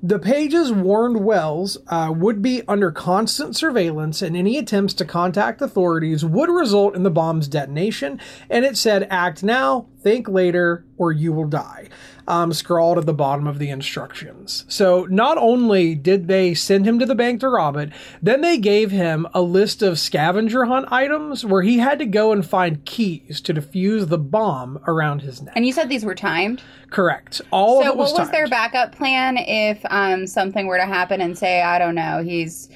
The 0.06 0.20
pages 0.20 0.70
warned 0.70 1.24
Wells 1.24 1.78
uh, 1.88 2.14
would 2.14 2.42
be 2.42 2.62
under 2.68 2.92
constant 2.92 3.56
surveillance, 3.56 4.22
and 4.22 4.36
any 4.36 4.58
attempts 4.58 4.94
to 4.96 5.06
contact 5.06 5.62
authorities 5.62 6.26
would 6.26 6.50
result 6.50 6.94
in 6.94 7.04
the 7.04 7.10
bomb's 7.10 7.48
detonation. 7.48 8.20
And 8.50 8.66
it 8.66 8.76
said, 8.76 9.08
Act 9.10 9.44
now, 9.44 9.88
think 10.02 10.28
later, 10.28 10.84
or 10.98 11.14
you 11.14 11.32
will 11.32 11.48
die 11.48 11.88
um, 12.28 12.54
scrawled 12.54 12.98
at 12.98 13.06
the 13.06 13.14
bottom 13.14 13.48
of 13.48 13.60
the 13.60 13.70
instructions. 13.70 14.66
So 14.68 15.06
not 15.10 15.38
only 15.38 15.96
did 15.96 16.28
they 16.28 16.54
send 16.54 16.86
him 16.86 17.00
to 17.00 17.06
the 17.06 17.16
bank 17.16 17.42
to 17.42 17.50
rob 17.50 17.76
it, 17.78 17.92
then 18.22 18.42
they 18.42 18.58
gave 18.58 18.92
him 18.92 19.28
a 19.34 19.42
list 19.42 19.82
of 19.82 20.00
scavenger 20.00 20.66
hunt 20.66 20.92
items 20.92 21.46
where 21.46 21.62
he 21.62 21.80
had 21.80 22.00
to 22.00 22.06
go 22.06 22.32
and 22.32 22.46
find 22.46 22.86
keys 22.86 23.42
to 23.42 23.54
defuse 23.54 24.08
the 24.08 24.18
bomb 24.18 24.80
around 24.88 25.22
his 25.22 25.42
neck. 25.42 25.54
And 25.56 25.66
you 25.66 25.74
said 25.74 25.90
these 25.90 26.06
were 26.06 26.16
timed? 26.16 26.62
Correct. 26.90 27.42
All 27.52 27.82
so 27.82 27.88
of 27.90 27.94
it 27.94 27.98
was 27.98 28.12
what 28.12 28.20
was 28.20 28.28
timed. 28.30 28.34
their 28.34 28.48
backup 28.48 28.96
plan 28.96 29.38
if 29.38 29.84
um, 29.90 30.28
something 30.28 30.68
were 30.68 30.78
to 30.78 30.86
happen 30.86 31.22
and 31.22 31.38
say, 31.38 31.62
I 31.62 31.80
don't 31.80 31.96
know, 31.96 32.24
he's 32.24 32.70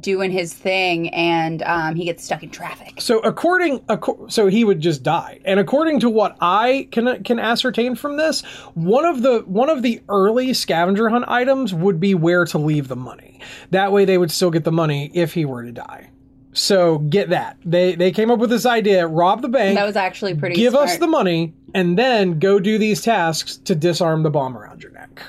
doing 0.00 0.30
his 0.30 0.52
thing 0.54 1.08
and 1.10 1.62
um, 1.62 1.94
he 1.94 2.04
gets 2.04 2.24
stuck 2.24 2.42
in 2.42 2.50
traffic. 2.50 3.00
So 3.00 3.18
according, 3.20 3.80
acco- 3.80 4.30
so 4.32 4.46
he 4.46 4.64
would 4.64 4.80
just 4.80 5.02
die. 5.02 5.40
And 5.44 5.60
according 5.60 6.00
to 6.00 6.10
what 6.10 6.36
I 6.40 6.88
can 6.90 7.22
can 7.22 7.38
ascertain 7.38 7.94
from 7.94 8.16
this, 8.16 8.42
one 8.74 9.04
of 9.04 9.22
the 9.22 9.40
one 9.46 9.68
of 9.70 9.82
the 9.82 10.02
early 10.08 10.54
scavenger 10.54 11.08
hunt 11.08 11.26
items 11.28 11.74
would 11.74 12.00
be 12.00 12.14
where 12.14 12.44
to 12.46 12.58
leave 12.58 12.88
the 12.88 12.96
money. 12.96 13.40
That 13.70 13.92
way, 13.92 14.04
they 14.04 14.16
would 14.18 14.30
still 14.30 14.50
get 14.50 14.64
the 14.64 14.72
money 14.72 15.10
if 15.12 15.34
he 15.34 15.44
were 15.44 15.62
to 15.62 15.72
die. 15.72 16.10
So 16.56 16.98
get 16.98 17.30
that 17.30 17.56
they 17.64 17.96
they 17.96 18.12
came 18.12 18.30
up 18.30 18.38
with 18.38 18.48
this 18.50 18.64
idea: 18.64 19.06
rob 19.06 19.42
the 19.42 19.48
bank, 19.48 19.76
That 19.76 19.86
was 19.86 19.96
actually 19.96 20.34
pretty. 20.36 20.54
give 20.54 20.74
us 20.74 20.98
the 20.98 21.08
money, 21.08 21.52
and 21.74 21.98
then 21.98 22.38
go 22.38 22.60
do 22.60 22.78
these 22.78 23.02
tasks 23.02 23.56
to 23.64 23.74
disarm 23.74 24.22
the 24.22 24.30
bomb 24.30 24.56
around 24.56 24.82
your 24.82 24.92
neck. 24.92 25.20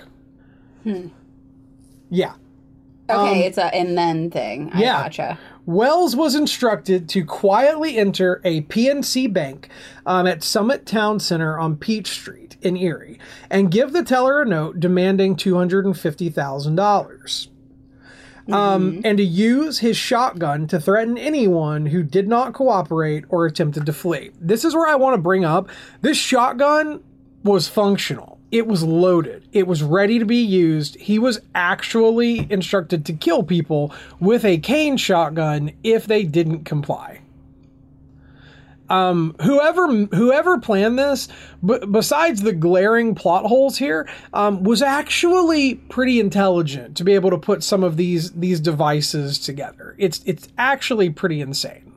Hmm. 0.83 1.07
Yeah. 2.11 2.33
Okay, 3.09 3.45
it's 3.45 3.57
a 3.57 3.73
and 3.73 3.97
then 3.97 4.31
thing. 4.31 4.71
I 4.71 4.75
um, 4.75 4.81
yeah. 4.81 5.03
gotcha. 5.03 5.39
Wells 5.65 6.15
was 6.15 6.35
instructed 6.35 7.09
to 7.09 7.25
quietly 7.25 7.97
enter 7.97 8.39
a 8.43 8.61
PNC 8.61 9.33
bank 9.33 9.69
um, 10.05 10.27
at 10.27 10.43
Summit 10.43 10.85
Town 10.85 11.19
Center 11.19 11.57
on 11.57 11.75
Peach 11.75 12.07
Street 12.07 12.55
in 12.61 12.77
Erie 12.77 13.19
and 13.49 13.71
give 13.71 13.91
the 13.91 14.03
teller 14.03 14.41
a 14.41 14.45
note 14.45 14.79
demanding 14.79 15.35
$250,000. 15.35 17.47
Um, 18.51 19.01
and 19.03 19.17
to 19.17 19.23
use 19.23 19.79
his 19.79 19.97
shotgun 19.97 20.67
to 20.67 20.79
threaten 20.79 21.17
anyone 21.17 21.87
who 21.87 22.03
did 22.03 22.27
not 22.27 22.53
cooperate 22.53 23.25
or 23.29 23.47
attempted 23.47 23.87
to 23.87 23.93
flee. 23.93 24.29
This 24.39 24.63
is 24.63 24.75
where 24.75 24.87
I 24.87 24.95
want 24.95 25.15
to 25.15 25.21
bring 25.21 25.43
up 25.43 25.69
this 26.01 26.17
shotgun 26.17 27.03
was 27.43 27.67
functional. 27.67 28.34
It 28.51 28.67
was 28.67 28.83
loaded. 28.83 29.47
It 29.51 29.67
was 29.67 29.83
ready 29.83 30.19
to 30.19 30.25
be 30.25 30.37
used. 30.37 30.95
He 30.97 31.19
was 31.19 31.39
actually 31.53 32.49
instructed 32.51 33.05
to 33.05 33.13
kill 33.13 33.43
people 33.43 33.93
with 34.19 34.45
a 34.45 34.59
cane 34.59 34.97
shotgun 34.97 35.71
if 35.83 36.05
they 36.05 36.23
didn't 36.23 36.63
comply. 36.63 37.21
Um, 38.87 39.35
whoever 39.41 39.87
whoever 39.87 40.59
planned 40.59 40.99
this, 40.99 41.27
b- 41.65 41.79
besides 41.89 42.43
the 42.43 42.53
glaring 42.53 43.15
plot 43.15 43.45
holes 43.45 43.77
here, 43.77 44.07
um, 44.31 44.63
was 44.63 44.83
actually 44.83 45.75
pretty 45.75 46.19
intelligent 46.19 46.95
to 46.97 47.03
be 47.03 47.13
able 47.13 47.31
to 47.31 47.37
put 47.39 47.63
some 47.63 47.83
of 47.83 47.97
these 47.97 48.31
these 48.33 48.59
devices 48.59 49.39
together. 49.39 49.95
It's 49.97 50.21
it's 50.25 50.49
actually 50.59 51.09
pretty 51.09 51.41
insane. 51.41 51.94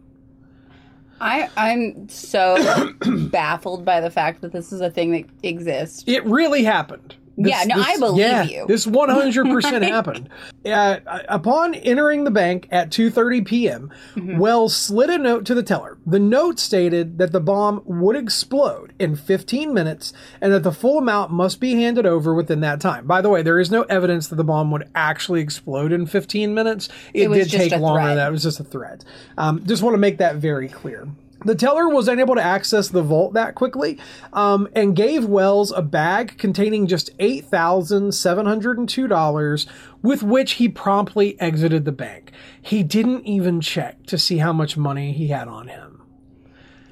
I 1.21 1.51
I'm 1.57 2.09
so 2.09 2.93
baffled 3.31 3.85
by 3.85 4.01
the 4.01 4.11
fact 4.11 4.41
that 4.43 4.53
this 4.53 4.73
is 4.73 4.81
a 4.81 4.91
thing 4.91 5.13
that 5.13 5.25
exists. 5.43 6.05
It 6.07 6.25
really 6.25 6.65
happened. 6.65 7.17
Yeah, 7.39 7.65
no, 7.65 7.77
I 7.77 7.97
believe 7.99 8.19
yeah, 8.21 8.43
you. 8.43 8.67
This 8.67 8.87
100% 8.87 9.83
happened. 9.89 10.29
Uh, 10.65 10.99
upon 11.29 11.75
entering 11.75 12.25
the 12.25 12.31
bank 12.31 12.69
at 12.71 12.91
2:30 12.91 13.47
p.m., 13.47 13.91
Mm-hmm. 14.19 14.39
Wells 14.39 14.77
slid 14.77 15.11
a 15.11 15.19
note 15.19 15.45
to 15.47 15.55
the 15.55 15.63
teller. 15.63 15.99
The 16.07 16.19
note 16.19 16.59
stated 16.59 17.19
that 17.19 17.33
the 17.33 17.41
bomb 17.41 17.83
would 17.85 18.17
explode 18.17 18.93
in 18.99 19.17
15 19.17 19.73
minutes 19.73 20.13
and 20.41 20.53
that 20.53 20.63
the 20.63 20.73
full 20.73 20.99
amount 20.99 21.31
must 21.31 21.61
be 21.61 21.75
handed 21.75 22.07
over 22.07 22.35
within 22.35 22.61
that 22.61 22.81
time. 22.81 23.07
By 23.07 23.21
the 23.21 23.29
way, 23.29 23.43
there 23.43 23.59
is 23.59 23.71
no 23.71 23.83
evidence 23.85 24.29
that 24.29 24.37
the 24.37 24.45
bomb 24.45 24.71
would 24.73 24.89
actually 24.95 25.41
explode 25.41 25.93
in 25.93 26.07
15 26.07 26.55
minutes. 26.55 26.89
It, 27.15 27.31
It 27.31 27.49
did 27.49 27.71
take 27.71 27.81
longer 27.81 28.15
that. 28.15 28.29
It 28.29 28.33
was 28.33 28.43
just 28.43 28.61
a 28.61 28.65
threat. 28.65 29.05
Um, 29.37 29.65
just 29.67 29.83
want 29.83 29.95
to 29.95 29.99
make 29.99 30.19
that 30.19 30.37
very 30.37 30.69
clear. 30.69 31.09
The 31.45 31.55
teller 31.55 31.89
was 31.89 32.09
unable 32.09 32.35
to 32.35 32.43
access 32.43 32.89
the 32.89 33.03
vault 33.03 33.35
that 33.35 33.55
quickly 33.55 33.97
um, 34.33 34.67
and 34.75 34.97
gave 34.97 35.25
Wells 35.25 35.71
a 35.71 35.83
bag 35.83 36.37
containing 36.37 36.89
just 36.89 37.17
$8,702, 37.19 39.67
with 40.03 40.25
which 40.25 40.53
he 40.53 40.69
promptly 40.69 41.41
exited 41.41 41.85
the 41.85 41.93
bank. 41.93 42.33
He 42.61 42.83
didn't 42.83 43.25
even 43.25 43.61
check 43.61 44.05
to 44.07 44.19
see 44.19 44.39
how 44.39 44.53
much 44.53 44.77
money 44.77 45.13
he 45.13 45.29
had 45.29 45.47
on 45.47 45.69
him. 45.69 46.03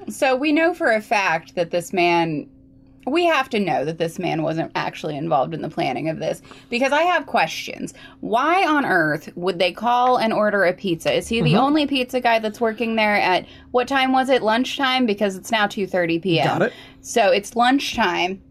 So 0.09 0.37
we 0.37 0.53
know 0.53 0.73
for 0.73 0.93
a 0.93 1.01
fact 1.01 1.55
that 1.55 1.71
this 1.71 1.91
man 1.91 2.47
we 3.11 3.25
have 3.25 3.49
to 3.49 3.59
know 3.59 3.85
that 3.85 3.97
this 3.97 4.19
man 4.19 4.43
wasn't 4.43 4.71
actually 4.75 5.15
involved 5.17 5.53
in 5.53 5.61
the 5.61 5.69
planning 5.69 6.09
of 6.09 6.19
this 6.19 6.41
because 6.69 6.91
I 6.91 7.03
have 7.03 7.25
questions. 7.25 7.93
Why 8.19 8.65
on 8.67 8.85
earth 8.85 9.29
would 9.35 9.59
they 9.59 9.71
call 9.71 10.17
and 10.17 10.33
order 10.33 10.63
a 10.65 10.73
pizza? 10.73 11.13
Is 11.13 11.27
he 11.27 11.41
the 11.41 11.51
Mm-hmm. 11.53 11.57
only 11.59 11.87
pizza 11.87 12.19
guy 12.19 12.39
that's 12.39 12.59
working 12.61 12.95
there 12.95 13.15
at 13.15 13.45
what 13.71 13.87
time 13.87 14.11
was 14.11 14.29
it? 14.29 14.41
Lunchtime 14.43 15.05
because 15.05 15.35
it's 15.35 15.51
now 15.51 15.67
2:30 15.67 16.21
p.m. 16.21 16.45
Got 16.45 16.61
it. 16.63 16.73
So 17.01 17.31
it's 17.31 17.55
lunchtime 17.55 18.41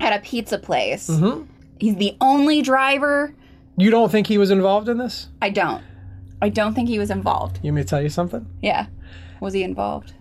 at 0.00 0.18
a 0.18 0.22
pizza 0.22 0.58
place. 0.58 1.08
Mm-hmm. 1.08 1.44
He's 1.78 1.96
the 1.96 2.16
only 2.20 2.62
driver. 2.62 3.34
You 3.76 3.90
don't 3.90 4.10
think 4.10 4.26
he 4.26 4.38
was 4.38 4.50
involved 4.50 4.88
in 4.88 4.96
this? 4.98 5.28
I 5.42 5.50
don't. 5.50 5.82
I 6.40 6.48
don't 6.48 6.74
think 6.74 6.88
he 6.88 6.98
was 6.98 7.10
involved. 7.10 7.60
You 7.62 7.72
may 7.72 7.82
tell 7.82 8.00
you 8.00 8.08
something? 8.08 8.46
Yeah. 8.62 8.86
Was 9.40 9.52
he 9.52 9.62
involved? 9.62 10.14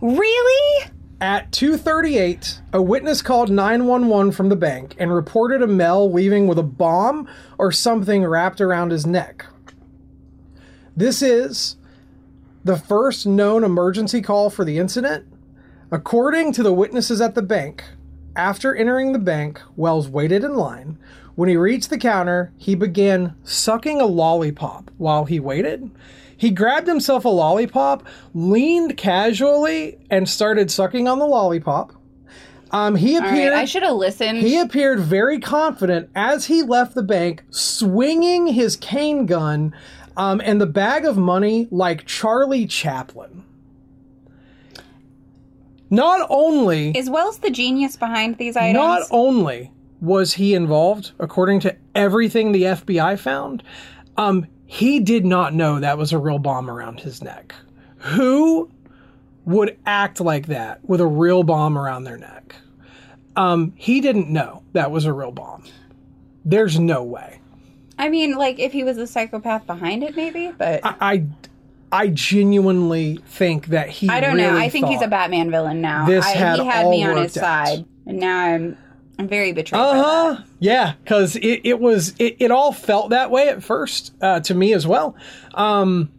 Really? 0.00 0.90
At 1.22 1.52
2:38, 1.52 2.60
a 2.72 2.80
witness 2.80 3.20
called 3.20 3.50
911 3.50 4.32
from 4.32 4.48
the 4.48 4.56
bank 4.56 4.96
and 4.98 5.12
reported 5.12 5.60
a 5.60 5.66
male 5.66 6.10
leaving 6.10 6.46
with 6.46 6.58
a 6.58 6.62
bomb 6.62 7.28
or 7.58 7.70
something 7.70 8.24
wrapped 8.24 8.58
around 8.58 8.90
his 8.90 9.06
neck. 9.06 9.44
This 10.96 11.20
is 11.20 11.76
the 12.64 12.78
first 12.78 13.26
known 13.26 13.64
emergency 13.64 14.22
call 14.22 14.48
for 14.48 14.64
the 14.64 14.78
incident. 14.78 15.26
According 15.90 16.52
to 16.54 16.62
the 16.62 16.72
witnesses 16.72 17.20
at 17.20 17.34
the 17.34 17.42
bank, 17.42 17.84
after 18.34 18.74
entering 18.74 19.12
the 19.12 19.18
bank, 19.18 19.60
Wells 19.76 20.08
waited 20.08 20.42
in 20.42 20.54
line. 20.54 20.96
When 21.34 21.50
he 21.50 21.56
reached 21.56 21.90
the 21.90 21.98
counter, 21.98 22.52
he 22.56 22.74
began 22.74 23.34
sucking 23.44 24.00
a 24.00 24.06
lollipop 24.06 24.90
while 24.96 25.26
he 25.26 25.38
waited. 25.38 25.90
He 26.40 26.50
grabbed 26.50 26.88
himself 26.88 27.26
a 27.26 27.28
lollipop, 27.28 28.06
leaned 28.32 28.96
casually, 28.96 29.98
and 30.08 30.26
started 30.26 30.70
sucking 30.70 31.06
on 31.06 31.18
the 31.18 31.26
lollipop. 31.26 31.92
Um, 32.70 32.96
he 32.96 33.16
All 33.16 33.20
right, 33.20 33.28
appeared. 33.28 33.52
I 33.52 33.66
should 33.66 33.82
have 33.82 33.96
listened. 33.96 34.38
He 34.38 34.56
appeared 34.56 35.00
very 35.00 35.38
confident 35.38 36.08
as 36.14 36.46
he 36.46 36.62
left 36.62 36.94
the 36.94 37.02
bank, 37.02 37.44
swinging 37.50 38.46
his 38.46 38.74
cane 38.76 39.26
gun 39.26 39.74
um, 40.16 40.40
and 40.42 40.58
the 40.58 40.66
bag 40.66 41.04
of 41.04 41.18
money 41.18 41.68
like 41.70 42.06
Charlie 42.06 42.66
Chaplin. 42.66 43.44
Not 45.90 46.26
only, 46.30 46.96
Is 46.96 47.10
Wells 47.10 47.40
the 47.40 47.50
genius 47.50 47.96
behind 47.96 48.38
these 48.38 48.56
items? 48.56 48.76
not 48.76 49.02
only 49.10 49.72
was 50.00 50.32
he 50.34 50.54
involved, 50.54 51.12
according 51.18 51.60
to 51.60 51.76
everything 51.94 52.52
the 52.52 52.62
FBI 52.62 53.18
found, 53.18 53.62
um, 54.16 54.46
he 54.70 55.00
did 55.00 55.26
not 55.26 55.52
know 55.52 55.80
that 55.80 55.98
was 55.98 56.12
a 56.12 56.18
real 56.18 56.38
bomb 56.38 56.70
around 56.70 57.00
his 57.00 57.20
neck. 57.24 57.56
Who 57.98 58.70
would 59.44 59.76
act 59.84 60.20
like 60.20 60.46
that 60.46 60.88
with 60.88 61.00
a 61.00 61.06
real 61.08 61.42
bomb 61.42 61.76
around 61.76 62.04
their 62.04 62.16
neck? 62.16 62.54
Um, 63.34 63.72
he 63.74 64.00
didn't 64.00 64.30
know 64.30 64.62
that 64.72 64.92
was 64.92 65.06
a 65.06 65.12
real 65.12 65.32
bomb. 65.32 65.64
There's 66.44 66.78
no 66.78 67.02
way. 67.02 67.40
I 67.98 68.10
mean, 68.10 68.36
like 68.36 68.60
if 68.60 68.70
he 68.70 68.84
was 68.84 68.96
a 68.96 69.08
psychopath 69.08 69.66
behind 69.66 70.04
it, 70.04 70.14
maybe. 70.14 70.52
But 70.56 70.86
I, 70.86 70.94
I, 71.00 71.26
I 71.90 72.06
genuinely 72.06 73.18
think 73.26 73.66
that 73.66 73.88
he. 73.88 74.08
I 74.08 74.20
don't 74.20 74.36
know. 74.36 74.56
I 74.56 74.68
think 74.68 74.86
he's 74.86 75.02
a 75.02 75.08
Batman 75.08 75.50
villain 75.50 75.80
now. 75.80 76.06
this 76.06 76.24
I, 76.24 76.30
had 76.30 76.58
he 76.60 76.64
had 76.64 76.84
all 76.84 76.92
me 76.92 77.02
on 77.02 77.16
his 77.16 77.36
out. 77.38 77.66
side, 77.66 77.84
and 78.06 78.20
now 78.20 78.38
I'm 78.38 78.78
I'm 79.20 79.28
very 79.28 79.52
betrayed. 79.52 79.78
by 79.78 79.84
Uh 79.84 80.02
huh. 80.02 80.42
Yeah, 80.60 80.94
because 81.04 81.36
it, 81.36 81.60
it 81.62 81.78
was 81.78 82.14
it, 82.18 82.36
it 82.38 82.50
all 82.50 82.72
felt 82.72 83.10
that 83.10 83.30
way 83.30 83.48
at 83.48 83.62
first 83.62 84.14
uh, 84.22 84.40
to 84.40 84.54
me 84.54 84.72
as 84.72 84.86
well. 84.86 85.14
Um, 85.52 86.10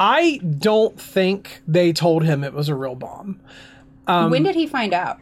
I 0.00 0.38
don't 0.38 1.00
think 1.00 1.62
they 1.68 1.92
told 1.92 2.24
him 2.24 2.42
it 2.42 2.52
was 2.52 2.68
a 2.68 2.74
real 2.74 2.96
bomb. 2.96 3.40
Um, 4.08 4.32
when 4.32 4.42
did 4.42 4.56
he 4.56 4.66
find 4.66 4.92
out? 4.92 5.20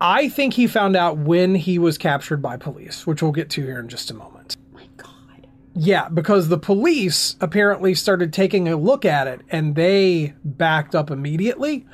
I 0.00 0.28
think 0.28 0.54
he 0.54 0.66
found 0.66 0.96
out 0.96 1.18
when 1.18 1.54
he 1.54 1.78
was 1.78 1.96
captured 1.98 2.42
by 2.42 2.56
police, 2.56 3.06
which 3.06 3.22
we'll 3.22 3.32
get 3.32 3.48
to 3.50 3.62
here 3.64 3.78
in 3.78 3.88
just 3.88 4.10
a 4.10 4.14
moment. 4.14 4.56
my 4.72 4.88
God. 4.96 5.46
Yeah, 5.76 6.08
because 6.08 6.48
the 6.48 6.58
police 6.58 7.36
apparently 7.40 7.94
started 7.94 8.32
taking 8.32 8.66
a 8.66 8.76
look 8.76 9.04
at 9.04 9.28
it 9.28 9.42
and 9.50 9.76
they 9.76 10.34
backed 10.44 10.96
up 10.96 11.12
immediately. 11.12 11.86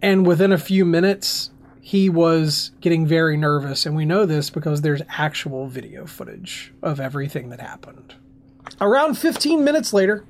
And 0.00 0.26
within 0.26 0.52
a 0.52 0.58
few 0.58 0.84
minutes, 0.84 1.50
he 1.86 2.08
was 2.08 2.70
getting 2.80 3.06
very 3.06 3.36
nervous. 3.36 3.84
And 3.84 3.94
we 3.94 4.06
know 4.06 4.24
this 4.24 4.48
because 4.48 4.80
there's 4.80 5.02
actual 5.10 5.66
video 5.66 6.06
footage 6.06 6.72
of 6.82 6.98
everything 6.98 7.50
that 7.50 7.60
happened. 7.60 8.14
Around 8.80 9.18
15 9.18 9.62
minutes 9.62 9.92
later, 9.92 10.24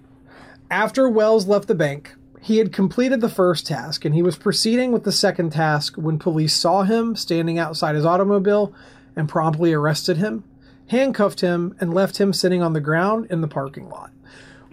after 0.68 1.08
Wells 1.08 1.46
left 1.46 1.68
the 1.68 1.74
bank, 1.76 2.16
he 2.40 2.58
had 2.58 2.72
completed 2.72 3.20
the 3.20 3.28
first 3.28 3.68
task 3.68 4.04
and 4.04 4.16
he 4.16 4.20
was 4.20 4.36
proceeding 4.36 4.90
with 4.90 5.04
the 5.04 5.12
second 5.12 5.50
task 5.50 5.94
when 5.94 6.18
police 6.18 6.54
saw 6.54 6.82
him 6.82 7.14
standing 7.14 7.56
outside 7.56 7.94
his 7.94 8.04
automobile 8.04 8.74
and 9.14 9.28
promptly 9.28 9.72
arrested 9.72 10.16
him, 10.16 10.42
handcuffed 10.88 11.40
him, 11.40 11.76
and 11.78 11.94
left 11.94 12.20
him 12.20 12.32
sitting 12.32 12.64
on 12.64 12.72
the 12.72 12.80
ground 12.80 13.28
in 13.30 13.42
the 13.42 13.48
parking 13.48 13.88
lot. 13.88 14.10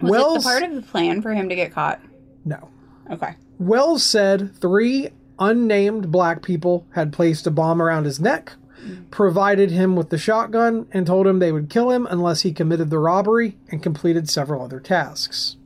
Was 0.00 0.10
Wells, 0.10 0.34
it 0.34 0.38
the 0.40 0.42
part 0.42 0.62
of 0.64 0.74
the 0.74 0.82
plan 0.82 1.22
for 1.22 1.32
him 1.32 1.48
to 1.48 1.54
get 1.54 1.72
caught? 1.72 2.00
no. 2.44 2.70
Okay. 3.08 3.36
Wells 3.60 4.02
said 4.02 4.56
three 4.56 5.10
unnamed 5.42 6.10
black 6.10 6.42
people 6.42 6.86
had 6.94 7.12
placed 7.12 7.46
a 7.46 7.50
bomb 7.50 7.82
around 7.82 8.04
his 8.04 8.20
neck, 8.20 8.52
provided 9.10 9.70
him 9.70 9.96
with 9.96 10.10
the 10.10 10.18
shotgun, 10.18 10.86
and 10.92 11.06
told 11.06 11.26
him 11.26 11.38
they 11.38 11.52
would 11.52 11.68
kill 11.68 11.90
him 11.90 12.06
unless 12.10 12.42
he 12.42 12.52
committed 12.52 12.90
the 12.90 12.98
robbery 12.98 13.56
and 13.70 13.82
completed 13.82 14.30
several 14.30 14.62
other 14.62 14.80
tasks. 14.80 15.56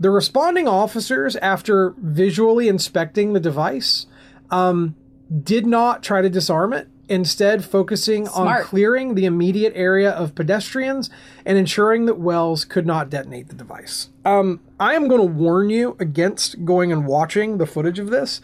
The 0.00 0.10
responding 0.10 0.66
officers, 0.66 1.36
after 1.36 1.94
visually 1.98 2.68
inspecting 2.68 3.32
the 3.32 3.40
device, 3.40 4.06
um, 4.50 4.96
did 5.42 5.66
not 5.66 6.02
try 6.02 6.22
to 6.22 6.28
disarm 6.28 6.72
it, 6.72 6.88
instead, 7.08 7.64
focusing 7.64 8.26
on 8.28 8.62
clearing 8.62 9.14
the 9.14 9.26
immediate 9.26 9.72
area 9.76 10.10
of 10.10 10.34
pedestrians 10.34 11.10
and 11.44 11.58
ensuring 11.58 12.06
that 12.06 12.18
Wells 12.18 12.64
could 12.64 12.86
not 12.86 13.10
detonate 13.10 13.48
the 13.48 13.54
device. 13.54 14.08
Um, 14.24 14.60
I 14.80 14.94
am 14.94 15.08
going 15.08 15.20
to 15.20 15.26
warn 15.26 15.70
you 15.70 15.96
against 16.00 16.64
going 16.64 16.90
and 16.90 17.06
watching 17.06 17.58
the 17.58 17.66
footage 17.66 17.98
of 17.98 18.10
this. 18.10 18.40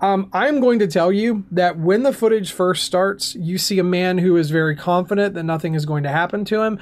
Um, 0.00 0.30
I'm 0.32 0.60
going 0.60 0.78
to 0.78 0.86
tell 0.86 1.12
you 1.12 1.44
that 1.50 1.78
when 1.78 2.02
the 2.04 2.12
footage 2.12 2.52
first 2.52 2.84
starts, 2.84 3.34
you 3.34 3.58
see 3.58 3.78
a 3.78 3.84
man 3.84 4.18
who 4.18 4.36
is 4.36 4.50
very 4.50 4.74
confident 4.74 5.34
that 5.34 5.42
nothing 5.42 5.74
is 5.74 5.84
going 5.84 6.04
to 6.04 6.08
happen 6.08 6.44
to 6.46 6.62
him. 6.62 6.78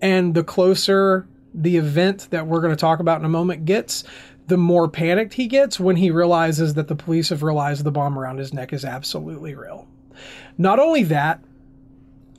And 0.00 0.34
the 0.34 0.42
closer 0.42 1.26
the 1.54 1.76
event 1.76 2.28
that 2.30 2.46
we're 2.46 2.60
going 2.60 2.72
to 2.72 2.80
talk 2.80 2.98
about 2.98 3.18
in 3.20 3.26
a 3.26 3.28
moment 3.30 3.64
gets, 3.64 4.04
the 4.46 4.56
more 4.56 4.88
panicked 4.88 5.34
he 5.34 5.46
gets 5.46 5.78
when 5.78 5.96
he 5.96 6.10
realizes 6.10 6.74
that 6.74 6.88
the 6.88 6.96
police 6.96 7.28
have 7.28 7.42
realized 7.42 7.84
the 7.84 7.90
bomb 7.90 8.18
around 8.18 8.38
his 8.38 8.54
neck 8.54 8.72
is 8.72 8.84
absolutely 8.84 9.54
real. 9.54 9.86
Not 10.56 10.78
only 10.78 11.02
that, 11.04 11.40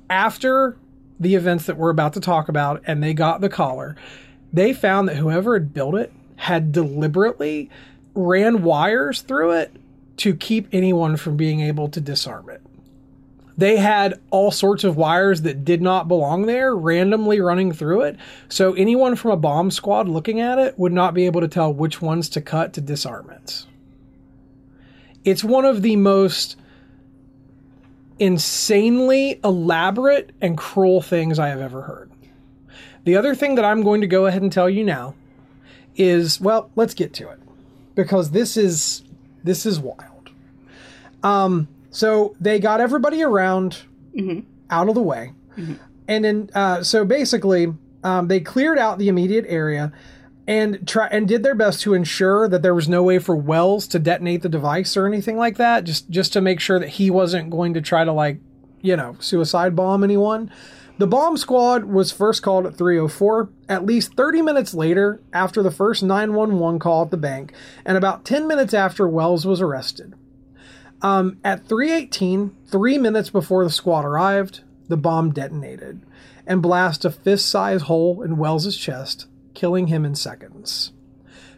after 0.09 0.77
the 1.19 1.35
events 1.35 1.65
that 1.65 1.77
we're 1.77 1.89
about 1.89 2.13
to 2.13 2.19
talk 2.19 2.49
about 2.49 2.81
and 2.85 3.03
they 3.03 3.13
got 3.13 3.41
the 3.41 3.49
collar, 3.49 3.95
they 4.51 4.73
found 4.73 5.07
that 5.07 5.17
whoever 5.17 5.53
had 5.53 5.73
built 5.73 5.95
it 5.95 6.11
had 6.35 6.71
deliberately 6.71 7.69
ran 8.15 8.63
wires 8.63 9.21
through 9.21 9.51
it 9.51 9.75
to 10.17 10.35
keep 10.35 10.67
anyone 10.71 11.17
from 11.17 11.37
being 11.37 11.61
able 11.61 11.89
to 11.89 12.01
disarm 12.01 12.49
it. 12.49 12.61
They 13.57 13.77
had 13.77 14.19
all 14.31 14.51
sorts 14.51 14.83
of 14.83 14.97
wires 14.97 15.43
that 15.43 15.63
did 15.63 15.81
not 15.81 16.07
belong 16.07 16.47
there 16.47 16.75
randomly 16.75 17.39
running 17.39 17.71
through 17.71 18.01
it. 18.01 18.17
So 18.49 18.73
anyone 18.73 19.15
from 19.15 19.31
a 19.31 19.37
bomb 19.37 19.69
squad 19.69 20.07
looking 20.07 20.39
at 20.39 20.57
it 20.57 20.77
would 20.79 20.93
not 20.93 21.13
be 21.13 21.25
able 21.25 21.41
to 21.41 21.47
tell 21.47 21.71
which 21.71 22.01
ones 22.01 22.29
to 22.29 22.41
cut 22.41 22.73
to 22.73 22.81
disarm 22.81 23.29
it. 23.29 23.65
It's 25.23 25.43
one 25.43 25.65
of 25.65 25.83
the 25.83 25.95
most 25.95 26.57
insanely 28.19 29.39
elaborate 29.43 30.31
and 30.41 30.57
cruel 30.57 31.01
things 31.01 31.37
I 31.37 31.49
have 31.49 31.61
ever 31.61 31.83
heard. 31.83 32.11
The 33.03 33.17
other 33.17 33.35
thing 33.35 33.55
that 33.55 33.65
I'm 33.65 33.83
going 33.83 34.01
to 34.01 34.07
go 34.07 34.25
ahead 34.25 34.41
and 34.41 34.51
tell 34.51 34.69
you 34.69 34.83
now 34.83 35.13
is 35.95 36.41
well, 36.41 36.71
let's 36.75 36.93
get 36.93 37.13
to 37.15 37.29
it 37.29 37.39
because 37.95 38.31
this 38.31 38.57
is 38.57 39.02
this 39.43 39.65
is 39.65 39.79
wild. 39.79 40.29
Um, 41.21 41.67
so 41.91 42.35
they 42.39 42.59
got 42.59 42.81
everybody 42.81 43.23
around 43.23 43.79
out 44.69 44.89
of 44.89 44.95
the 44.95 45.01
way, 45.01 45.33
and 46.07 46.25
then 46.25 46.49
uh, 46.55 46.83
so 46.83 47.05
basically 47.05 47.73
um, 48.03 48.27
they 48.27 48.39
cleared 48.39 48.77
out 48.77 48.97
the 48.97 49.07
immediate 49.07 49.45
area 49.47 49.91
and 50.47 50.85
try 50.87 51.07
and 51.07 51.27
did 51.27 51.43
their 51.43 51.55
best 51.55 51.81
to 51.81 51.93
ensure 51.93 52.49
that 52.49 52.61
there 52.61 52.75
was 52.75 52.89
no 52.89 53.01
way 53.03 53.17
for 53.19 53.35
Wells 53.35 53.87
to 53.87 53.99
detonate 53.99 54.41
the 54.41 54.49
device 54.49 54.97
or 54.97 55.07
anything 55.07 55.37
like 55.37 55.57
that. 55.57 55.85
Just 55.85 56.09
just 56.09 56.33
to 56.33 56.41
make 56.41 56.59
sure 56.59 56.79
that 56.79 56.89
he 56.89 57.09
wasn't 57.09 57.49
going 57.49 57.73
to 57.75 57.81
try 57.81 58.03
to 58.03 58.11
like 58.11 58.39
you 58.81 58.97
know 58.97 59.15
suicide 59.19 59.75
bomb 59.75 60.03
anyone. 60.03 60.51
The 60.99 61.07
bomb 61.07 61.37
squad 61.37 61.85
was 61.85 62.11
first 62.11 62.43
called 62.43 62.67
at 62.67 62.75
304, 62.75 63.49
at 63.67 63.85
least 63.85 64.13
30 64.13 64.43
minutes 64.43 64.75
later 64.75 65.21
after 65.33 65.63
the 65.63 65.71
first 65.71 66.03
911 66.03 66.79
call 66.79 67.05
at 67.05 67.11
the 67.11 67.17
bank, 67.17 67.51
and 67.83 67.97
about 67.97 68.25
10 68.25 68.47
minutes 68.47 68.75
after 68.75 69.07
Wells 69.07 69.43
was 69.45 69.59
arrested. 69.59 70.13
Um, 71.01 71.39
at 71.43 71.67
318, 71.67 72.55
three 72.67 72.99
minutes 72.99 73.31
before 73.31 73.63
the 73.63 73.71
squad 73.71 74.05
arrived, 74.05 74.61
the 74.87 74.95
bomb 74.95 75.33
detonated 75.33 76.01
and 76.45 76.61
blasted 76.61 77.11
a 77.11 77.15
fist-sized 77.15 77.85
hole 77.85 78.21
in 78.21 78.37
Wells's 78.37 78.77
chest, 78.77 79.25
killing 79.55 79.87
him 79.87 80.05
in 80.05 80.13
seconds. 80.13 80.91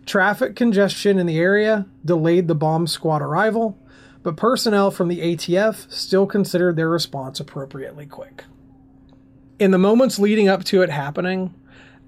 Traffic 0.05 0.55
congestion 0.55 1.19
in 1.19 1.25
the 1.25 1.39
area 1.39 1.87
delayed 2.05 2.47
the 2.47 2.55
bomb 2.55 2.87
squad 2.87 3.21
arrival, 3.21 3.77
but 4.23 4.37
personnel 4.37 4.91
from 4.91 5.09
the 5.09 5.19
ATF 5.19 5.91
still 5.91 6.25
considered 6.25 6.77
their 6.77 6.89
response 6.89 7.39
appropriately 7.41 8.05
quick 8.05 8.45
in 9.59 9.71
the 9.71 9.77
moments 9.77 10.19
leading 10.19 10.47
up 10.47 10.63
to 10.65 10.81
it 10.81 10.89
happening, 10.89 11.53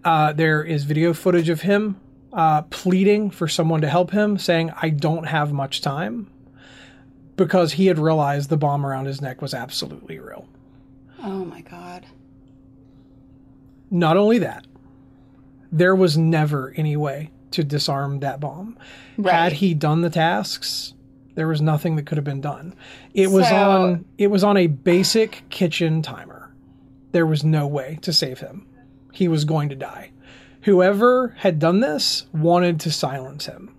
uh, 0.04 0.34
there 0.34 0.64
is 0.64 0.84
video 0.84 1.14
footage 1.14 1.50
of 1.50 1.62
him 1.62 2.00
uh, 2.34 2.62
pleading 2.64 3.32
for 3.32 3.48
someone 3.48 3.82
to 3.82 3.90
help 3.90 4.12
him, 4.12 4.38
saying, 4.38 4.72
I 4.82 4.90
don't 4.90 5.26
have 5.26 5.52
much 5.54 5.82
time, 5.82 6.30
because 7.36 7.74
he 7.74 7.88
had 7.88 8.00
realized 8.00 8.50
the 8.50 8.58
bomb 8.58 8.86
around 8.86 9.06
his 9.06 9.22
neck 9.22 9.42
was 9.42 9.54
absolutely 9.54 10.20
real. 10.20 10.48
Oh 11.24 11.46
my 11.46 11.62
God. 11.62 12.06
Not 13.90 14.18
only 14.18 14.40
that, 14.40 14.68
there 15.72 15.96
was 15.96 16.18
never 16.18 16.74
any 16.76 16.98
way 16.98 17.32
to 17.52 17.64
disarm 17.64 18.20
that 18.20 18.40
bomb. 18.40 18.78
Right. 19.18 19.34
Had 19.34 19.54
he 19.54 19.74
done 19.74 20.02
the 20.02 20.10
tasks, 20.10 20.94
there 21.36 21.48
was 21.48 21.62
nothing 21.62 21.96
that 21.96 22.06
could 22.06 22.18
have 22.18 22.26
been 22.26 22.42
done. 22.42 22.76
It 23.14 23.32
was 23.32 23.46
on 23.52 24.06
it 24.18 24.28
was 24.28 24.44
on 24.44 24.58
a 24.58 24.68
basic 24.68 25.44
kitchen 25.50 26.02
timer. 26.02 26.37
There 27.18 27.26
was 27.26 27.44
no 27.44 27.66
way 27.66 27.98
to 28.04 28.14
save 28.14 28.42
him. 28.42 28.68
He 29.12 29.28
was 29.28 29.44
going 29.44 29.70
to 29.70 29.76
die. 29.76 30.12
Whoever 30.62 31.30
had 31.40 31.58
done 31.58 31.80
this 31.80 32.28
wanted 32.32 32.80
to 32.82 32.92
silence 32.92 33.48
him 33.48 33.74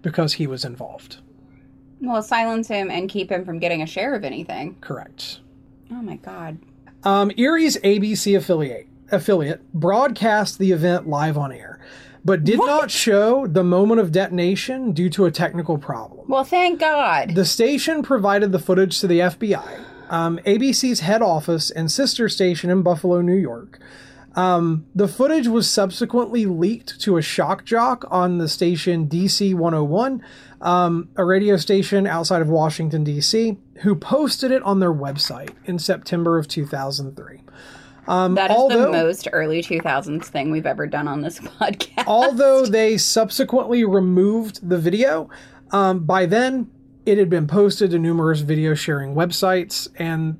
because 0.00 0.34
he 0.34 0.46
was 0.46 0.64
involved. 0.64 1.16
Well, 2.00 2.22
silence 2.22 2.68
him 2.68 2.88
and 2.88 3.10
keep 3.10 3.32
him 3.32 3.44
from 3.44 3.58
getting 3.58 3.82
a 3.82 3.86
share 3.86 4.14
of 4.14 4.22
anything. 4.22 4.76
Correct. 4.80 5.40
Oh 5.90 6.00
my 6.00 6.18
God. 6.18 6.58
Um, 7.02 7.32
Erie's 7.36 7.78
ABC 7.78 8.36
affiliate 8.36 8.86
affiliate 9.10 9.72
broadcast 9.74 10.60
the 10.60 10.70
event 10.70 11.08
live 11.08 11.36
on 11.36 11.50
air, 11.50 11.80
but 12.24 12.44
did 12.44 12.60
not 12.60 12.92
show 12.92 13.44
the 13.48 13.64
moment 13.64 14.00
of 14.00 14.12
detonation 14.12 14.92
due 14.92 15.10
to 15.10 15.24
a 15.24 15.32
technical 15.32 15.78
problem. 15.78 16.28
Well, 16.28 16.44
thank 16.44 16.78
God. 16.78 17.34
The 17.34 17.44
station 17.44 18.04
provided 18.04 18.52
the 18.52 18.60
footage 18.60 19.00
to 19.00 19.08
the 19.08 19.18
FBI, 19.18 19.84
um, 20.08 20.38
ABC's 20.46 21.00
head 21.00 21.22
office 21.22 21.70
and 21.70 21.90
sister 21.90 22.28
station 22.28 22.70
in 22.70 22.82
Buffalo, 22.82 23.20
New 23.20 23.36
York. 23.36 23.78
Um, 24.34 24.86
the 24.94 25.08
footage 25.08 25.48
was 25.48 25.68
subsequently 25.68 26.46
leaked 26.46 27.00
to 27.00 27.16
a 27.16 27.22
shock 27.22 27.64
jock 27.64 28.04
on 28.08 28.38
the 28.38 28.48
station 28.48 29.08
DC 29.08 29.52
101, 29.54 30.22
um, 30.60 31.08
a 31.16 31.24
radio 31.24 31.56
station 31.56 32.06
outside 32.06 32.40
of 32.42 32.48
Washington, 32.48 33.02
D.C., 33.02 33.56
who 33.82 33.96
posted 33.96 34.52
it 34.52 34.62
on 34.62 34.78
their 34.78 34.92
website 34.92 35.50
in 35.64 35.78
September 35.78 36.38
of 36.38 36.46
2003. 36.46 37.42
Um, 38.06 38.36
that 38.36 38.50
is 38.50 38.56
although- 38.56 38.86
the 38.86 38.90
most 38.92 39.28
early 39.32 39.62
2000s 39.62 40.24
thing 40.26 40.50
we've 40.50 40.66
ever 40.66 40.86
done 40.86 41.08
on 41.08 41.20
this 41.20 41.38
podcast. 41.60 42.04
Although 42.06 42.64
they 42.64 42.96
subsequently 42.96 43.84
removed 43.84 44.66
the 44.68 44.78
video, 44.78 45.28
um, 45.72 46.04
by 46.04 46.26
then 46.26 46.70
it 47.08 47.16
had 47.16 47.30
been 47.30 47.46
posted 47.46 47.90
to 47.90 47.98
numerous 47.98 48.40
video 48.40 48.74
sharing 48.74 49.14
websites 49.14 49.88
and 49.96 50.38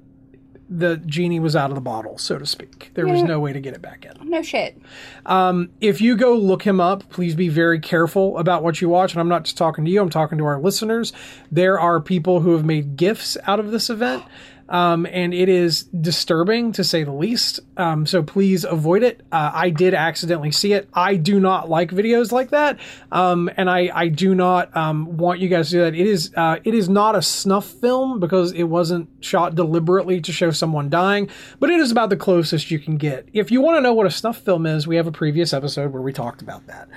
the 0.69 0.99
genie 0.99 1.41
was 1.41 1.57
out 1.57 1.71
of 1.71 1.75
the 1.75 1.81
bottle, 1.81 2.19
so 2.19 2.37
to 2.37 2.45
speak. 2.45 2.91
There 2.93 3.07
was 3.07 3.23
no 3.23 3.41
way 3.41 3.55
to 3.55 3.61
get 3.61 3.73
it 3.73 3.81
back 3.81 4.05
in. 4.05 4.29
no 4.29 4.43
shit. 4.43 4.79
Um, 5.25 5.71
if 5.81 6.03
you 6.03 6.15
go 6.15 6.35
look 6.35 6.63
him 6.63 6.79
up, 6.79 7.09
please 7.09 7.35
be 7.35 7.49
very 7.49 7.81
careful 7.81 8.37
about 8.37 8.63
what 8.63 8.83
you 8.83 8.91
watch. 8.91 9.13
And 9.13 9.21
I'm 9.23 9.31
not 9.31 9.45
just 9.45 9.57
talking 9.57 9.87
to 9.87 9.91
you, 9.91 10.03
I'm 10.03 10.11
talking 10.11 10.37
to 10.37 10.45
our 10.45 10.61
listeners. 10.61 11.15
There 11.51 11.81
are 11.81 12.03
people 12.03 12.41
who 12.41 12.53
have 12.53 12.67
made 12.67 12.99
GIFs 12.99 13.39
out 13.47 13.59
of 13.61 13.71
this 13.71 13.89
event 13.89 14.25
um, 14.69 15.07
and 15.07 15.33
it 15.33 15.49
is 15.49 15.85
disturbing 15.85 16.73
to 16.73 16.85
say 16.85 17.03
the 17.03 17.13
least. 17.13 17.61
Um, 17.77 18.07
so 18.07 18.23
please 18.23 18.65
avoid 18.65 19.03
it. 19.03 19.23
Uh, 19.33 19.51
I 19.55 19.71
did 19.71 19.95
accidentally 19.95 20.53
see 20.53 20.73
it. 20.75 20.89
I 20.93 21.17
do 21.17 21.41
not 21.41 21.69
like 21.69 21.91
videos 21.91 22.33
like 22.33 22.51
that, 22.51 22.79
um, 23.11 23.51
and 23.57 23.71
I 23.71 23.91
I 23.95 24.09
do 24.09 24.35
not 24.35 24.77
um, 24.77 25.17
want 25.17 25.41
you 25.41 25.49
guys 25.49 25.71
to 25.71 25.77
do 25.77 25.81
that. 25.83 25.95
It 25.95 26.07
is 26.07 26.33
uh, 26.37 26.59
it 26.65 26.75
is 26.75 26.89
not 26.89 27.15
a 27.15 27.23
snuff 27.23 27.67
film 27.67 28.21
because 28.21 28.53
it 28.53 28.65
wasn't 28.65 29.09
shot 29.21 29.55
deliberately 29.55 30.21
to 30.21 30.33
show 30.33 30.51
someone 30.51 30.91
dying, 30.91 31.31
but 31.61 31.71
it 31.71 31.81
is 31.81 31.91
about 31.91 32.11
the 32.11 32.17
closest 32.17 32.71
you 32.71 32.79
can 32.79 32.97
get. 32.97 33.29
If 33.33 33.51
you 33.51 33.61
want 33.61 33.77
to 33.79 33.81
know 33.81 33.95
what 33.95 34.07
a 34.07 34.11
snuff 34.11 34.39
film 34.39 34.67
is, 34.67 34.87
we 34.87 34.97
have 34.97 35.07
a 35.07 35.13
previous 35.13 35.53
episode 35.53 35.93
where 35.93 36.03
we 36.03 36.13
talked 36.13 36.43
about 36.43 36.67
that. 36.67 36.89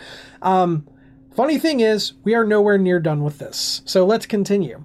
Um, 0.41 0.87
funny 1.35 1.57
thing 1.57 1.79
is, 1.79 2.13
we 2.23 2.35
are 2.35 2.45
nowhere 2.45 2.77
near 2.77 2.99
done 2.99 3.23
with 3.23 3.37
this, 3.37 3.81
so 3.85 4.05
let's 4.05 4.25
continue. 4.25 4.83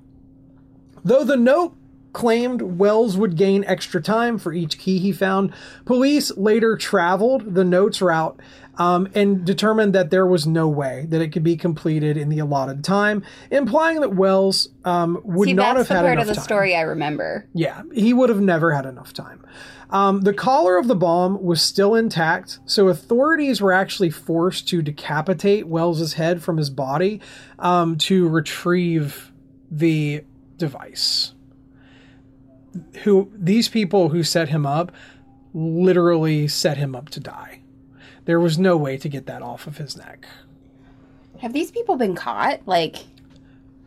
Though 1.05 1.25
the 1.25 1.37
note 1.37 1.77
claimed 2.17 2.63
Wells 2.63 3.19
would 3.19 3.37
gain 3.37 3.63
extra 3.67 4.01
time 4.01 4.39
for 4.39 4.55
each 4.55 4.79
key 4.79 4.99
he 4.99 5.13
found, 5.13 5.53
police 5.85 6.35
later 6.35 6.75
traveled 6.75 7.55
the 7.55 7.63
note's 7.63 8.01
route 8.01 8.41
um, 8.79 9.07
and 9.15 9.45
determined 9.45 9.95
that 9.95 10.09
there 10.09 10.27
was 10.27 10.47
no 10.47 10.67
way 10.67 11.05
that 11.11 11.21
it 11.21 11.31
could 11.31 11.43
be 11.43 11.59
completed 11.59 12.17
in 12.17 12.31
the 12.31 12.39
allotted 12.39 12.83
time, 12.83 13.23
implying 13.51 14.01
that 14.01 14.15
Wells 14.15 14.71
um, 14.87 15.21
would 15.25 15.45
See, 15.45 15.53
not 15.53 15.77
that's 15.77 15.91
the 15.91 15.95
part 15.95 16.19
of 16.19 16.27
the 16.27 16.35
time. 16.35 16.43
story 16.43 16.75
I 16.75 16.81
remember. 16.81 17.47
Yeah, 17.53 17.83
he 17.93 18.15
would 18.15 18.31
have 18.31 18.41
never 18.41 18.73
had 18.73 18.87
enough 18.87 19.13
time. 19.13 19.45
Um, 19.91 20.23
the 20.23 20.33
collar 20.33 20.79
of 20.79 20.89
the 20.89 20.97
bomb 20.97 21.43
was 21.43 21.61
still 21.61 21.95
intact, 21.95 22.61
so 22.65 22.89
authorities 22.89 23.61
were 23.61 23.75
actually 23.75 24.09
forced 24.09 24.67
to 24.69 24.81
decapitate 24.81 25.69
Wells's 25.69 26.15
head 26.15 26.43
from 26.43 26.57
his 26.57 26.71
body 26.71 27.21
um, 27.59 27.99
to 27.99 28.27
retrieve 28.27 29.33
the 29.71 30.25
device. 30.57 31.35
Who 33.05 33.31
these 33.35 33.69
people 33.69 34.09
who 34.11 34.23
set 34.23 34.49
him 34.49 34.67
up 34.67 34.93
literally 35.55 36.49
set 36.49 36.77
him 36.77 36.95
up 36.95 37.09
to 37.11 37.21
die. 37.21 37.61
There 38.25 38.41
was 38.41 38.59
no 38.59 38.77
way 38.77 38.99
to 38.99 39.09
get 39.09 39.27
that 39.27 39.41
off 39.43 39.67
of 39.67 39.79
his 39.79 39.97
neck. 39.97 40.27
Have 41.39 41.53
these 41.53 41.71
people 41.71 41.97
been 41.97 42.15
caught? 42.15 42.61
Like, 42.67 42.97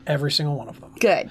Every 0.07 0.31
single 0.31 0.55
one 0.55 0.69
of 0.69 0.79
them. 0.81 0.93
good. 0.99 1.29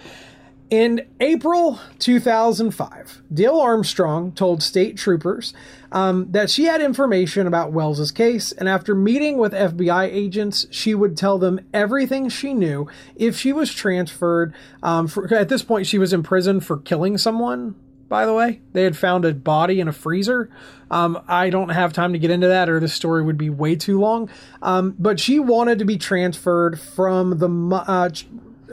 In 0.71 1.07
April 1.19 1.81
2005, 1.99 3.23
Dale 3.33 3.59
Armstrong 3.59 4.33
told 4.33 4.63
state 4.63 4.99
troopers 4.99 5.55
um, 5.91 6.31
that 6.33 6.51
she 6.51 6.65
had 6.65 6.83
information 6.83 7.47
about 7.47 7.73
Wells's 7.73 8.11
case, 8.11 8.53
and 8.53 8.69
after 8.69 8.95
meeting 8.95 9.39
with 9.39 9.55
FBI 9.55 10.13
agents, 10.13 10.67
she 10.71 10.95
would 10.95 11.17
tell 11.17 11.39
them 11.39 11.59
everything 11.73 12.29
she 12.29 12.53
knew 12.53 12.87
if 13.17 13.35
she 13.35 13.51
was 13.51 13.73
transferred. 13.73 14.55
Um, 14.83 15.09
for, 15.09 15.33
at 15.33 15.49
this 15.49 15.63
point, 15.63 15.87
she 15.87 15.97
was 15.97 16.13
in 16.13 16.23
prison 16.23 16.61
for 16.61 16.77
killing 16.77 17.17
someone. 17.17 17.75
By 18.11 18.27
the 18.27 18.35
way, 18.35 18.61
they 18.75 18.85
had 18.85 18.97
found 18.97 19.25
a 19.25 19.33
body 19.33 19.81
in 19.81 19.89
a 19.89 19.93
freezer. 19.93 20.51
Um, 20.91 21.23
I 21.27 21.49
don't 21.49 21.71
have 21.71 21.95
time 21.95 22.13
to 22.13 22.19
get 22.19 22.31
into 22.31 22.49
that, 22.49 22.69
or 22.69 22.79
this 22.79 22.93
story 22.93 23.23
would 23.23 23.39
be 23.39 23.49
way 23.49 23.75
too 23.75 23.99
long. 23.99 24.29
Um, 24.61 24.97
but 24.99 25.19
she 25.19 25.39
wanted 25.39 25.79
to 25.79 25.87
be 25.87 25.97
transferred 25.97 26.79
from 26.79 27.39
the 27.39 27.49
uh, 27.75 28.11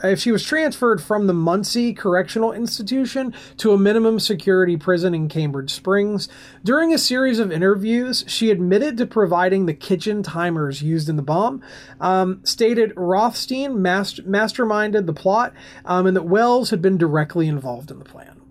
if 0.04 0.20
she 0.20 0.32
was 0.32 0.44
transferred 0.44 1.02
from 1.02 1.28
the 1.28 1.34
Muncy 1.34 1.96
Correctional 1.96 2.52
Institution 2.52 3.34
to 3.58 3.74
a 3.74 3.78
minimum 3.78 4.20
security 4.20 4.78
prison 4.78 5.14
in 5.14 5.28
Cambridge 5.28 5.72
Springs. 5.72 6.28
During 6.64 6.94
a 6.94 6.98
series 6.98 7.40
of 7.40 7.52
interviews, 7.52 8.24
she 8.28 8.52
admitted 8.52 8.98
to 8.98 9.06
providing 9.06 9.66
the 9.66 9.74
kitchen 9.74 10.24
timers 10.24 10.82
used 10.82 11.10
in 11.10 11.16
the 11.16 11.22
bomb, 11.22 11.62
um, 12.00 12.42
stated 12.44 12.94
Rothstein 12.96 13.82
master- 13.82 14.24
masterminded 14.24 15.06
the 15.06 15.14
plot, 15.14 15.54
um, 15.86 16.08
and 16.08 16.16
that 16.16 16.24
Wells 16.24 16.70
had 16.70 16.82
been 16.82 16.98
directly 16.98 17.48
involved 17.48 17.92
in 17.92 18.00
the 18.00 18.06
plan. 18.06 18.42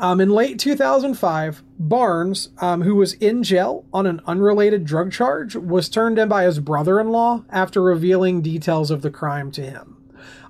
Um, 0.00 0.20
in 0.20 0.30
late 0.30 0.60
2005, 0.60 1.64
Barnes, 1.76 2.50
um, 2.58 2.82
who 2.82 2.94
was 2.94 3.14
in 3.14 3.42
jail 3.42 3.84
on 3.92 4.06
an 4.06 4.20
unrelated 4.26 4.84
drug 4.84 5.10
charge, 5.10 5.56
was 5.56 5.88
turned 5.88 6.20
in 6.20 6.28
by 6.28 6.44
his 6.44 6.60
brother-in-law 6.60 7.44
after 7.50 7.82
revealing 7.82 8.40
details 8.40 8.92
of 8.92 9.02
the 9.02 9.10
crime 9.10 9.50
to 9.52 9.62
him. 9.62 9.97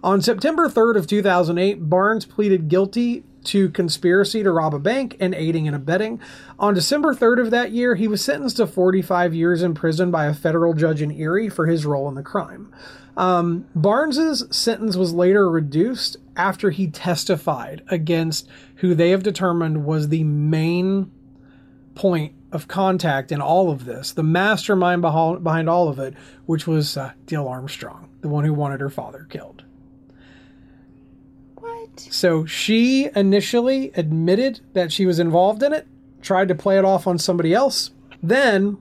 On 0.03 0.21
September 0.21 0.69
3rd 0.69 0.97
of 0.97 1.07
2008, 1.07 1.89
Barnes 1.89 2.25
pleaded 2.25 2.69
guilty 2.69 3.25
to 3.45 3.71
conspiracy 3.71 4.43
to 4.43 4.51
rob 4.51 4.75
a 4.75 4.79
bank 4.79 5.17
and 5.21 5.35
aiding 5.35 5.67
and 5.67 5.75
abetting. 5.75 6.21
On 6.59 6.75
December 6.75 7.15
3rd 7.15 7.41
of 7.41 7.51
that 7.51 7.73
year, 7.73 7.95
he 7.95 8.09
was 8.09 8.23
sentenced 8.23 8.59
to 8.59 8.67
45 8.67 9.35
years 9.35 9.63
in 9.63 9.75
prison 9.75 10.11
by 10.11 10.27
a 10.27 10.35
federal 10.35 10.75
judge 10.75 11.01
in 11.01 11.11
Erie 11.11 11.49
for 11.49 11.67
his 11.67 11.87
role 11.87 12.09
in 12.09 12.15
the 12.15 12.23
crime. 12.23 12.73
Um, 13.17 13.67
Barnes's 13.75 14.45
sentence 14.55 14.97
was 14.97 15.13
later 15.13 15.51
reduced 15.51 16.19
after 16.37 16.71
he 16.71 16.89
testified 16.89 17.83
against 17.89 18.49
who 18.77 18.95
they 18.95 19.11
have 19.11 19.25
determined 19.25 19.85
was 19.85 20.09
the 20.09 20.25
main 20.25 21.11
point 21.95 22.35
of 22.53 22.69
contact 22.69 23.33
in 23.33 23.41
all 23.41 23.71
of 23.71 23.85
this, 23.85 24.13
the 24.13 24.23
mastermind 24.23 25.03
behind, 25.03 25.69
all 25.69 25.89
of 25.89 25.99
it, 25.99 26.15
which 26.47 26.67
was 26.67 26.97
uh, 26.97 27.13
Armstrong, 27.37 28.09
the 28.21 28.29
one 28.29 28.45
who 28.45 28.55
wanted 28.55 28.81
her 28.81 28.89
father 28.89 29.27
killed. 29.29 29.58
So 32.01 32.45
she 32.45 33.09
initially 33.15 33.93
admitted 33.95 34.61
that 34.73 34.93
she 34.93 35.07
was 35.07 35.19
involved 35.19 35.63
in 35.63 35.73
it, 35.73 35.87
tried 36.23 36.49
to 36.49 36.55
play 36.55 36.79
it 36.79 36.85
off 36.85 37.07
on 37.07 37.19
somebody 37.19 37.53
else. 37.53 37.91
Then 38.23 38.79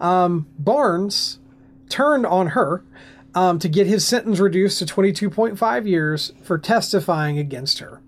um, 0.00 0.46
Barnes 0.58 1.38
turned 1.88 2.26
on 2.26 2.48
her 2.48 2.84
um, 3.34 3.58
to 3.58 3.68
get 3.68 3.86
his 3.86 4.06
sentence 4.06 4.38
reduced 4.38 4.78
to 4.78 4.84
22.5 4.84 5.86
years 5.86 6.32
for 6.42 6.58
testifying 6.58 7.38
against 7.38 7.78
her. 7.78 8.00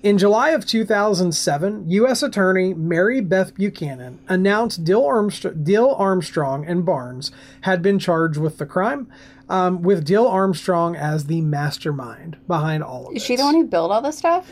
In 0.00 0.16
July 0.16 0.50
of 0.50 0.64
2007, 0.64 1.90
U.S. 1.90 2.22
Attorney 2.22 2.72
Mary 2.72 3.20
Beth 3.20 3.56
Buchanan 3.56 4.20
announced 4.28 4.84
Diehl 4.84 5.04
Armstrong, 5.04 5.54
Diehl 5.64 5.98
Armstrong 5.98 6.64
and 6.64 6.84
Barnes 6.84 7.32
had 7.62 7.82
been 7.82 7.98
charged 7.98 8.38
with 8.38 8.58
the 8.58 8.66
crime, 8.66 9.08
um, 9.48 9.82
with 9.82 10.06
Diehl 10.06 10.30
Armstrong 10.30 10.96
as 10.96 11.26
the 11.26 11.40
mastermind 11.40 12.36
behind 12.46 12.82
all 12.82 13.06
of 13.06 13.12
it. 13.12 13.16
Is 13.16 13.24
she 13.24 13.36
the 13.36 13.44
one 13.44 13.54
who 13.54 13.66
built 13.66 13.90
all 13.90 14.02
this 14.02 14.18
stuff? 14.18 14.50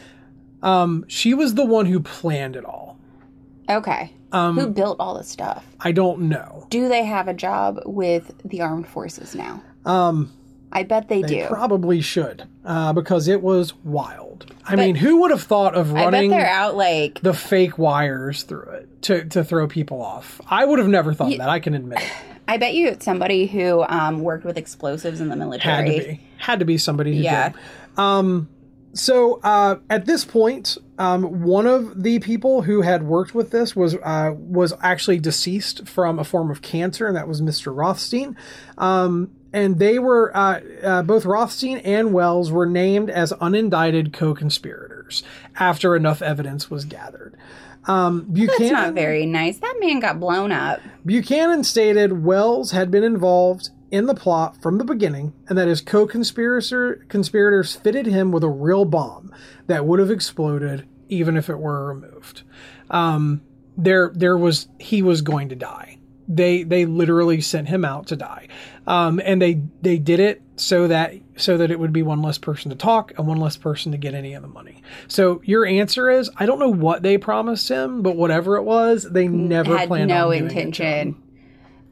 Um, 0.62 1.04
she 1.08 1.34
was 1.34 1.54
the 1.54 1.64
one 1.64 1.86
who 1.86 2.00
planned 2.00 2.56
it 2.56 2.64
all. 2.64 2.98
Okay. 3.68 4.12
Um, 4.32 4.58
who 4.58 4.68
built 4.68 4.98
all 5.00 5.16
this 5.16 5.28
stuff? 5.28 5.64
I 5.80 5.92
don't 5.92 6.22
know. 6.28 6.66
Do 6.70 6.88
they 6.88 7.04
have 7.04 7.28
a 7.28 7.34
job 7.34 7.80
with 7.84 8.32
the 8.44 8.60
armed 8.60 8.86
forces 8.86 9.34
now? 9.34 9.62
Um, 9.84 10.32
I 10.72 10.82
bet 10.82 11.08
they, 11.08 11.22
they 11.22 11.42
do. 11.42 11.46
probably 11.46 12.00
should, 12.00 12.46
uh, 12.64 12.92
because 12.92 13.28
it 13.28 13.40
was 13.40 13.74
wild. 13.76 14.52
I 14.64 14.76
mean, 14.76 14.96
who 14.96 15.20
would 15.20 15.30
have 15.30 15.42
thought 15.42 15.74
of 15.74 15.92
running? 15.92 16.32
I 16.32 16.36
bet 16.36 16.42
they're 16.44 16.52
out 16.52 16.76
like 16.76 17.20
the 17.22 17.32
fake 17.32 17.78
wires 17.78 18.42
through 18.42 18.70
it 18.70 19.02
to, 19.02 19.24
to 19.26 19.44
throw 19.44 19.68
people 19.68 20.02
off? 20.02 20.40
I 20.48 20.64
would 20.64 20.78
have 20.78 20.88
never 20.88 21.14
thought 21.14 21.36
that. 21.38 21.48
I 21.48 21.60
can 21.60 21.74
admit 21.74 22.00
it. 22.00 22.10
I 22.48 22.56
bet 22.58 22.74
you 22.74 22.88
it's 22.88 23.04
somebody 23.04 23.46
who 23.46 23.84
um, 23.88 24.20
worked 24.20 24.44
with 24.44 24.56
explosives 24.56 25.20
in 25.20 25.28
the 25.28 25.36
military. 25.36 25.74
Had 25.74 25.86
to 25.86 26.08
be. 26.08 26.20
Had 26.38 26.58
to 26.60 26.64
be 26.64 26.78
somebody 26.78 27.16
who 27.16 27.22
Yeah. 27.22 27.48
did. 27.50 27.58
So 28.96 29.40
uh, 29.42 29.76
at 29.90 30.06
this 30.06 30.24
point, 30.24 30.78
um, 30.98 31.42
one 31.42 31.66
of 31.66 32.02
the 32.02 32.18
people 32.20 32.62
who 32.62 32.80
had 32.80 33.02
worked 33.02 33.34
with 33.34 33.50
this 33.50 33.76
was 33.76 33.94
uh, 33.96 34.32
was 34.34 34.72
actually 34.80 35.18
deceased 35.18 35.86
from 35.86 36.18
a 36.18 36.24
form 36.24 36.50
of 36.50 36.62
cancer, 36.62 37.06
and 37.06 37.14
that 37.14 37.28
was 37.28 37.42
Mr. 37.42 37.76
Rothstein. 37.76 38.36
Um, 38.78 39.30
and 39.52 39.78
they 39.78 39.98
were 39.98 40.34
uh, 40.34 40.60
uh, 40.82 41.02
both 41.02 41.26
Rothstein 41.26 41.78
and 41.78 42.12
Wells 42.14 42.50
were 42.50 42.66
named 42.66 43.10
as 43.10 43.32
unindicted 43.34 44.12
co-conspirators 44.14 45.22
after 45.58 45.94
enough 45.94 46.22
evidence 46.22 46.70
was 46.70 46.84
gathered. 46.86 47.36
Um, 47.86 48.26
That's 48.30 48.60
not 48.60 48.94
very 48.94 49.26
nice. 49.26 49.58
That 49.58 49.76
man 49.80 50.00
got 50.00 50.18
blown 50.18 50.52
up. 50.52 50.80
Buchanan 51.04 51.62
stated 51.64 52.24
Wells 52.24 52.72
had 52.72 52.90
been 52.90 53.04
involved 53.04 53.70
in 53.90 54.06
the 54.06 54.14
plot 54.14 54.60
from 54.60 54.78
the 54.78 54.84
beginning 54.84 55.32
and 55.48 55.56
that 55.56 55.68
his 55.68 55.80
co-conspirator 55.80 57.06
conspirators 57.08 57.76
fitted 57.76 58.06
him 58.06 58.32
with 58.32 58.42
a 58.42 58.48
real 58.48 58.84
bomb 58.84 59.32
that 59.68 59.86
would 59.86 60.00
have 60.00 60.10
exploded 60.10 60.86
even 61.08 61.36
if 61.36 61.48
it 61.48 61.58
were 61.58 61.86
removed. 61.86 62.42
Um, 62.90 63.42
there, 63.76 64.10
there 64.14 64.36
was 64.36 64.68
he 64.80 65.02
was 65.02 65.22
going 65.22 65.48
to 65.50 65.54
die. 65.54 65.95
They 66.28 66.62
they 66.64 66.86
literally 66.86 67.40
sent 67.40 67.68
him 67.68 67.84
out 67.84 68.08
to 68.08 68.16
die, 68.16 68.48
um, 68.86 69.20
and 69.24 69.40
they 69.40 69.62
they 69.82 69.98
did 69.98 70.20
it 70.20 70.42
so 70.56 70.88
that 70.88 71.14
so 71.36 71.56
that 71.56 71.70
it 71.70 71.78
would 71.78 71.92
be 71.92 72.02
one 72.02 72.22
less 72.22 72.38
person 72.38 72.70
to 72.70 72.76
talk 72.76 73.12
and 73.16 73.26
one 73.26 73.38
less 73.38 73.56
person 73.56 73.92
to 73.92 73.98
get 73.98 74.14
any 74.14 74.34
of 74.34 74.42
the 74.42 74.48
money. 74.48 74.82
So 75.06 75.40
your 75.44 75.64
answer 75.66 76.10
is 76.10 76.30
I 76.36 76.46
don't 76.46 76.58
know 76.58 76.72
what 76.72 77.02
they 77.02 77.18
promised 77.18 77.68
him, 77.68 78.02
but 78.02 78.16
whatever 78.16 78.56
it 78.56 78.62
was, 78.62 79.04
they 79.04 79.28
never 79.28 79.76
Had 79.76 79.88
planned 79.88 80.08
no 80.08 80.26
on 80.26 80.30
doing 80.30 80.44
it 80.46 80.50
intention. 80.52 81.22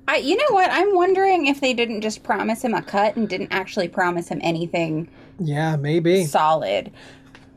I, 0.07 0.17
you 0.17 0.37
know 0.37 0.55
what? 0.55 0.71
I'm 0.71 0.95
wondering 0.95 1.47
if 1.47 1.61
they 1.61 1.73
didn't 1.73 2.03
just 2.03 2.23
promise 2.23 2.63
him 2.63 2.75
a 2.75 2.83
cut 2.83 3.17
and 3.17 3.29
didn't 3.29 3.53
actually 3.53 3.89
promise 3.89 4.29
him 4.29 4.39
anything 4.43 5.09
Yeah, 5.39 5.77
maybe, 5.77 6.27
solid. 6.27 6.93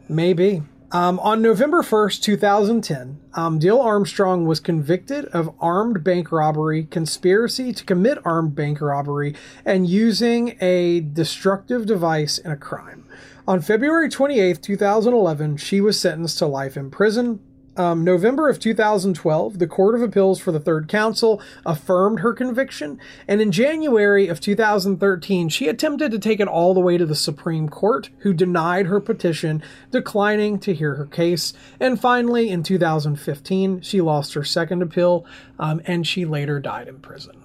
maybe. 0.07 0.61
Um, 0.89 1.19
on 1.19 1.41
November 1.41 1.81
1st, 1.81 2.21
2010, 2.21 3.19
um, 3.33 3.59
Armstrong 3.69 4.45
was 4.45 4.61
convicted 4.61 5.25
of 5.25 5.53
armed 5.59 6.01
bank 6.01 6.31
robbery, 6.31 6.85
conspiracy 6.85 7.73
to 7.73 7.83
commit 7.83 8.19
armed 8.23 8.55
bank 8.55 8.79
robbery, 8.79 9.35
and 9.65 9.89
using 9.89 10.55
a 10.61 11.01
destructive 11.01 11.85
device 11.85 12.37
in 12.37 12.51
a 12.51 12.57
crime. 12.57 13.03
On 13.45 13.59
February 13.59 14.07
28th, 14.07 14.61
2011, 14.61 15.57
she 15.57 15.81
was 15.81 15.99
sentenced 15.99 16.37
to 16.37 16.45
life 16.45 16.77
in 16.77 16.89
prison. 16.89 17.41
Um, 17.77 18.03
November 18.03 18.49
of 18.49 18.59
2012, 18.59 19.59
the 19.59 19.67
Court 19.67 19.93
of 19.93 20.01
Appeals 20.01 20.39
for 20.39 20.51
the 20.51 20.59
Third 20.59 20.87
Council 20.87 21.39
affirmed 21.63 22.21
her 22.21 22.33
conviction, 22.33 22.99
and 23.27 23.39
in 23.39 23.51
January 23.51 24.27
of 24.27 24.39
2013, 24.41 25.49
she 25.49 25.67
attempted 25.67 26.11
to 26.11 26.17
take 26.17 26.39
it 26.39 26.47
all 26.47 26.73
the 26.73 26.79
way 26.79 26.97
to 26.97 27.05
the 27.05 27.15
Supreme 27.15 27.69
Court, 27.69 28.09
who 28.19 28.33
denied 28.33 28.87
her 28.87 28.99
petition, 28.99 29.61
declining 29.91 30.57
to 30.59 30.73
hear 30.73 30.95
her 30.95 31.05
case. 31.05 31.53
And 31.79 32.01
finally, 32.01 32.49
in 32.49 32.63
2015, 32.63 33.81
she 33.81 34.01
lost 34.01 34.33
her 34.33 34.43
second 34.43 34.81
appeal, 34.81 35.25
um, 35.59 35.79
and 35.85 36.07
she 36.07 36.25
later 36.25 36.59
died 36.59 36.87
in 36.87 36.99
prison. 36.99 37.43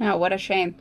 Oh, 0.00 0.16
what 0.16 0.32
a 0.32 0.38
shame. 0.38 0.76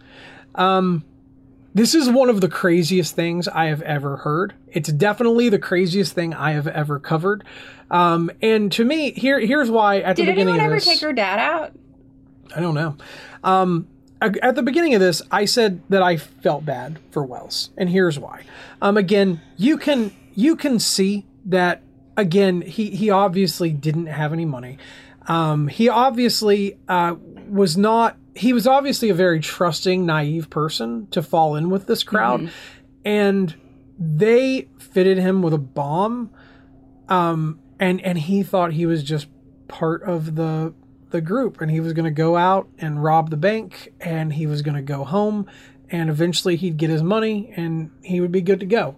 This 1.76 1.94
is 1.94 2.10
one 2.10 2.30
of 2.30 2.40
the 2.40 2.48
craziest 2.48 3.16
things 3.16 3.50
I 3.50 3.66
have 3.66 3.82
ever 3.82 4.16
heard. 4.18 4.54
It's 4.70 4.90
definitely 4.90 5.50
the 5.50 5.60
craziest 5.60 6.14
thing 6.14 6.34
I 6.34 6.54
have 6.54 6.68
ever 6.68 7.00
covered. 7.00 7.44
Um, 7.92 8.32
and 8.42 8.72
to 8.72 8.86
me, 8.86 9.12
here 9.12 9.42
here's 9.42 9.70
why 9.70 10.00
at 10.00 10.16
Did 10.16 10.28
the 10.28 10.32
beginning 10.32 10.54
anyone 10.56 10.72
of 10.72 10.72
ever 10.72 10.80
take 10.80 11.02
her 11.02 11.12
dad 11.12 11.38
out? 11.38 11.74
I 12.56 12.62
don't 12.62 12.76
know. 12.76 12.96
Um, 13.44 13.90
at 14.22 14.56
the 14.56 14.64
beginning 14.64 14.94
of 14.94 15.02
this, 15.02 15.22
I 15.30 15.44
said 15.44 15.82
that 15.90 16.02
I 16.02 16.16
felt 16.16 16.66
bad 16.66 16.98
for 17.12 17.26
Wells, 17.26 17.72
and 17.78 17.90
here's 17.90 18.18
why. 18.18 18.44
Um, 18.82 18.96
again, 18.96 19.42
you 19.58 19.78
can 19.78 20.14
you 20.34 20.56
can 20.56 20.80
see 20.80 21.26
that 21.46 21.82
again. 22.16 22.62
He 22.62 22.92
he 22.92 23.10
obviously 23.10 23.72
didn't 23.72 24.08
have 24.08 24.32
any 24.32 24.46
money. 24.46 24.78
Um, 25.28 25.68
he 25.68 25.90
obviously 25.90 26.78
uh, 26.88 27.16
was 27.50 27.76
not. 27.76 28.18
He 28.36 28.54
was 28.54 28.68
obviously 28.68 29.10
a 29.10 29.14
very 29.14 29.40
trusting, 29.40 30.06
naive 30.06 30.50
person 30.50 31.08
to 31.12 31.22
fall 31.24 31.56
in 31.56 31.70
with 31.70 31.88
this 31.88 32.04
crowd, 32.04 32.52
and 33.04 33.56
they 33.98 34.68
fitted 34.78 35.18
him 35.18 35.42
with 35.42 35.54
a 35.54 35.58
bomb. 35.60 36.32
Um, 37.08 37.60
and 37.80 38.02
and 38.02 38.18
he 38.18 38.44
thought 38.44 38.74
he 38.74 38.86
was 38.86 39.04
just 39.04 39.28
part 39.68 40.04
of 40.04 40.36
the 40.36 40.74
the 41.12 41.22
group 41.22 41.62
and 41.62 41.72
he 41.72 41.80
was 41.80 41.94
going 41.94 42.06
to 42.06 42.12
go 42.12 42.36
out 42.36 42.68
and 42.78 43.02
rob 43.02 43.30
the 43.30 43.38
bank 43.38 43.94
and 44.02 44.34
he 44.34 44.46
was 44.46 44.62
going 44.62 44.76
to 44.76 44.82
go 44.82 45.06
home 45.06 45.46
and 45.90 46.10
eventually 46.10 46.58
he'd 46.58 46.76
get 46.76 46.90
his 46.90 47.02
money 47.02 47.54
and 47.56 47.90
he 48.04 48.20
would 48.20 48.34
be 48.34 48.42
good 48.42 48.60
to 48.60 48.66
go 48.66 48.98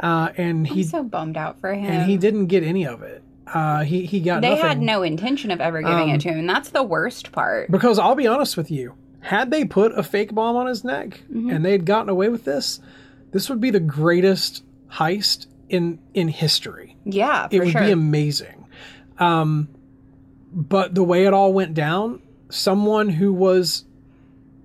uh, 0.00 0.28
and 0.36 0.66
I'm 0.66 0.74
he 0.74 0.82
so 0.82 1.02
bummed 1.02 1.38
out 1.38 1.60
for 1.60 1.72
him. 1.72 1.86
and 1.90 2.10
he 2.10 2.18
didn't 2.18 2.46
get 2.46 2.62
any 2.62 2.86
of 2.86 3.02
it 3.02 3.23
uh, 3.52 3.82
he 3.84 4.06
he 4.06 4.20
got 4.20 4.40
they 4.40 4.50
nothing 4.50 4.64
had 4.64 4.80
no 4.80 5.02
intention 5.02 5.50
of 5.50 5.60
ever 5.60 5.82
giving 5.82 6.10
Um, 6.10 6.14
it 6.16 6.20
to 6.22 6.28
him, 6.30 6.38
and 6.40 6.48
that's 6.48 6.70
the 6.70 6.82
worst 6.82 7.30
part. 7.32 7.70
because 7.70 7.98
I'll 7.98 8.14
be 8.14 8.26
honest 8.26 8.56
with 8.56 8.70
you 8.70 8.94
had 9.20 9.50
they 9.50 9.64
put 9.64 9.96
a 9.98 10.02
fake 10.02 10.34
bomb 10.34 10.56
on 10.56 10.66
his 10.66 10.84
neck 10.84 11.20
Mm-hmm. 11.32 11.50
and 11.50 11.64
they'd 11.64 11.84
gotten 11.86 12.08
away 12.08 12.28
with 12.28 12.44
this 12.44 12.80
this 13.32 13.48
would 13.50 13.60
be 13.60 13.70
the 13.70 13.80
greatest 13.80 14.62
heist 14.92 15.46
in 15.68 15.98
in 16.14 16.28
history 16.28 16.96
Yeah, 17.04 17.48
it 17.50 17.60
would 17.60 17.70
sure. 17.72 17.82
be 17.82 17.90
amazing. 17.90 18.66
Um, 19.18 19.68
but 20.52 20.94
the 20.94 21.02
way 21.02 21.24
it 21.26 21.32
all 21.34 21.52
went 21.52 21.74
down, 21.74 22.20
someone 22.48 23.08
who 23.08 23.32
was, 23.32 23.84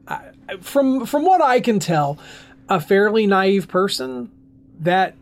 I- 0.08 0.30
from 0.62 1.06
from 1.06 1.24
what 1.26 1.42
I 1.42 1.60
can 1.62 1.80
tell, 1.80 2.18
a 2.68 2.80
fairly 2.80 3.26
naive 3.28 3.68
person 3.68 4.30
that 4.82 5.16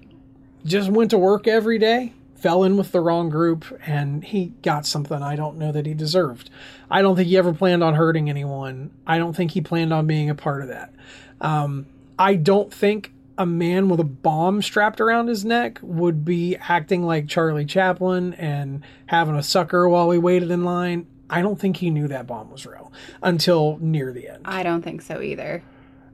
just 0.65 0.89
went 0.89 1.11
to 1.11 1.17
work 1.17 1.47
every 1.47 1.77
day, 1.79 2.13
fell 2.37 2.63
in 2.63 2.77
with 2.77 2.91
the 2.91 3.01
wrong 3.01 3.29
group, 3.29 3.65
and 3.85 4.23
he 4.23 4.53
got 4.61 4.85
something 4.85 5.21
I 5.21 5.35
don't 5.35 5.57
know 5.57 5.71
that 5.71 5.85
he 5.85 5.93
deserved. 5.93 6.49
I 6.89 7.01
don't 7.01 7.15
think 7.15 7.27
he 7.27 7.37
ever 7.37 7.53
planned 7.53 7.83
on 7.83 7.95
hurting 7.95 8.29
anyone. 8.29 8.91
I 9.05 9.17
don't 9.17 9.35
think 9.35 9.51
he 9.51 9.61
planned 9.61 9.91
on 9.91 10.07
being 10.07 10.29
a 10.29 10.35
part 10.35 10.61
of 10.61 10.67
that. 10.67 10.93
Um, 11.41 11.87
I 12.17 12.35
don't 12.35 12.73
think 12.73 13.11
a 13.37 13.45
man 13.45 13.89
with 13.89 13.99
a 13.99 14.03
bomb 14.03 14.61
strapped 14.61 14.99
around 14.99 15.27
his 15.27 15.45
neck 15.45 15.79
would 15.81 16.25
be 16.25 16.55
acting 16.55 17.03
like 17.03 17.27
Charlie 17.27 17.65
Chaplin 17.65 18.33
and 18.35 18.83
having 19.07 19.35
a 19.35 19.43
sucker 19.43 19.87
while 19.87 20.09
he 20.11 20.17
waited 20.17 20.49
in 20.49 20.63
line. 20.63 21.05
I 21.29 21.41
don't 21.41 21.59
think 21.59 21.77
he 21.77 21.89
knew 21.89 22.07
that 22.07 22.25
bomb 22.25 22.49
was 22.49 22.65
real 22.65 22.91
until 23.21 23.77
near 23.81 24.11
the 24.13 24.29
end. 24.29 24.43
I 24.45 24.63
don't 24.63 24.81
think 24.81 25.01
so 25.01 25.21
either. 25.21 25.61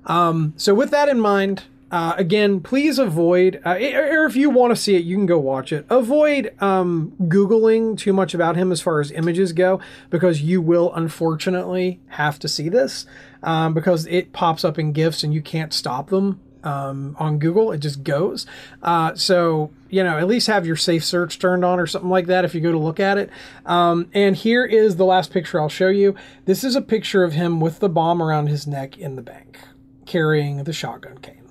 So 0.06 0.74
with 0.74 0.90
that 0.92 1.08
in 1.08 1.20
mind, 1.20 1.64
uh, 1.94 2.16
again, 2.18 2.60
please 2.60 2.98
avoid, 2.98 3.62
uh, 3.64 3.76
or 3.76 4.26
if 4.26 4.36
you 4.36 4.50
want 4.50 4.72
to 4.72 4.76
see 4.76 4.96
it, 4.96 5.04
you 5.04 5.16
can 5.16 5.28
go 5.28 5.38
watch 5.38 5.72
it. 5.72 5.86
Avoid 5.92 6.52
um, 6.60 7.14
Googling 7.22 7.96
too 7.96 8.12
much 8.12 8.34
about 8.34 8.56
him 8.56 8.72
as 8.72 8.82
far 8.82 9.00
as 9.00 9.12
images 9.12 9.54
go, 9.54 9.80
because 10.10 10.42
you 10.42 10.60
will 10.60 10.92
unfortunately 10.96 12.00
have 12.08 12.40
to 12.40 12.48
see 12.48 12.68
this, 12.68 13.06
um, 13.44 13.76
because 13.76 14.08
it 14.08 14.34
pops 14.34 14.66
up 14.66 14.80
in 14.80 14.92
GIFs 14.92 15.24
and 15.24 15.36
you 15.36 15.42
can't 15.44 15.72
stop 15.72 16.10
them 16.10 16.42
um, 16.64 17.16
on 17.20 17.38
Google. 17.38 17.72
It 17.72 17.78
just 17.78 18.04
goes. 18.04 18.48
Uh, 18.82 19.14
so, 19.14 19.70
you 19.88 20.04
know, 20.04 20.18
at 20.18 20.28
least 20.28 20.48
have 20.48 20.66
your 20.66 20.76
safe 20.76 21.06
search 21.06 21.38
turned 21.38 21.64
on 21.64 21.80
or 21.80 21.86
something 21.86 22.10
like 22.10 22.26
that 22.26 22.44
if 22.44 22.56
you 22.56 22.62
go 22.62 22.72
to 22.72 22.78
look 22.80 23.00
at 23.00 23.20
it. 23.20 23.30
Um, 23.68 24.10
and 24.16 24.36
here 24.36 24.66
is 24.66 24.96
the 24.96 25.06
last 25.06 25.30
picture 25.30 25.62
I'll 25.62 25.70
show 25.70 25.90
you. 25.90 26.16
This 26.46 26.64
is 26.64 26.76
a 26.76 26.82
picture 26.82 27.24
of 27.24 27.34
him 27.34 27.60
with 27.60 27.82
the 27.82 27.90
bomb 27.90 28.20
around 28.20 28.48
his 28.48 28.66
neck 28.66 28.98
in 28.98 29.16
the 29.16 29.22
bank, 29.22 29.60
carrying 30.08 30.64
the 30.64 30.74
shotgun 30.74 31.20
cane. 31.20 31.43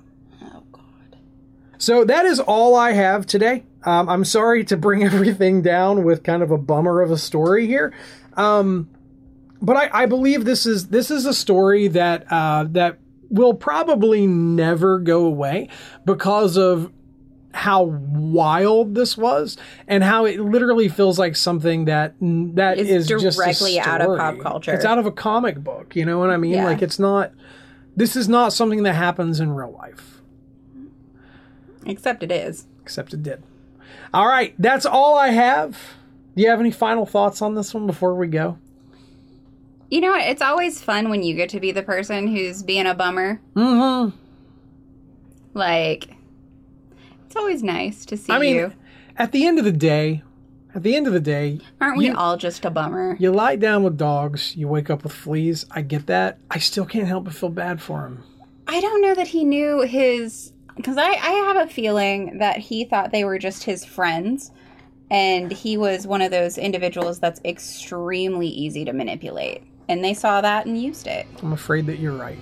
So 1.83 2.05
that 2.05 2.25
is 2.25 2.39
all 2.39 2.75
I 2.75 2.93
have 2.93 3.25
today. 3.25 3.65
Um, 3.83 4.07
I'm 4.07 4.23
sorry 4.23 4.63
to 4.65 4.77
bring 4.77 5.03
everything 5.11 5.61
down 5.61 6.05
with 6.05 6.23
kind 6.23 6.41
of 6.41 6.49
a 6.49 6.57
bummer 6.57 7.01
of 7.01 7.11
a 7.11 7.17
story 7.17 7.67
here, 7.67 7.93
um, 8.37 8.89
but 9.61 9.75
I, 9.75 10.03
I 10.03 10.05
believe 10.05 10.45
this 10.45 10.65
is 10.65 10.87
this 10.87 11.11
is 11.11 11.25
a 11.25 11.33
story 11.33 11.89
that 11.89 12.31
uh, 12.31 12.67
that 12.69 12.99
will 13.29 13.53
probably 13.53 14.27
never 14.27 14.97
go 14.97 15.25
away 15.25 15.67
because 16.05 16.55
of 16.55 16.89
how 17.53 17.83
wild 17.83 18.95
this 18.95 19.17
was 19.17 19.57
and 19.85 20.05
how 20.05 20.23
it 20.23 20.39
literally 20.39 20.87
feels 20.87 21.19
like 21.19 21.35
something 21.35 21.85
that 21.85 22.15
that 22.21 22.77
Is 22.77 22.89
is 22.89 23.07
just 23.07 23.37
directly 23.37 23.77
out 23.77 23.99
of 23.99 24.17
pop 24.17 24.39
culture. 24.39 24.73
It's 24.73 24.85
out 24.85 24.99
of 24.99 25.05
a 25.05 25.11
comic 25.11 25.57
book. 25.57 25.97
You 25.97 26.05
know 26.05 26.17
what 26.17 26.29
I 26.29 26.37
mean? 26.37 26.53
Yeah. 26.53 26.63
Like 26.63 26.81
it's 26.81 26.97
not. 26.97 27.33
This 27.93 28.15
is 28.15 28.29
not 28.29 28.53
something 28.53 28.83
that 28.83 28.93
happens 28.93 29.41
in 29.41 29.51
real 29.51 29.73
life 29.73 30.13
Except 31.85 32.23
it 32.23 32.31
is. 32.31 32.65
except 32.81 33.13
it 33.13 33.23
did. 33.23 33.41
All 34.13 34.27
right, 34.27 34.53
that's 34.59 34.85
all 34.85 35.17
I 35.17 35.29
have. 35.29 35.77
Do 36.35 36.43
you 36.43 36.49
have 36.49 36.59
any 36.59 36.71
final 36.71 37.05
thoughts 37.05 37.41
on 37.41 37.55
this 37.55 37.73
one 37.73 37.85
before 37.87 38.15
we 38.15 38.27
go? 38.27 38.57
You 39.89 40.01
know? 40.01 40.15
It's 40.15 40.41
always 40.41 40.81
fun 40.81 41.09
when 41.09 41.21
you 41.23 41.35
get 41.35 41.49
to 41.49 41.59
be 41.59 41.71
the 41.71 41.83
person 41.83 42.27
who's 42.27 42.63
being 42.63 42.87
a 42.87 42.95
bummer. 42.95 43.39
Mm-hmm. 43.55 44.15
Like, 45.53 46.09
it's 47.25 47.35
always 47.35 47.61
nice 47.63 48.05
to 48.07 48.17
see 48.17 48.33
I 48.33 48.39
mean, 48.39 48.55
you. 48.55 48.73
at 49.17 49.31
the 49.31 49.45
end 49.45 49.59
of 49.59 49.65
the 49.65 49.71
day, 49.71 50.23
at 50.73 50.81
the 50.83 50.95
end 50.95 51.05
of 51.05 51.13
the 51.13 51.19
day, 51.19 51.59
Aren't 51.79 51.97
we 51.97 52.07
you- 52.07 52.15
all 52.15 52.37
just 52.37 52.65
a 52.65 52.71
bummer? 52.71 53.15
you 53.19 53.31
lie 53.31 53.55
down 53.55 53.83
with 53.83 53.97
dogs, 53.97 54.55
you 54.55 54.67
wake 54.67 54.89
up 54.89 55.03
with 55.03 55.13
fleas. 55.13 55.65
I 55.71 55.81
get 55.81 56.07
that. 56.07 56.39
I 56.49 56.57
still 56.57 56.85
can't 56.85 57.07
help 57.07 57.25
but 57.25 57.35
feel 57.35 57.49
bad 57.49 57.81
for 57.81 58.05
him. 58.05 58.23
I 58.67 58.81
don't 58.81 59.01
know 59.01 59.13
that 59.13 59.27
he 59.27 59.43
knew 59.43 59.81
his. 59.81 60.52
Because 60.75 60.97
I, 60.97 61.09
I 61.09 61.53
have 61.53 61.67
a 61.67 61.71
feeling 61.71 62.39
that 62.39 62.57
he 62.57 62.85
thought 62.85 63.11
they 63.11 63.25
were 63.25 63.37
just 63.37 63.63
his 63.63 63.85
friends. 63.85 64.51
And 65.11 65.51
he 65.51 65.77
was 65.77 66.07
one 66.07 66.21
of 66.21 66.31
those 66.31 66.57
individuals 66.57 67.19
that's 67.19 67.39
extremely 67.45 68.47
easy 68.47 68.83
to 68.85 68.93
manipulate. 68.93 69.63
And 69.89 70.03
they 70.03 70.13
saw 70.13 70.41
that 70.41 70.65
and 70.65 70.81
used 70.81 71.07
it. 71.07 71.27
I'm 71.43 71.53
afraid 71.53 71.85
that 71.87 71.99
you're 71.99 72.15
right. 72.15 72.37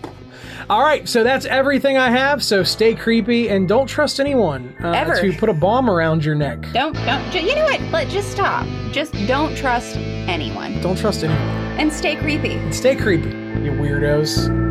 All 0.70 0.82
right, 0.82 1.10
so 1.10 1.24
that's 1.24 1.46
everything 1.46 1.98
I 1.98 2.10
have. 2.12 2.44
So 2.44 2.64
stay 2.64 2.94
creepy 2.96 3.50
and 3.50 3.68
don't 3.68 3.88
trust 3.88 4.20
anyone 4.20 4.76
uh, 4.84 4.92
Ever. 4.92 5.20
to 5.20 5.34
put 5.34 5.50
a 5.50 5.54
bomb 5.54 5.90
around 5.90 6.24
your 6.24 6.36
neck. 6.36 6.62
Don't, 6.72 6.94
don't, 6.94 7.34
you 7.34 7.56
know 7.56 7.66
what? 7.66 7.82
Let 7.92 8.10
just 8.10 8.32
stop. 8.32 8.66
Just 8.92 9.14
don't 9.28 9.56
trust 9.56 9.98
anyone. 9.98 10.80
Don't 10.82 10.98
trust 10.98 11.24
anyone. 11.24 11.42
And 11.80 11.92
stay 11.92 12.16
creepy. 12.16 12.54
And 12.54 12.74
stay 12.74 12.96
creepy, 12.96 13.30
you 13.30 13.72
weirdos. 13.72 14.71